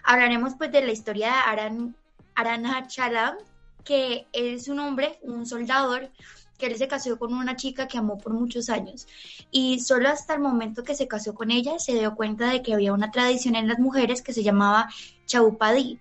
hablaremos 0.03 0.55
pues 0.55 0.71
de 0.71 0.81
la 0.81 0.91
historia 0.91 1.27
de 1.27 1.33
Aran, 1.45 1.95
Arana 2.33 2.87
Chalam, 2.87 3.35
que 3.83 4.25
es 4.33 4.67
un 4.67 4.79
hombre, 4.79 5.19
un 5.21 5.45
soldador, 5.45 6.09
que 6.57 6.65
él 6.65 6.75
se 6.75 6.87
casó 6.87 7.19
con 7.19 7.35
una 7.35 7.55
chica 7.55 7.87
que 7.87 7.99
amó 7.99 8.17
por 8.17 8.33
muchos 8.33 8.71
años. 8.71 9.05
Y 9.51 9.79
solo 9.81 10.09
hasta 10.09 10.33
el 10.33 10.39
momento 10.39 10.83
que 10.83 10.95
se 10.95 11.07
casó 11.07 11.35
con 11.35 11.51
ella 11.51 11.77
se 11.77 11.93
dio 11.93 12.15
cuenta 12.15 12.49
de 12.49 12.63
que 12.63 12.73
había 12.73 12.91
una 12.91 13.11
tradición 13.11 13.53
en 13.53 13.67
las 13.67 13.77
mujeres 13.77 14.23
que 14.23 14.33
se 14.33 14.41
llamaba 14.41 14.89
Chaupadí, 15.27 15.99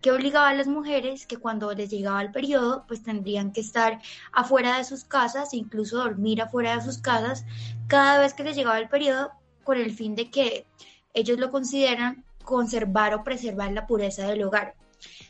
que 0.00 0.12
obligaba 0.12 0.48
a 0.48 0.54
las 0.54 0.66
mujeres 0.66 1.26
que 1.26 1.36
cuando 1.36 1.72
les 1.72 1.90
llegaba 1.90 2.22
el 2.22 2.32
periodo, 2.32 2.84
pues 2.86 3.02
tendrían 3.02 3.52
que 3.52 3.60
estar 3.60 4.00
afuera 4.32 4.78
de 4.78 4.84
sus 4.84 5.04
casas, 5.04 5.54
incluso 5.54 5.98
dormir 5.98 6.42
afuera 6.42 6.76
de 6.76 6.82
sus 6.82 6.98
casas, 6.98 7.44
cada 7.86 8.18
vez 8.18 8.34
que 8.34 8.44
les 8.44 8.56
llegaba 8.56 8.78
el 8.78 8.88
periodo, 8.88 9.30
con 9.64 9.78
el 9.78 9.92
fin 9.92 10.14
de 10.14 10.30
que 10.30 10.66
ellos 11.14 11.38
lo 11.38 11.50
consideran 11.50 12.24
conservar 12.44 13.14
o 13.14 13.24
preservar 13.24 13.72
la 13.72 13.86
pureza 13.86 14.26
del 14.26 14.42
hogar. 14.42 14.74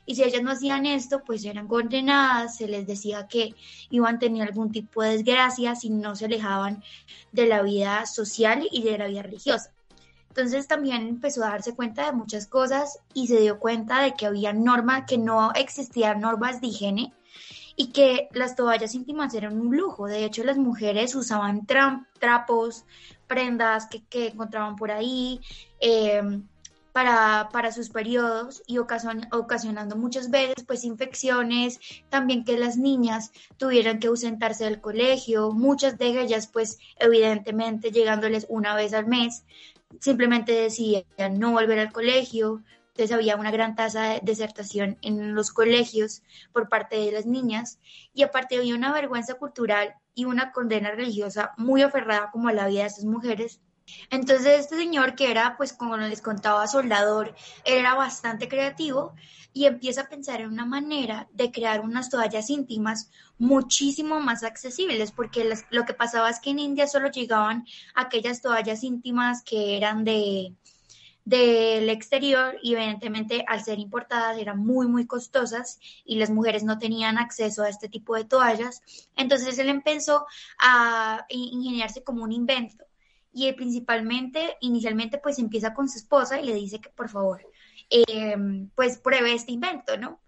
Y 0.07 0.17
si 0.17 0.25
ellas 0.25 0.43
no 0.43 0.51
hacían 0.51 0.87
esto, 0.87 1.23
pues 1.25 1.45
eran 1.45 1.69
condenadas, 1.69 2.57
se 2.57 2.67
les 2.67 2.87
decía 2.87 3.29
que 3.29 3.55
iban 3.91 4.17
a 4.17 4.19
tener 4.19 4.43
algún 4.43 4.73
tipo 4.73 5.03
de 5.03 5.11
desgracia 5.11 5.75
si 5.77 5.91
no 5.91 6.17
se 6.17 6.25
alejaban 6.25 6.83
de 7.33 7.47
la 7.47 7.63
vida 7.63 8.07
social 8.07 8.67
y 8.71 8.83
de 8.83 8.99
la 8.99 9.07
vida 9.07 9.23
religiosa. 9.23 9.73
Entonces 10.31 10.69
también 10.69 11.09
empezó 11.09 11.45
a 11.45 11.51
darse 11.51 11.75
cuenta 11.75 12.07
de 12.07 12.13
muchas 12.13 12.47
cosas 12.47 13.01
y 13.15 13.27
se 13.27 13.41
dio 13.41 13.59
cuenta 13.59 14.01
de 14.01 14.15
que 14.15 14.27
había 14.27 14.53
normas, 14.53 15.05
que 15.07 15.19
no 15.19 15.53
existían 15.53 16.21
normas 16.21 16.61
de 16.61 16.69
higiene 16.69 17.13
y 17.75 17.89
que 17.89 18.29
las 18.33 18.55
toallas 18.55 18.95
íntimas 18.95 19.35
eran 19.35 19.61
un 19.61 19.77
lujo. 19.77 20.07
De 20.07 20.25
hecho, 20.25 20.45
las 20.45 20.57
mujeres 20.57 21.17
usaban 21.17 21.67
trapos, 21.67 22.85
prendas 23.27 23.89
que, 23.89 24.29
encontraban 24.29 24.77
por 24.77 24.93
ahí 24.93 25.41
em, 25.81 26.47
para, 26.93 27.49
para, 27.53 27.73
sus 27.73 27.89
periodos 27.89 28.63
y 28.69 28.79
ocasionando 28.79 29.97
muchas 29.97 30.31
veces 30.31 30.65
pues 30.65 30.85
infecciones, 30.85 31.81
también 32.09 32.45
que 32.45 32.57
las 32.57 32.77
niñas 32.77 33.33
tuvieran 33.57 33.99
que 33.99 34.09
ausentarse 34.09 34.65
del 34.65 34.81
colegio, 34.81 35.51
muchas 35.53 35.99
de 35.99 36.21
ellas 36.21 36.47
pues 36.47 36.79
evidentemente 36.99 37.91
llegándoles 37.91 38.47
una 38.49 38.77
vez 38.77 38.93
al 38.95 39.07
mes 39.07 39.45
simplemente 39.99 40.53
decían 40.53 41.05
no 41.39 41.53
volver 41.53 41.79
al 41.79 41.93
colegio, 41.93 42.63
entonces 42.89 43.13
había 43.13 43.37
una 43.37 43.51
gran 43.51 43.75
tasa 43.75 44.03
de 44.15 44.21
desertación 44.23 44.99
en 45.03 45.35
los 45.35 45.53
colegios 45.53 46.23
por 46.53 46.69
parte 46.69 46.97
de 46.97 47.13
las 47.13 47.27
niñas 47.27 47.79
y 48.13 48.23
aparte 48.23 48.57
había 48.57 48.75
una 48.75 48.93
vergüenza 48.93 49.35
cultural 49.35 49.95
y 50.15 50.25
una 50.25 50.53
condena 50.53 50.91
religiosa 50.91 51.53
muy 51.57 51.83
aferrada 51.83 52.31
como 52.31 52.49
a 52.49 52.53
la 52.53 52.67
vida 52.67 52.83
de 52.83 52.89
esas 52.89 53.05
mujeres. 53.05 53.61
Entonces 54.11 54.61
este 54.61 54.77
señor 54.77 55.15
que 55.15 55.31
era, 55.31 55.57
pues 55.57 55.73
como 55.73 55.97
les 55.97 56.21
contaba, 56.21 56.67
soldador, 56.67 57.35
era 57.65 57.95
bastante 57.95 58.49
creativo 58.49 59.15
y 59.53 59.67
empieza 59.67 60.03
a 60.03 60.09
pensar 60.09 60.41
en 60.41 60.51
una 60.51 60.65
manera 60.65 61.29
de 61.33 61.51
crear 61.51 61.81
unas 61.81 62.11
toallas 62.11 62.51
íntimas 62.51 63.11
muchísimo 63.39 64.21
más 64.21 64.45
accesibles, 64.45 65.13
porque 65.13 65.49
lo 65.71 65.85
que 65.85 65.95
pasaba 65.95 66.31
es 66.31 66.41
que 66.41 66.51
en 66.51 66.59
India 66.59 66.87
solo 66.87 67.11
llegaban 67.11 67.67
aquellas 67.95 68.43
toallas 68.43 68.85
íntimas 68.85 69.43
que 69.43 69.77
eran 69.77 70.05
de 70.05 70.55
del 71.23 71.91
exterior 71.91 72.57
y 72.63 72.75
evidentemente 72.75 73.45
al 73.47 73.63
ser 73.63 73.79
importadas 73.79 74.39
eran 74.39 74.59
muy 74.59 74.89
muy 74.89 75.07
costosas 75.07 75.79
y 76.05 76.17
las 76.17 76.31
mujeres 76.31 76.65
no 76.65 76.79
tenían 76.79 77.19
acceso 77.19 77.63
a 77.63 77.69
este 77.69 77.89
tipo 77.89 78.17
de 78.17 78.25
toallas. 78.25 78.83
Entonces 79.17 79.59
él 79.59 79.69
empezó 79.69 80.27
a 80.59 81.27
ingeniarse 81.29 82.03
como 82.03 82.25
un 82.25 82.33
invento 82.33 82.85
y 83.33 83.53
principalmente, 83.53 84.57
inicialmente, 84.61 85.19
pues 85.19 85.39
empieza 85.39 85.73
con 85.73 85.89
su 85.89 85.99
esposa 85.99 86.41
y 86.41 86.47
le 86.47 86.55
dice 86.55 86.81
que 86.81 86.91
por 86.91 87.09
favor, 87.09 87.47
em, 87.91 88.71
pues 88.75 88.99
pruebe 88.99 89.35
este 89.35 89.53
invento, 89.53 89.97
¿no? 89.97 90.21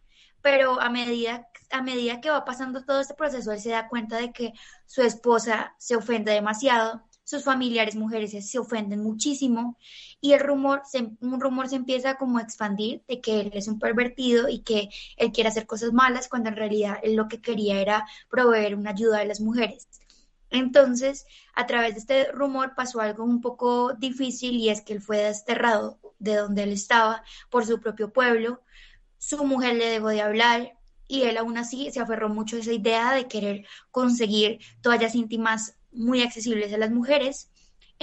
Pero 0.42 0.80
a 0.80 0.90
medida, 0.90 1.48
a 1.70 1.82
medida 1.82 2.20
que 2.20 2.30
va 2.30 2.44
pasando 2.44 2.84
todo 2.84 3.00
este 3.00 3.14
proceso, 3.14 3.52
él 3.52 3.60
se 3.60 3.70
da 3.70 3.88
cuenta 3.88 4.18
de 4.18 4.32
que 4.32 4.52
su 4.86 5.02
esposa 5.02 5.74
se 5.78 5.96
ofende 5.96 6.32
demasiado, 6.32 7.02
sus 7.24 7.44
familiares 7.44 7.94
mujeres 7.96 8.32
se 8.50 8.58
ofenden 8.58 9.02
muchísimo 9.02 9.78
y 10.20 10.32
el 10.32 10.40
rumor, 10.40 10.82
se, 10.84 11.12
un 11.20 11.40
rumor 11.40 11.68
se 11.68 11.76
empieza 11.76 12.16
como 12.16 12.38
a 12.38 12.42
expandir 12.42 13.02
de 13.08 13.20
que 13.20 13.40
él 13.40 13.50
es 13.54 13.68
un 13.68 13.78
pervertido 13.78 14.48
y 14.48 14.60
que 14.60 14.88
él 15.16 15.32
quiere 15.32 15.48
hacer 15.48 15.66
cosas 15.66 15.92
malas 15.92 16.28
cuando 16.28 16.50
en 16.50 16.56
realidad 16.56 16.98
él 17.02 17.14
lo 17.16 17.28
que 17.28 17.40
quería 17.40 17.80
era 17.80 18.06
proveer 18.28 18.74
una 18.74 18.90
ayuda 18.90 19.20
a 19.20 19.24
las 19.24 19.40
mujeres. 19.40 19.88
Entonces, 20.52 21.26
a 21.54 21.66
través 21.66 21.94
de 21.94 22.00
este 22.00 22.32
rumor 22.32 22.74
pasó 22.76 23.00
algo 23.00 23.24
un 23.24 23.40
poco 23.40 23.94
difícil 23.94 24.56
y 24.56 24.68
es 24.68 24.82
que 24.82 24.92
él 24.92 25.00
fue 25.00 25.18
desterrado 25.18 25.98
de 26.18 26.36
donde 26.36 26.64
él 26.64 26.72
estaba 26.72 27.24
por 27.50 27.66
su 27.66 27.80
propio 27.80 28.12
pueblo. 28.12 28.62
Su 29.18 29.44
mujer 29.44 29.76
le 29.76 29.86
dejó 29.86 30.08
de 30.08 30.20
hablar 30.20 30.78
y 31.08 31.22
él 31.22 31.38
aún 31.38 31.56
así 31.56 31.90
se 31.90 32.00
aferró 32.00 32.28
mucho 32.28 32.56
a 32.56 32.60
esa 32.60 32.72
idea 32.72 33.12
de 33.12 33.28
querer 33.28 33.66
conseguir 33.90 34.60
toallas 34.82 35.14
íntimas 35.14 35.76
muy 35.90 36.22
accesibles 36.22 36.72
a 36.72 36.78
las 36.78 36.90
mujeres 36.90 37.51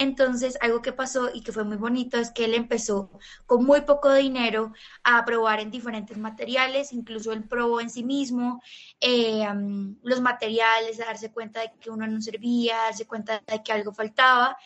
entonces, 0.00 0.56
algo 0.62 0.80
que 0.80 0.94
pasó 0.94 1.28
y 1.34 1.42
que 1.42 1.52
fue 1.52 1.62
muy 1.62 1.76
bonito 1.76 2.16
es 2.16 2.30
que 2.30 2.46
él 2.46 2.54
empezó 2.54 3.10
con 3.44 3.66
muy 3.66 3.82
poco 3.82 4.14
dinero 4.14 4.72
a 5.04 5.26
probar 5.26 5.60
en 5.60 5.70
diferentes 5.70 6.16
materiales, 6.16 6.94
incluso 6.94 7.34
él 7.34 7.44
probó 7.46 7.82
en 7.82 7.90
sí 7.90 8.02
mismo 8.02 8.62
eh, 8.98 9.46
los 10.02 10.22
materiales, 10.22 11.02
a 11.02 11.04
darse 11.04 11.30
cuenta 11.30 11.60
de 11.60 11.72
que 11.78 11.90
uno 11.90 12.06
no 12.06 12.18
servía, 12.22 12.80
a 12.80 12.84
darse 12.84 13.06
cuenta 13.06 13.42
de 13.46 13.62
que 13.62 13.72
algo 13.72 13.92
faltaba. 13.92 14.56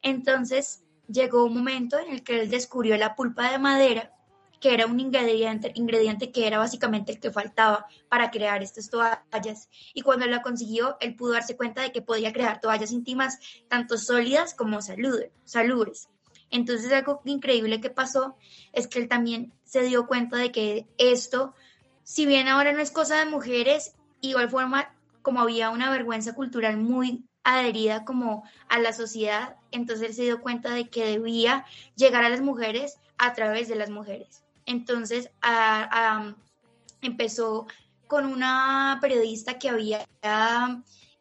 Entonces, 0.00 0.84
llegó 1.06 1.44
un 1.44 1.58
momento 1.58 1.98
en 1.98 2.10
el 2.10 2.22
que 2.22 2.40
él 2.40 2.48
descubrió 2.48 2.96
la 2.96 3.14
pulpa 3.14 3.50
de 3.50 3.58
madera 3.58 4.17
que 4.60 4.74
era 4.74 4.86
un 4.86 5.00
ingrediente, 5.00 5.72
ingrediente 5.74 6.32
que 6.32 6.46
era 6.46 6.58
básicamente 6.58 7.12
el 7.12 7.20
que 7.20 7.30
faltaba 7.30 7.86
para 8.08 8.30
crear 8.30 8.62
estas 8.62 8.90
toallas. 8.90 9.68
Y 9.94 10.02
cuando 10.02 10.26
la 10.26 10.42
consiguió, 10.42 10.96
él 11.00 11.14
pudo 11.14 11.32
darse 11.32 11.56
cuenta 11.56 11.82
de 11.82 11.92
que 11.92 12.02
podía 12.02 12.32
crear 12.32 12.60
toallas 12.60 12.92
íntimas 12.92 13.38
tanto 13.68 13.98
sólidas 13.98 14.54
como 14.54 14.80
salubres. 14.82 16.08
Entonces 16.50 16.92
algo 16.92 17.20
increíble 17.24 17.80
que 17.80 17.90
pasó 17.90 18.36
es 18.72 18.86
que 18.86 18.98
él 18.98 19.08
también 19.08 19.52
se 19.64 19.82
dio 19.82 20.06
cuenta 20.06 20.38
de 20.38 20.50
que 20.50 20.86
esto, 20.96 21.54
si 22.04 22.26
bien 22.26 22.48
ahora 22.48 22.72
no 22.72 22.80
es 22.80 22.90
cosa 22.90 23.18
de 23.18 23.26
mujeres, 23.26 23.94
igual 24.20 24.48
forma 24.48 24.94
como 25.22 25.40
había 25.40 25.70
una 25.70 25.90
vergüenza 25.90 26.34
cultural 26.34 26.78
muy 26.78 27.24
adherida 27.44 28.04
como 28.04 28.44
a 28.68 28.78
la 28.78 28.92
sociedad, 28.92 29.56
entonces 29.70 30.08
él 30.08 30.14
se 30.14 30.22
dio 30.22 30.40
cuenta 30.40 30.72
de 30.72 30.88
que 30.88 31.04
debía 31.04 31.64
llegar 31.96 32.24
a 32.24 32.30
las 32.30 32.40
mujeres 32.40 32.98
a 33.18 33.34
través 33.34 33.68
de 33.68 33.76
las 33.76 33.90
mujeres. 33.90 34.42
Entonces 34.68 35.30
empezó 37.00 37.66
con 38.06 38.26
una 38.26 38.98
periodista 39.00 39.58
que 39.58 39.70
había 39.70 40.06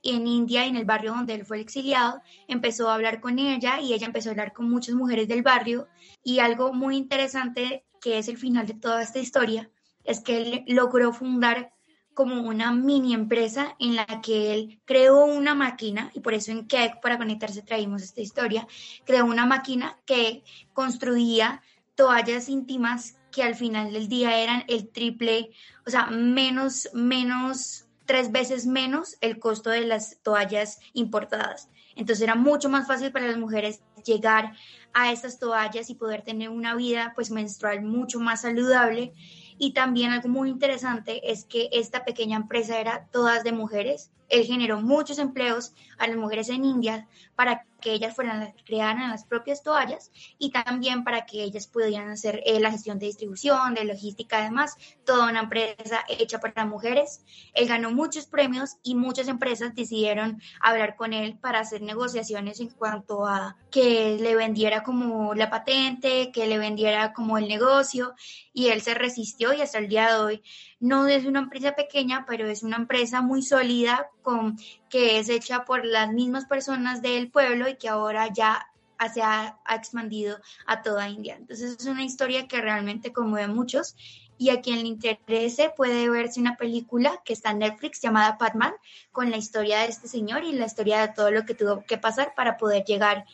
en 0.04 0.28
India, 0.28 0.66
en 0.66 0.76
el 0.76 0.84
barrio 0.84 1.14
donde 1.14 1.34
él 1.34 1.46
fue 1.46 1.62
exiliado, 1.62 2.22
empezó 2.50 2.90
a 2.90 2.96
hablar 2.96 3.22
con 3.22 3.40
ella 3.40 3.80
y 3.80 3.94
ella 3.94 4.06
empezó 4.06 4.30
a 4.30 4.32
hablar 4.32 4.52
con 4.52 4.70
muchas 4.70 4.96
mujeres 4.96 5.30
del 5.30 5.44
barrio. 5.44 5.88
Y 6.24 6.40
algo 6.40 6.74
muy 6.74 6.98
interesante, 6.98 7.86
que 8.02 8.18
es 8.18 8.28
el 8.28 8.38
final 8.38 8.68
de 8.68 8.74
toda 8.74 9.02
esta 9.02 9.20
historia, 9.20 9.70
es 10.04 10.20
que 10.20 10.38
él 10.38 10.64
logró 10.68 11.14
fundar 11.14 11.72
como 12.14 12.42
una 12.42 12.74
mini 12.74 13.14
empresa 13.14 13.78
en 13.80 13.96
la 13.96 14.06
que 14.22 14.54
él 14.54 14.82
creó 14.84 15.24
una 15.24 15.56
máquina, 15.56 16.12
y 16.14 16.20
por 16.20 16.34
eso 16.34 16.52
en 16.52 16.68
Keck 16.68 17.00
para 17.00 17.18
conectarse 17.18 17.62
traímos 17.62 18.02
esta 18.02 18.20
historia, 18.20 18.68
creó 19.06 19.26
una 19.26 19.46
máquina 19.46 19.98
que 20.06 20.44
construía 20.74 21.62
toallas 21.96 22.50
íntimas 22.50 23.18
que 23.32 23.44
al 23.44 23.56
final 23.56 23.94
del 23.94 24.08
día 24.08 24.40
eran 24.40 24.64
el 24.68 24.90
triple, 24.90 25.52
o 25.86 25.90
sea, 25.90 26.08
menos, 26.08 26.90
menos, 26.94 27.88
tres 28.06 28.32
veces 28.32 28.66
menos 28.66 29.18
el 29.22 29.38
costo 29.38 29.70
de 29.70 29.86
las 29.86 30.18
toallas 30.24 30.80
importadas. 30.94 31.70
Entonces 31.96 32.24
era 32.24 32.36
mucho 32.36 32.70
más 32.70 32.88
fácil 32.88 33.12
para 33.12 33.28
las 33.28 33.38
mujeres 33.38 33.82
llegar 34.06 34.54
a 34.94 35.12
estas 35.12 35.40
toallas 35.40 35.90
y 35.90 35.96
poder 35.96 36.22
tener 36.22 36.50
una 36.50 36.76
vida 36.76 37.12
pues 37.16 37.32
menstrual 37.32 37.82
mucho 37.82 38.20
más 38.20 38.42
saludable. 38.42 39.14
Y 39.58 39.74
también 39.74 40.12
algo 40.12 40.30
muy 40.30 40.50
interesante 40.50 41.32
es 41.32 41.44
que 41.46 41.70
esta 41.72 42.06
pequeña 42.06 42.38
empresa 42.38 42.80
era 42.80 43.08
todas 43.12 43.44
de 43.44 43.52
mujeres. 43.52 44.12
Él 44.30 44.46
generó 44.46 44.82
muchos 44.82 45.20
empleos 45.20 45.74
a 45.98 46.08
las 46.08 46.18
mujeres 46.18 46.50
en 46.50 46.66
India 46.66 47.08
para 47.36 47.66
que 47.82 47.94
ellas 47.94 48.16
fueran 48.16 48.40
las 48.40 48.54
crearan 48.66 49.12
las 49.12 49.24
propias 49.24 49.64
toallas 49.64 50.12
y 50.38 50.52
también 50.52 51.04
para 51.04 51.26
que 51.26 51.44
ellas 51.44 51.68
pudieran 51.68 52.10
hacer 52.10 52.42
eh, 52.46 52.60
la 52.60 52.72
gestión 52.72 53.00
de 53.00 53.06
distribución, 53.06 53.76
de 53.76 53.86
logística, 53.86 54.40
además, 54.40 54.76
toda 55.06 55.30
una 55.30 55.42
empresa 55.42 56.04
hecha 56.08 56.40
para 56.40 56.66
mujeres. 56.66 57.22
Él 57.54 57.68
ganó 57.68 57.92
muchos 57.92 58.26
premios 58.26 58.78
y 58.84 58.96
muchas 58.96 59.28
empresas 59.28 59.76
decidieron 59.76 60.42
hablar 60.60 60.96
con 60.96 61.14
él 61.14 61.38
para 61.40 61.60
hacer 61.60 61.82
negociaciones 61.82 62.60
en 62.60 62.70
cuanto 62.70 63.26
a 63.26 63.58
que 63.72 64.18
le 64.20 64.36
vendiera 64.36 64.84
como 64.84 65.34
la 65.36 65.50
patente, 65.50 66.32
que 66.32 66.48
le 66.48 66.58
vendiera 66.58 67.14
como 67.14 67.38
el 67.38 67.48
negocio 67.48 68.16
y 68.54 68.68
él 68.70 68.82
se 68.82 68.96
resistió 68.96 69.54
y 69.54 69.62
hasta 69.62 69.78
el 69.78 69.88
día 69.88 70.08
de 70.08 70.20
hoy 70.20 70.44
no 70.80 71.08
es 71.08 71.26
una 71.26 71.40
empresa 71.40 71.76
pequeña, 71.76 72.26
pero 72.28 72.48
es 72.48 72.64
una 72.64 72.78
empresa 72.78 73.22
muy 73.22 73.42
sólida 73.42 74.10
con, 74.22 74.58
que 74.90 75.20
es 75.20 75.30
hecha 75.30 75.66
por 75.66 75.86
las 75.86 76.12
mismas 76.12 76.46
personas 76.46 77.02
del 77.02 77.32
pueblo 77.32 77.68
y 77.68 77.78
que 77.78 77.90
ahora 77.90 78.32
ya 78.32 78.68
se 79.14 79.22
ha, 79.22 79.60
expandido 79.70 80.38
a 80.66 80.82
toda 80.82 81.10
India. 81.10 81.36
Entonces 81.36 81.78
es 81.80 81.86
una 81.86 82.04
historia 82.04 82.48
que 82.48 82.62
realmente 82.62 83.14
conmueve 83.14 83.46
a 83.46 83.54
muchos 83.54 83.96
y 84.40 84.50
a 84.50 84.62
quien 84.62 84.82
le 84.82 84.88
interese 84.88 85.72
puede 85.76 86.10
verse 86.10 86.40
una 86.40 86.58
película 86.58 87.22
que 87.26 87.34
está 87.34 87.52
en 87.52 87.60
Netflix 87.60 88.02
llamada 88.02 88.38
Batman 88.40 88.74
con 89.12 89.32
la 89.32 89.38
historia 89.38 89.80
de 89.80 89.88
este 89.88 90.08
señor 90.08 90.44
y 90.44 90.54
la 90.54 90.66
historia 90.66 91.02
de 91.02 91.14
todo 91.14 91.32
lo 91.32 91.44
que 91.46 91.56
tuvo 91.56 91.84
que 91.86 91.98
pasar 91.98 92.34
para 92.36 92.58
poder 92.58 92.84
llegar 92.86 93.26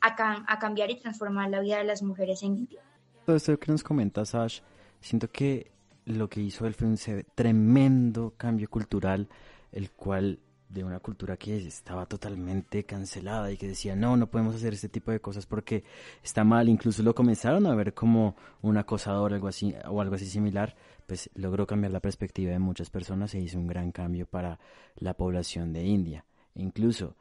a, 0.00 0.44
a, 0.48 0.58
cambiar 0.58 0.90
y 0.90 0.96
transformar 0.96 1.50
la 1.50 1.60
vida 1.60 1.78
de 1.78 1.84
las 1.84 2.02
mujeres 2.02 2.42
en 2.42 2.56
India. 2.58 2.80
Todo 3.24 3.36
esto 3.36 3.58
que 3.58 3.70
nos 3.70 3.82
comenta 3.84 4.24
Sash, 4.24 4.60
siento 5.00 5.30
que 5.30 5.75
lo 6.06 6.28
que 6.28 6.40
hizo 6.40 6.66
él 6.66 6.74
fue 6.74 6.88
un 6.88 6.98
tremendo 7.34 8.34
cambio 8.36 8.68
cultural, 8.70 9.28
el 9.72 9.90
cual 9.90 10.38
de 10.68 10.82
una 10.82 10.98
cultura 11.00 11.36
que 11.36 11.56
estaba 11.58 12.06
totalmente 12.06 12.84
cancelada 12.84 13.52
y 13.52 13.56
que 13.56 13.68
decía 13.68 13.94
no, 13.94 14.16
no 14.16 14.28
podemos 14.28 14.54
hacer 14.54 14.74
este 14.74 14.88
tipo 14.88 15.12
de 15.12 15.20
cosas 15.20 15.46
porque 15.46 15.84
está 16.24 16.42
mal, 16.44 16.68
incluso 16.68 17.02
lo 17.02 17.14
comenzaron 17.14 17.66
a 17.66 17.74
ver 17.74 17.94
como 17.94 18.36
un 18.62 18.76
acosador 18.76 19.32
algo 19.32 19.48
así, 19.48 19.74
o 19.88 20.00
algo 20.00 20.16
así 20.16 20.26
similar, 20.26 20.74
pues 21.06 21.30
logró 21.34 21.66
cambiar 21.66 21.92
la 21.92 22.00
perspectiva 22.00 22.50
de 22.50 22.58
muchas 22.58 22.90
personas 22.90 23.34
e 23.34 23.40
hizo 23.40 23.58
un 23.58 23.66
gran 23.66 23.92
cambio 23.92 24.26
para 24.26 24.58
la 24.96 25.14
población 25.14 25.72
de 25.72 25.84
India. 25.84 26.24
incluso 26.54 27.14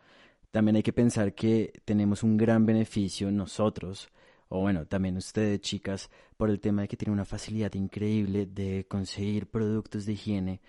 también 0.52 0.78
hay 0.78 0.84
que 0.84 0.94
pensar 0.94 1.34
que 1.34 1.74
tenemos 1.84 2.24
un 2.24 2.38
gran 2.38 2.66
beneficio 2.66 3.30
nosotros 3.30 4.10
o 4.50 4.62
bueno, 4.62 4.86
también 4.86 5.18
ustedes 5.18 5.62
chicas, 5.62 6.10
por 6.38 6.50
el 6.50 6.60
tema 6.60 6.84
de 6.84 6.88
que 6.88 6.98
tiene 6.98 7.14
una 7.14 7.26
facilidad 7.26 7.74
increíble 7.74 8.46
de 8.46 8.86
conseguir 8.88 9.48
productos 9.48 10.06
de 10.06 10.14
higiene 10.14 10.62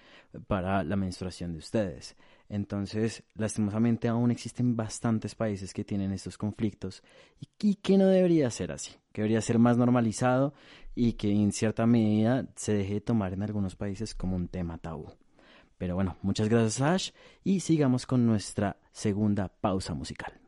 para 0.47 0.83
la 0.83 0.97
menstruación 0.97 1.53
de 1.53 1.59
ustedes. 1.59 2.17
Entonces, 2.49 3.25
lastimosamente 3.35 4.09
aún 4.09 4.31
existen 4.31 4.77
bastantes 4.77 5.35
países 5.35 5.75
que 5.75 5.85
tienen 5.85 6.13
estos 6.13 6.39
conflictos 6.39 7.03
y, 7.59 7.75
que 7.75 7.99
no 7.99 8.07
debería 8.07 8.51
ser 8.51 8.73
así, 8.73 8.93
que 9.13 9.23
debería 9.23 9.41
ser 9.41 9.59
más 9.59 9.77
normalizado 9.77 10.55
y 10.95 11.15
que 11.15 11.31
en 11.31 11.53
cierta 11.53 11.87
medida 11.87 12.47
se 12.55 12.73
deje 12.73 12.95
de 12.95 13.01
tomar 13.01 13.33
en 13.33 13.43
algunos 13.43 13.75
países 13.75 14.15
como 14.15 14.37
un 14.37 14.49
tema 14.49 14.79
tabú. 14.79 15.13
Pero 15.77 15.95
bueno, 15.97 16.17
muchas 16.23 16.49
gracias 16.49 16.81
Ash 16.81 17.11
y 17.45 17.61
sigamos 17.61 18.07
con 18.07 18.27
nuestra 18.27 18.77
segunda 18.93 19.49
pausa 19.49 19.93
musical. 19.93 20.46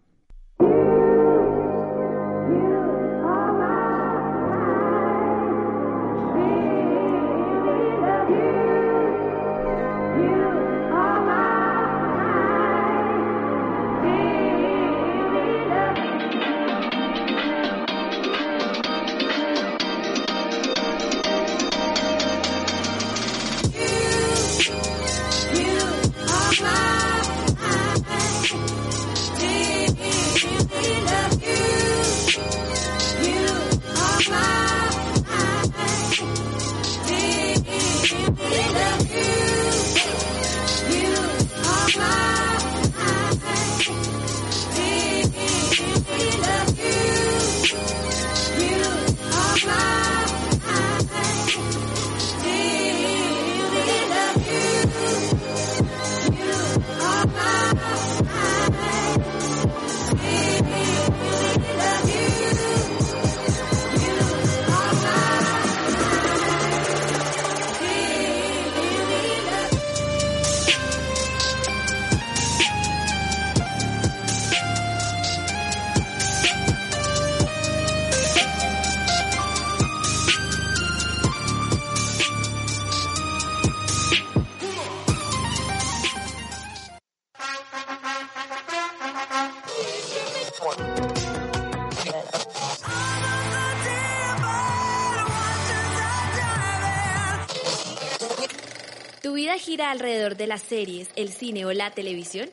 Alrededor 99.87 100.37
de 100.37 100.47
las 100.47 100.63
series, 100.63 101.09
el 101.17 101.31
cine 101.31 101.65
o 101.65 101.73
la 101.73 101.91
televisión? 101.93 102.51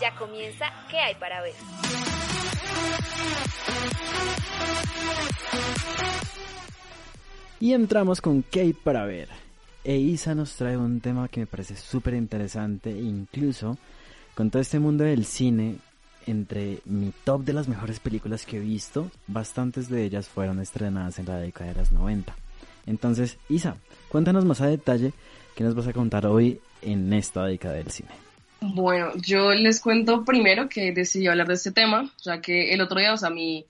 Ya 0.00 0.14
comienza 0.18 0.72
¿Qué 0.90 0.98
hay 0.98 1.14
para 1.14 1.40
ver? 1.42 1.54
Y 7.60 7.72
entramos 7.72 8.20
con 8.20 8.42
¿Qué 8.42 8.60
hay 8.60 8.72
para 8.72 9.06
ver? 9.06 9.28
E 9.84 9.96
Isa 9.96 10.34
nos 10.34 10.56
trae 10.56 10.76
un 10.76 11.00
tema 11.00 11.28
que 11.28 11.40
me 11.40 11.46
parece 11.46 11.76
súper 11.76 12.14
interesante, 12.14 12.90
incluso 12.90 13.76
con 14.34 14.50
todo 14.50 14.60
este 14.60 14.78
mundo 14.78 15.04
del 15.04 15.24
cine, 15.24 15.76
entre 16.26 16.78
mi 16.84 17.12
top 17.24 17.44
de 17.44 17.52
las 17.52 17.68
mejores 17.68 18.00
películas 18.00 18.46
que 18.46 18.58
he 18.58 18.60
visto, 18.60 19.10
bastantes 19.26 19.88
de 19.88 20.04
ellas 20.04 20.28
fueron 20.28 20.60
estrenadas 20.60 21.18
en 21.18 21.26
la 21.26 21.38
década 21.38 21.72
de 21.72 21.78
los 21.80 21.92
90. 21.92 22.34
Entonces, 22.86 23.38
Isa, 23.48 23.76
cuéntanos 24.08 24.44
más 24.44 24.60
a 24.60 24.66
detalle 24.66 25.12
qué 25.54 25.64
nos 25.64 25.74
vas 25.74 25.86
a 25.86 25.92
contar 25.92 26.26
hoy 26.26 26.60
en 26.82 27.12
esta 27.12 27.44
década 27.44 27.74
del 27.74 27.90
cine. 27.90 28.10
Bueno, 28.60 29.12
yo 29.16 29.52
les 29.52 29.80
cuento 29.80 30.24
primero 30.24 30.68
que 30.68 30.92
decidí 30.92 31.26
hablar 31.26 31.48
de 31.48 31.54
este 31.54 31.72
tema, 31.72 32.10
ya 32.22 32.40
que 32.40 32.72
el 32.72 32.80
otro 32.80 32.98
día, 32.98 33.12
o 33.12 33.16
sea, 33.16 33.30
mi, 33.30 33.66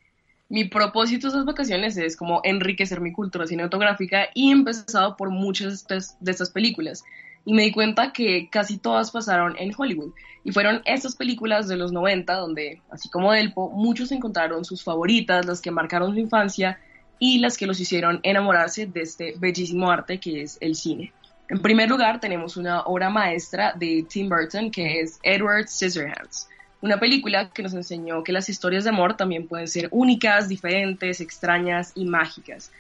mi 0.48 0.64
propósito 0.64 1.26
de 1.26 1.32
esas 1.32 1.44
vacaciones 1.44 1.96
es 1.96 2.16
como 2.16 2.40
enriquecer 2.44 3.00
mi 3.00 3.12
cultura 3.12 3.46
cinematográfica 3.46 4.28
y 4.34 4.50
empezado 4.50 5.16
por 5.16 5.30
muchas 5.30 5.86
de 5.86 6.30
estas 6.30 6.50
películas. 6.50 7.04
Y 7.44 7.52
me 7.52 7.62
di 7.62 7.72
cuenta 7.72 8.12
que 8.12 8.48
casi 8.50 8.78
todas 8.78 9.10
pasaron 9.10 9.54
en 9.58 9.72
Hollywood. 9.76 10.12
Y 10.44 10.52
fueron 10.52 10.82
estas 10.84 11.16
películas 11.16 11.68
de 11.68 11.76
los 11.76 11.92
90 11.92 12.34
donde, 12.34 12.80
así 12.90 13.08
como 13.08 13.32
Delpo, 13.32 13.70
muchos 13.70 14.12
encontraron 14.12 14.64
sus 14.64 14.82
favoritas, 14.82 15.46
las 15.46 15.60
que 15.60 15.70
marcaron 15.70 16.12
su 16.12 16.20
infancia 16.20 16.78
y 17.18 17.38
las 17.38 17.56
que 17.56 17.66
los 17.66 17.80
hicieron 17.80 18.20
enamorarse 18.22 18.86
de 18.86 19.02
este 19.02 19.34
bellísimo 19.38 19.90
arte 19.90 20.18
que 20.18 20.42
es 20.42 20.58
el 20.60 20.74
cine. 20.74 21.12
En 21.48 21.60
primer 21.60 21.88
lugar, 21.88 22.20
tenemos 22.20 22.56
una 22.56 22.82
obra 22.82 23.10
maestra 23.10 23.74
de 23.74 24.06
Tim 24.08 24.28
Burton 24.28 24.70
que 24.70 25.00
es 25.00 25.18
Edward 25.22 25.68
Scissorhands 25.68 26.48
una 26.84 27.00
película 27.00 27.48
que 27.48 27.62
nos 27.62 27.72
enseñó 27.72 28.22
que 28.22 28.30
las 28.30 28.50
historias 28.50 28.84
de 28.84 28.90
amor 28.90 29.16
también 29.16 29.48
pueden 29.48 29.68
ser 29.68 29.88
únicas, 29.90 30.50
diferentes, 30.50 31.22
extrañas 31.22 31.92
y 31.94 32.04
mágicas. 32.04 32.70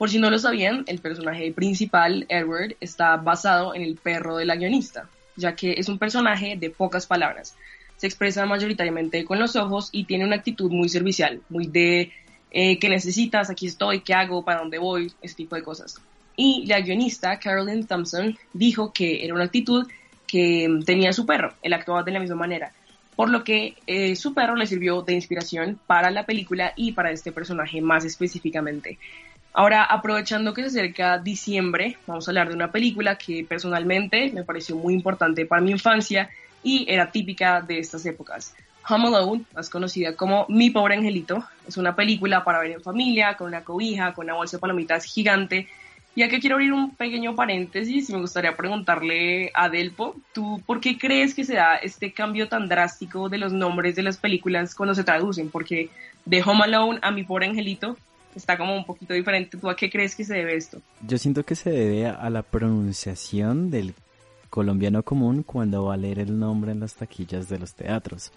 Por 0.00 0.08
si 0.08 0.18
no 0.18 0.30
lo 0.30 0.38
sabían, 0.38 0.84
el 0.86 0.98
personaje 0.98 1.52
principal, 1.52 2.24
Edward, 2.30 2.74
está 2.80 3.18
basado 3.18 3.74
en 3.74 3.82
el 3.82 3.96
perro 3.96 4.38
de 4.38 4.46
la 4.46 4.56
guionista, 4.56 5.10
ya 5.36 5.54
que 5.54 5.74
es 5.76 5.90
un 5.90 5.98
personaje 5.98 6.56
de 6.56 6.70
pocas 6.70 7.06
palabras. 7.06 7.54
Se 7.98 8.06
expresa 8.06 8.46
mayoritariamente 8.46 9.26
con 9.26 9.38
los 9.38 9.56
ojos 9.56 9.90
y 9.92 10.04
tiene 10.04 10.24
una 10.24 10.36
actitud 10.36 10.70
muy 10.70 10.88
servicial, 10.88 11.42
muy 11.50 11.66
de 11.66 12.12
eh, 12.50 12.78
¿qué 12.78 12.88
necesitas? 12.88 13.50
Aquí 13.50 13.66
estoy, 13.66 14.00
¿qué 14.00 14.14
hago? 14.14 14.42
¿Para 14.42 14.60
dónde 14.60 14.78
voy? 14.78 15.12
Ese 15.20 15.34
tipo 15.34 15.54
de 15.54 15.62
cosas. 15.62 16.00
Y 16.34 16.64
la 16.64 16.80
guionista, 16.80 17.38
Carolyn 17.38 17.86
Thompson, 17.86 18.38
dijo 18.54 18.94
que 18.94 19.22
era 19.22 19.34
una 19.34 19.44
actitud 19.44 19.86
que 20.26 20.80
tenía 20.86 21.12
su 21.12 21.26
perro, 21.26 21.52
él 21.60 21.74
actuaba 21.74 22.04
de 22.04 22.12
la 22.12 22.20
misma 22.20 22.36
manera 22.36 22.72
por 23.20 23.28
lo 23.28 23.44
que 23.44 23.74
eh, 23.86 24.16
su 24.16 24.32
perro 24.32 24.56
le 24.56 24.66
sirvió 24.66 25.02
de 25.02 25.12
inspiración 25.12 25.78
para 25.86 26.10
la 26.10 26.24
película 26.24 26.72
y 26.74 26.92
para 26.92 27.10
este 27.10 27.32
personaje 27.32 27.82
más 27.82 28.06
específicamente. 28.06 28.96
Ahora, 29.52 29.84
aprovechando 29.84 30.54
que 30.54 30.62
se 30.62 30.68
acerca 30.68 31.18
diciembre, 31.18 31.96
vamos 32.06 32.26
a 32.26 32.30
hablar 32.30 32.48
de 32.48 32.54
una 32.54 32.70
película 32.70 33.16
que 33.16 33.44
personalmente 33.48 34.30
me 34.32 34.44
pareció 34.44 34.76
muy 34.76 34.94
importante 34.94 35.44
para 35.46 35.60
mi 35.60 35.72
infancia 35.72 36.30
y 36.62 36.86
era 36.88 37.10
típica 37.10 37.60
de 37.60 37.78
estas 37.78 38.06
épocas. 38.06 38.54
Home 38.88 39.08
Alone, 39.08 39.44
más 39.54 39.68
conocida 39.68 40.16
como 40.16 40.46
Mi 40.48 40.70
Pobre 40.70 40.96
Angelito, 40.96 41.44
es 41.66 41.76
una 41.76 41.94
película 41.94 42.44
para 42.44 42.60
ver 42.60 42.72
en 42.72 42.80
familia, 42.80 43.36
con 43.36 43.48
una 43.48 43.62
cobija, 43.62 44.14
con 44.14 44.24
una 44.24 44.34
bolsa 44.34 44.56
de 44.56 44.60
palomitas 44.60 45.04
gigante 45.04 45.68
ya 46.16 46.28
que 46.28 46.40
quiero 46.40 46.56
abrir 46.56 46.72
un 46.72 46.94
pequeño 46.96 47.36
paréntesis, 47.36 48.10
me 48.10 48.18
gustaría 48.18 48.56
preguntarle 48.56 49.52
a 49.54 49.68
Delpo, 49.68 50.16
¿tú 50.32 50.60
por 50.66 50.80
qué 50.80 50.98
crees 50.98 51.34
que 51.34 51.44
se 51.44 51.54
da 51.54 51.76
este 51.76 52.12
cambio 52.12 52.48
tan 52.48 52.68
drástico 52.68 53.28
de 53.28 53.38
los 53.38 53.52
nombres 53.52 53.94
de 53.94 54.02
las 54.02 54.16
películas 54.16 54.74
cuando 54.74 54.94
se 54.94 55.04
traducen? 55.04 55.50
Porque 55.50 55.88
de 56.24 56.42
Home 56.42 56.64
Alone 56.64 56.98
a 57.02 57.12
Mi 57.12 57.22
Pobre 57.22 57.46
Angelito 57.46 57.96
está 58.34 58.56
como 58.56 58.76
un 58.76 58.84
poquito 58.84 59.14
diferente. 59.14 59.56
¿Tú 59.58 59.68
a 59.68 59.76
qué 59.76 59.90
crees 59.90 60.14
que 60.14 60.24
se 60.24 60.34
debe 60.34 60.56
esto? 60.56 60.80
Yo 61.06 61.18
siento 61.18 61.44
que 61.44 61.54
se 61.54 61.70
debe 61.70 62.06
a 62.06 62.30
la 62.30 62.42
pronunciación 62.42 63.70
del 63.70 63.94
colombiano 64.50 65.02
común 65.02 65.42
cuando 65.44 65.84
va 65.84 65.94
a 65.94 65.96
leer 65.96 66.18
el 66.18 66.38
nombre 66.38 66.72
en 66.72 66.80
las 66.80 66.94
taquillas 66.94 67.48
de 67.48 67.58
los 67.58 67.74
teatros. 67.74 68.32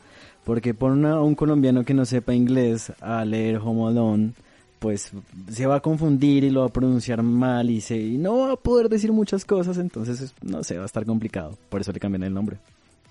Porque 0.46 0.74
por 0.74 0.92
un 0.92 1.36
colombiano 1.36 1.84
que 1.84 1.94
no 1.94 2.06
sepa 2.06 2.34
inglés 2.34 2.94
a 3.02 3.26
leer 3.26 3.58
Home 3.58 4.32
pues 4.80 5.12
se 5.50 5.66
va 5.66 5.76
a 5.76 5.80
confundir 5.80 6.44
y 6.44 6.50
lo 6.50 6.60
va 6.62 6.66
a 6.68 6.70
pronunciar 6.70 7.24
mal 7.24 7.70
y, 7.70 7.80
se, 7.80 7.96
y 7.96 8.18
no 8.18 8.40
va 8.40 8.52
a 8.52 8.56
poder 8.58 8.90
decir 8.90 9.14
muchas 9.14 9.46
cosas, 9.46 9.78
entonces 9.78 10.34
no 10.42 10.62
sé, 10.62 10.76
va 10.76 10.84
a 10.84 10.88
estar 10.88 11.06
complicado. 11.06 11.58
Por 11.70 11.80
eso 11.80 11.94
le 11.94 12.02
cambian 12.02 12.24
el 12.24 12.34
nombre. 12.34 12.58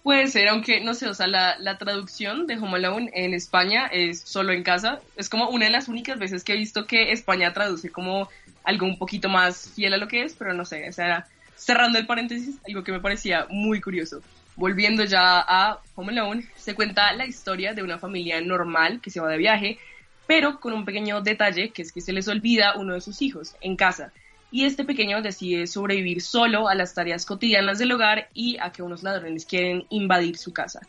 Puede 0.03 0.27
ser, 0.27 0.49
aunque 0.49 0.81
no 0.81 0.95
sé, 0.95 1.07
o 1.09 1.15
sea, 1.15 1.29
la, 1.29 1.57
la, 1.59 1.79
traducción 1.79 2.49
de 2.49 2.57
Home 2.57 2.77
Alone 2.77 3.11
en 3.15 3.35
España 3.35 3.87
es 3.87 4.21
solo 4.21 4.53
en 4.53 4.65
casa. 4.65 5.01
Es 5.17 5.29
como 5.29 5.49
una 5.49 5.67
de 5.67 5.71
las 5.71 5.87
únicas 5.87 6.19
veces 6.19 6.43
que 6.43 6.55
he 6.55 6.57
visto 6.57 6.87
que 6.87 7.13
España 7.13 7.53
traduce 7.53 7.91
como 7.91 8.29
algo 8.65 8.87
un 8.87 8.99
poquito 8.99 9.29
más 9.29 9.71
fiel 9.75 9.95
a 9.95 9.99
lo 9.99 10.09
que 10.09 10.25
es, 10.25 10.35
pero 10.35 10.55
no 10.55 10.65
sé, 10.65 10.89
o 10.89 10.93
sea, 10.93 11.27
cerrando 11.57 11.99
el 11.99 12.07
paréntesis, 12.07 12.57
algo 12.67 12.83
que 12.83 12.93
me 12.93 13.01
parecía 13.01 13.47
muy 13.49 13.81
curioso. 13.81 14.23
Volviendo 14.57 15.05
ya 15.05 15.39
a 15.39 15.79
Home 15.95 16.13
Alone, 16.13 16.49
se 16.57 16.75
cuenta 16.75 17.13
la 17.13 17.25
historia 17.25 17.73
de 17.73 17.83
una 17.83 17.99
familia 17.99 18.41
normal 18.41 19.01
que 19.01 19.11
se 19.11 19.21
va 19.21 19.29
de 19.29 19.39
viaje 19.39 19.79
pero 20.27 20.61
con 20.61 20.73
un 20.73 20.85
pequeño 20.85 21.21
detalle 21.21 21.71
que 21.71 21.83
es 21.83 21.93
que 21.93 22.01
se 22.01 22.13
les 22.13 22.29
olvida 22.29 22.77
uno 22.77 22.95
de 22.95 23.01
sus 23.01 23.21
hijos 23.23 23.55
en 23.61 23.77
casa 23.77 24.13
y 24.53 24.67
este 24.67 24.85
pequeño 24.85 25.23
decide 25.23 25.67
sobrevivir 25.67 26.21
solo 26.21 26.69
a 26.69 26.75
las 26.75 26.95
tareas 26.95 27.25
cotidianas 27.25 27.79
del 27.79 27.93
hogar 27.93 28.29
y 28.35 28.59
a 28.59 28.71
que 28.71 28.83
unos 28.83 29.03
ladrones 29.03 29.47
quieren 29.47 29.87
invadir 29.89 30.37
su 30.37 30.53
casa. 30.53 30.81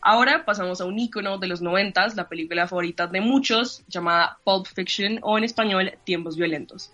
Ahora 0.00 0.44
pasamos 0.44 0.80
a 0.80 0.84
un 0.84 0.98
icono 0.98 1.38
de 1.38 1.48
los 1.48 1.62
noventas, 1.62 2.14
la 2.14 2.28
película 2.28 2.68
favorita 2.68 3.06
de 3.06 3.20
muchos, 3.20 3.82
llamada 3.88 4.38
Pulp 4.44 4.66
Fiction 4.66 5.18
o 5.22 5.38
en 5.38 5.44
español 5.44 5.92
Tiempos 6.04 6.36
Violentos. 6.36 6.92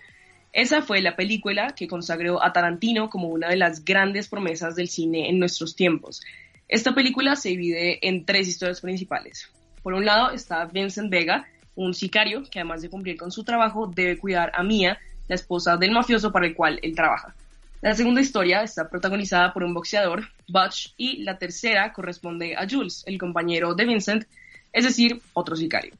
Esa 0.52 0.82
fue 0.82 1.02
la 1.02 1.16
película 1.16 1.74
que 1.74 1.88
consagró 1.88 2.42
a 2.42 2.52
Tarantino 2.52 3.10
como 3.10 3.28
una 3.28 3.48
de 3.48 3.56
las 3.56 3.84
grandes 3.84 4.28
promesas 4.28 4.76
del 4.76 4.88
cine 4.88 5.28
en 5.28 5.40
nuestros 5.40 5.74
tiempos. 5.74 6.22
Esta 6.68 6.94
película 6.94 7.34
se 7.34 7.50
divide 7.50 8.06
en 8.06 8.24
tres 8.24 8.46
historias 8.46 8.80
principales. 8.80 9.50
Por 9.82 9.94
un 9.94 10.04
lado 10.04 10.30
está 10.30 10.64
Vincent 10.66 11.10
Vega, 11.10 11.46
un 11.74 11.92
sicario 11.92 12.44
que 12.48 12.60
además 12.60 12.82
de 12.82 12.88
cumplir 12.88 13.16
con 13.16 13.32
su 13.32 13.42
trabajo 13.42 13.90
debe 13.92 14.16
cuidar 14.16 14.52
a 14.54 14.62
Mia, 14.62 14.98
la 15.28 15.34
esposa 15.34 15.76
del 15.76 15.92
mafioso 15.92 16.32
para 16.32 16.46
el 16.46 16.54
cual 16.54 16.78
él 16.82 16.94
trabaja. 16.94 17.34
La 17.80 17.94
segunda 17.94 18.20
historia 18.20 18.62
está 18.62 18.88
protagonizada 18.88 19.52
por 19.52 19.62
un 19.62 19.74
boxeador, 19.74 20.28
Butch, 20.48 20.94
y 20.96 21.22
la 21.22 21.38
tercera 21.38 21.92
corresponde 21.92 22.56
a 22.56 22.66
Jules, 22.68 23.04
el 23.06 23.18
compañero 23.18 23.74
de 23.74 23.84
Vincent, 23.84 24.24
es 24.72 24.84
decir, 24.84 25.20
otro 25.34 25.54
sicario. 25.54 25.92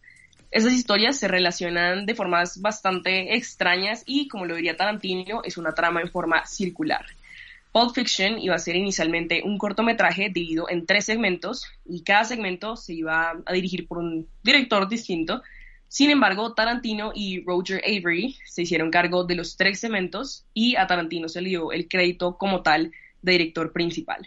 Esas 0.51 0.73
historias 0.73 1.19
se 1.19 1.29
relacionan 1.29 2.07
de 2.07 2.15
formas 2.15 2.61
bastante 2.61 3.35
extrañas 3.37 4.03
y, 4.07 4.29
como 4.29 4.47
lo 4.47 4.55
diría 4.55 4.77
Tarantino, 4.77 5.43
es 5.45 5.59
una 5.59 5.73
trama 5.73 6.01
en 6.01 6.11
forma 6.11 6.47
circular. 6.47 7.05
Pulp 7.73 7.93
Fiction 7.93 8.39
iba 8.39 8.55
a 8.55 8.61
ser 8.61 8.77
inicialmente 8.77 9.43
un 9.45 9.59
cortometraje 9.59 10.31
dividido 10.31 10.71
en 10.71 10.87
tres 10.87 11.07
segmentos 11.07 11.67
y 11.85 12.03
cada 12.03 12.25
segmento 12.25 12.77
se 12.77 12.95
iba 12.95 13.35
a 13.45 13.53
dirigir 13.53 13.89
por 13.89 13.99
un 13.99 14.29
director 14.45 14.89
distinto 14.89 15.43
sin 15.89 16.11
embargo, 16.11 16.55
Tarantino 16.55 17.13
y 17.15 17.45
Roger 17.45 17.81
Avery 17.85 18.37
se 18.47 18.63
hicieron 18.63 18.91
cargo 18.91 19.25
de 19.25 19.37
los 19.37 19.57
tres 19.57 19.81
cementos 19.81 20.45
y 20.53 20.77
a 20.77 20.87
Tarantino 20.87 21.29
se 21.29 21.41
le 21.41 21.51
dio 21.51 21.73
el 21.73 21.89
crédito 21.89 22.37
como 22.37 22.63
tal 22.63 22.93
de 23.23 23.33
director 23.33 23.73
principal. 23.73 24.27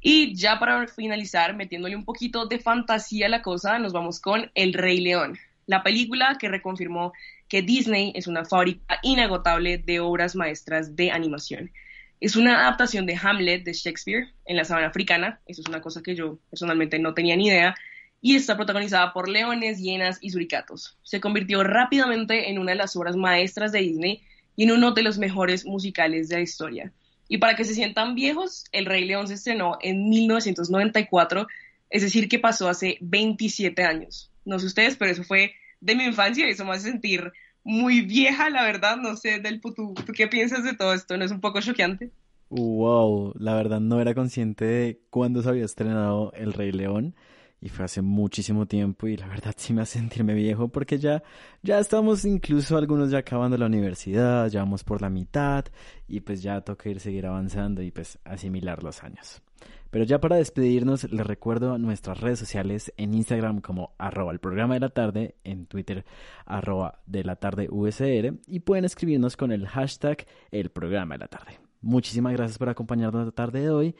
Y 0.00 0.34
ya 0.34 0.58
para 0.58 0.86
finalizar, 0.86 1.56
metiéndole 1.56 1.96
un 1.96 2.04
poquito 2.04 2.46
de 2.46 2.58
fantasía 2.58 3.26
a 3.26 3.30
la 3.30 3.42
cosa, 3.42 3.78
nos 3.78 3.92
vamos 3.92 4.20
con 4.20 4.50
El 4.54 4.74
Rey 4.74 5.00
León, 5.00 5.38
la 5.66 5.82
película 5.82 6.36
que 6.38 6.48
reconfirmó 6.48 7.12
que 7.48 7.62
Disney 7.62 8.12
es 8.14 8.26
una 8.26 8.44
fábrica 8.44 8.98
inagotable 9.02 9.78
de 9.78 10.00
obras 10.00 10.36
maestras 10.36 10.94
de 10.94 11.10
animación. 11.10 11.72
Es 12.20 12.36
una 12.36 12.60
adaptación 12.60 13.06
de 13.06 13.18
Hamlet 13.20 13.64
de 13.64 13.72
Shakespeare 13.72 14.28
en 14.44 14.56
la 14.56 14.64
sabana 14.64 14.88
africana, 14.88 15.40
eso 15.46 15.62
es 15.62 15.68
una 15.68 15.80
cosa 15.80 16.02
que 16.02 16.14
yo 16.14 16.38
personalmente 16.50 16.98
no 16.98 17.14
tenía 17.14 17.36
ni 17.36 17.46
idea, 17.48 17.74
y 18.20 18.36
está 18.36 18.56
protagonizada 18.56 19.12
por 19.12 19.28
leones, 19.28 19.78
hienas 19.78 20.18
y 20.20 20.30
suricatos. 20.30 20.96
Se 21.02 21.20
convirtió 21.20 21.62
rápidamente 21.62 22.50
en 22.50 22.58
una 22.58 22.72
de 22.72 22.78
las 22.78 22.96
obras 22.96 23.16
maestras 23.16 23.72
de 23.72 23.80
Disney 23.80 24.22
y 24.56 24.64
en 24.64 24.72
uno 24.72 24.92
de 24.92 25.02
los 25.02 25.18
mejores 25.18 25.64
musicales 25.64 26.28
de 26.28 26.36
la 26.36 26.42
historia. 26.42 26.92
Y 27.28 27.38
para 27.38 27.54
que 27.54 27.64
se 27.64 27.74
sientan 27.74 28.14
viejos, 28.14 28.64
El 28.72 28.86
Rey 28.86 29.04
León 29.04 29.28
se 29.28 29.34
estrenó 29.34 29.78
en 29.82 30.08
1994, 30.08 31.46
es 31.90 32.02
decir, 32.02 32.28
que 32.28 32.38
pasó 32.38 32.68
hace 32.68 32.98
27 33.00 33.82
años. 33.84 34.32
No 34.44 34.58
sé 34.58 34.66
ustedes, 34.66 34.96
pero 34.96 35.12
eso 35.12 35.22
fue 35.22 35.52
de 35.80 35.94
mi 35.94 36.04
infancia 36.04 36.46
y 36.46 36.50
eso 36.50 36.64
me 36.64 36.72
hace 36.72 36.90
sentir 36.90 37.32
muy 37.62 38.00
vieja, 38.00 38.50
la 38.50 38.62
verdad. 38.62 38.96
No 38.96 39.14
sé, 39.14 39.38
del 39.38 39.60
¿tú, 39.60 39.72
¿tú 39.74 40.12
qué 40.12 40.26
piensas 40.26 40.64
de 40.64 40.74
todo 40.74 40.94
esto? 40.94 41.16
¿No 41.16 41.24
es 41.24 41.30
un 41.30 41.40
poco 41.40 41.60
choqueante? 41.60 42.10
Wow, 42.48 43.34
la 43.38 43.54
verdad 43.54 43.78
no 43.78 44.00
era 44.00 44.14
consciente 44.14 44.64
de 44.64 45.00
cuándo 45.10 45.42
se 45.42 45.50
había 45.50 45.66
estrenado 45.66 46.32
El 46.32 46.54
Rey 46.54 46.72
León 46.72 47.14
y 47.60 47.68
fue 47.68 47.84
hace 47.84 48.02
muchísimo 48.02 48.66
tiempo 48.66 49.08
y 49.08 49.16
la 49.16 49.26
verdad 49.26 49.54
sí 49.56 49.72
me 49.72 49.82
hace 49.82 49.98
sentirme 49.98 50.34
viejo 50.34 50.68
porque 50.68 50.98
ya, 50.98 51.22
ya 51.62 51.78
estamos 51.78 52.24
incluso 52.24 52.76
algunos 52.76 53.10
ya 53.10 53.18
acabando 53.18 53.56
la 53.56 53.66
universidad, 53.66 54.48
ya 54.48 54.60
vamos 54.60 54.84
por 54.84 55.02
la 55.02 55.10
mitad 55.10 55.64
y 56.06 56.20
pues 56.20 56.42
ya 56.42 56.60
toca 56.60 56.88
ir 56.88 57.00
seguir 57.00 57.26
avanzando 57.26 57.82
y 57.82 57.90
pues 57.90 58.18
asimilar 58.24 58.82
los 58.82 59.02
años. 59.02 59.42
Pero 59.90 60.04
ya 60.04 60.20
para 60.20 60.36
despedirnos, 60.36 61.10
les 61.10 61.26
recuerdo 61.26 61.78
nuestras 61.78 62.20
redes 62.20 62.38
sociales 62.38 62.92
en 62.98 63.14
Instagram 63.14 63.60
como 63.60 63.94
arroba 63.96 64.32
el 64.32 64.38
programa 64.38 64.74
de 64.74 64.80
la 64.80 64.90
tarde, 64.90 65.34
en 65.44 65.66
Twitter 65.66 66.04
arroba 66.44 67.00
de 67.06 67.24
la 67.24 67.36
tarde 67.36 67.68
USR 67.70 68.34
y 68.46 68.60
pueden 68.60 68.84
escribirnos 68.84 69.36
con 69.36 69.50
el 69.50 69.66
hashtag 69.66 70.26
el 70.50 70.70
programa 70.70 71.14
de 71.14 71.20
la 71.20 71.28
tarde. 71.28 71.58
Muchísimas 71.80 72.34
gracias 72.34 72.58
por 72.58 72.68
acompañarnos 72.68 73.24
la 73.24 73.32
tarde 73.32 73.60
de 73.60 73.70
hoy 73.70 73.96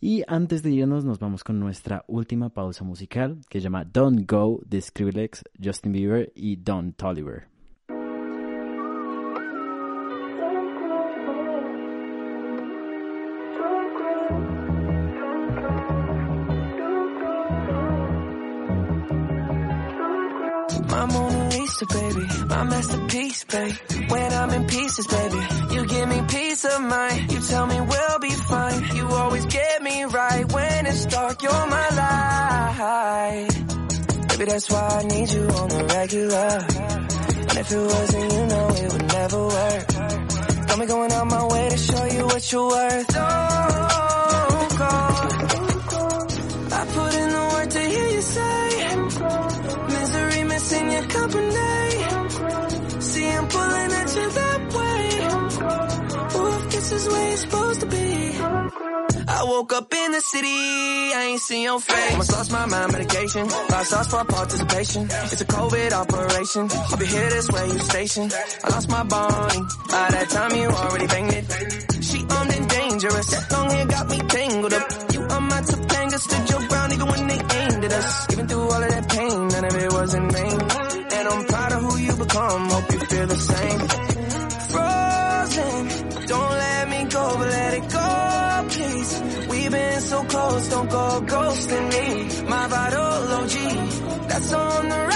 y 0.00 0.24
antes 0.26 0.62
de 0.62 0.70
irnos 0.70 1.04
nos 1.04 1.18
vamos 1.18 1.44
con 1.44 1.60
nuestra 1.60 2.04
última 2.08 2.48
pausa 2.48 2.84
musical 2.84 3.38
que 3.48 3.60
se 3.60 3.64
llama 3.64 3.84
Don't 3.84 4.30
Go 4.30 4.60
de 4.64 4.80
Skrillex, 4.80 5.44
Justin 5.62 5.92
Bieber 5.92 6.32
y 6.34 6.56
Don 6.56 6.92
Tolliver. 6.94 7.48
Lisa, 21.80 21.98
baby, 21.98 22.26
my 22.46 22.64
masterpiece, 22.64 23.44
babe. 23.44 23.74
When 24.08 24.32
I'm 24.32 24.50
in 24.50 24.66
pieces, 24.66 25.06
baby, 25.06 25.38
you 25.74 25.86
give 25.86 26.08
me 26.08 26.20
peace 26.28 26.64
of 26.64 26.82
mind. 26.82 27.32
You 27.32 27.40
tell 27.40 27.66
me 27.66 27.80
we'll 27.80 28.18
be 28.18 28.30
fine. 28.30 28.96
You 28.96 29.08
always 29.08 29.46
get 29.46 29.82
me 29.82 30.04
right 30.04 30.52
when 30.52 30.86
it's 30.86 31.06
dark. 31.06 31.42
You're 31.42 31.66
my 31.66 31.88
light. 32.00 33.48
Baby, 34.28 34.44
that's 34.44 34.70
why 34.70 34.88
I 35.00 35.02
need 35.04 35.30
you 35.32 35.42
on 35.48 35.68
the 35.68 35.84
regular. 35.84 36.66
And 37.48 37.58
if 37.58 37.72
it 37.72 37.80
wasn't, 37.80 38.32
you 38.32 38.46
know 38.46 38.68
it 38.68 38.92
would 38.92 39.08
never 39.08 39.46
work. 39.46 39.86
Got 40.66 40.78
me 40.78 40.86
going 40.86 41.12
out 41.12 41.26
my 41.28 41.46
way 41.46 41.68
to 41.70 41.78
show 41.78 42.04
you 42.04 42.26
what 42.26 42.52
you're 42.52 42.68
worth. 42.68 43.06
Don't 43.08 44.78
go. 44.78 44.90
I 46.72 46.86
put 46.92 47.14
in 47.14 47.28
the 47.30 47.50
work 47.54 47.68
to 47.70 47.80
hear 47.80 48.08
you 48.08 48.22
say 48.22 48.96
misery 49.88 50.44
missing 50.44 50.90
your 50.90 51.06
company. 51.06 51.69
This 56.90 57.06
is 57.06 57.12
where 57.12 57.28
you're 57.28 57.36
supposed 57.36 57.80
to 57.80 57.86
be. 57.86 58.10
I 59.28 59.44
woke 59.44 59.72
up 59.72 59.94
in 59.94 60.12
the 60.12 60.20
city, 60.20 60.48
I 60.48 61.28
ain't 61.30 61.40
seen 61.40 61.62
your 61.62 61.80
face. 61.80 62.12
Almost 62.12 62.32
lost 62.32 62.52
my 62.52 62.66
mind, 62.66 62.92
medication. 62.92 63.48
Five 63.48 63.86
stars 63.86 64.08
for 64.08 64.24
participation. 64.24 65.02
It's 65.04 65.40
a 65.40 65.44
COVID 65.44 65.92
operation. 65.92 66.68
I'll 66.70 66.96
be 66.96 67.06
here 67.06 67.30
this 67.30 67.48
way, 67.48 67.66
you 67.68 67.78
station. 67.78 68.30
I 68.64 68.68
lost 68.70 68.88
my 68.90 69.02
Bonnie. 69.04 69.62
By 69.88 70.06
that 70.16 70.28
time, 70.30 70.52
you 70.56 70.66
already 70.68 71.06
banged 71.06 71.32
it. 71.32 72.04
She 72.04 72.18
armed 72.28 72.54
and 72.58 72.68
dangerous. 72.68 73.26
That 73.30 73.52
long 73.52 73.70
hair 73.70 73.86
got 73.86 74.08
me 74.10 74.18
tangled 74.18 74.72
up. 74.74 75.12
You 75.12 75.20
on 75.22 75.42
my 75.44 75.60
Topanga, 75.60 76.18
stood 76.18 76.50
your 76.50 76.68
ground 76.68 76.92
even 76.92 77.06
when 77.06 77.26
they 77.28 77.40
aimed 77.60 77.84
at 77.84 77.92
us. 77.92 78.32
Even 78.32 78.48
through 78.48 78.62
all 78.62 78.82
of 78.82 78.90
that 78.90 79.08
pain, 79.08 79.48
none 79.48 79.64
of 79.64 79.74
it 79.76 79.92
was 79.92 80.14
in 80.14 80.30
vain. 80.30 80.60
And 81.16 81.28
I'm 81.28 81.44
proud 81.46 81.72
of 81.72 81.82
who 81.82 81.98
you 81.98 82.16
become. 82.16 82.68
Hope 82.68 82.92
you 82.92 83.00
feel 83.00 83.26
the 83.28 83.36
same. 83.36 84.09
Don't 90.80 90.90
go 90.90 91.34
ghosting 91.36 91.86
me. 91.92 92.48
My 92.48 92.66
vital 92.68 93.32
OG, 93.38 94.28
that's 94.28 94.52
on 94.52 94.88
the 94.88 95.09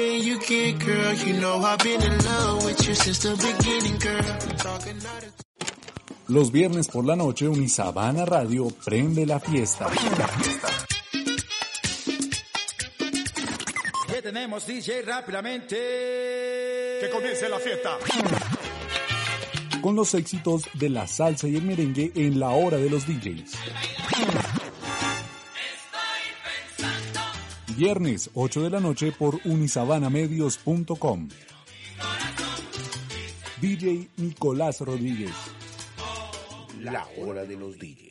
far 0.00 0.10
can 0.10 0.22
you 0.22 0.38
get, 0.40 0.78
girl? 0.84 1.14
You 1.14 1.40
know 1.40 1.62
I've 1.64 1.78
been 1.78 2.02
in 2.02 2.18
love 2.24 2.64
with 2.64 2.86
you 2.86 2.94
since 2.94 3.18
the 3.18 3.34
beginning, 3.36 3.98
girl. 3.98 4.22
Talking 4.58 4.96
out 4.96 5.24
of 5.24 5.32
Los 6.28 6.52
viernes 6.52 6.88
por 6.88 7.04
la 7.04 7.16
noche, 7.16 7.48
Unisabana 7.48 8.24
Radio 8.24 8.68
prende 8.84 9.26
la 9.26 9.40
fiesta. 9.40 9.86
¿Qué 14.06 14.22
tenemos, 14.22 14.64
DJ? 14.66 15.02
Rápidamente. 15.02 15.76
Que 17.00 17.10
comience 17.10 17.48
la 17.48 17.58
fiesta. 17.58 17.98
Con 19.82 19.96
los 19.96 20.14
éxitos 20.14 20.62
de 20.74 20.90
la 20.90 21.08
salsa 21.08 21.48
y 21.48 21.56
el 21.56 21.62
merengue 21.62 22.12
en 22.14 22.38
la 22.38 22.50
hora 22.50 22.76
de 22.76 22.90
los 22.90 23.06
DJs. 23.06 23.56
Viernes, 27.80 28.28
8 28.34 28.64
de 28.64 28.68
la 28.68 28.78
noche 28.78 29.10
por 29.10 29.40
unisabanamedios.com. 29.42 31.28
DJ 33.58 34.06
Nicolás 34.18 34.82
Rodríguez. 34.82 35.32
La 36.82 37.06
hora 37.16 37.46
de 37.46 37.56
los 37.56 37.78
DJs. 37.78 38.09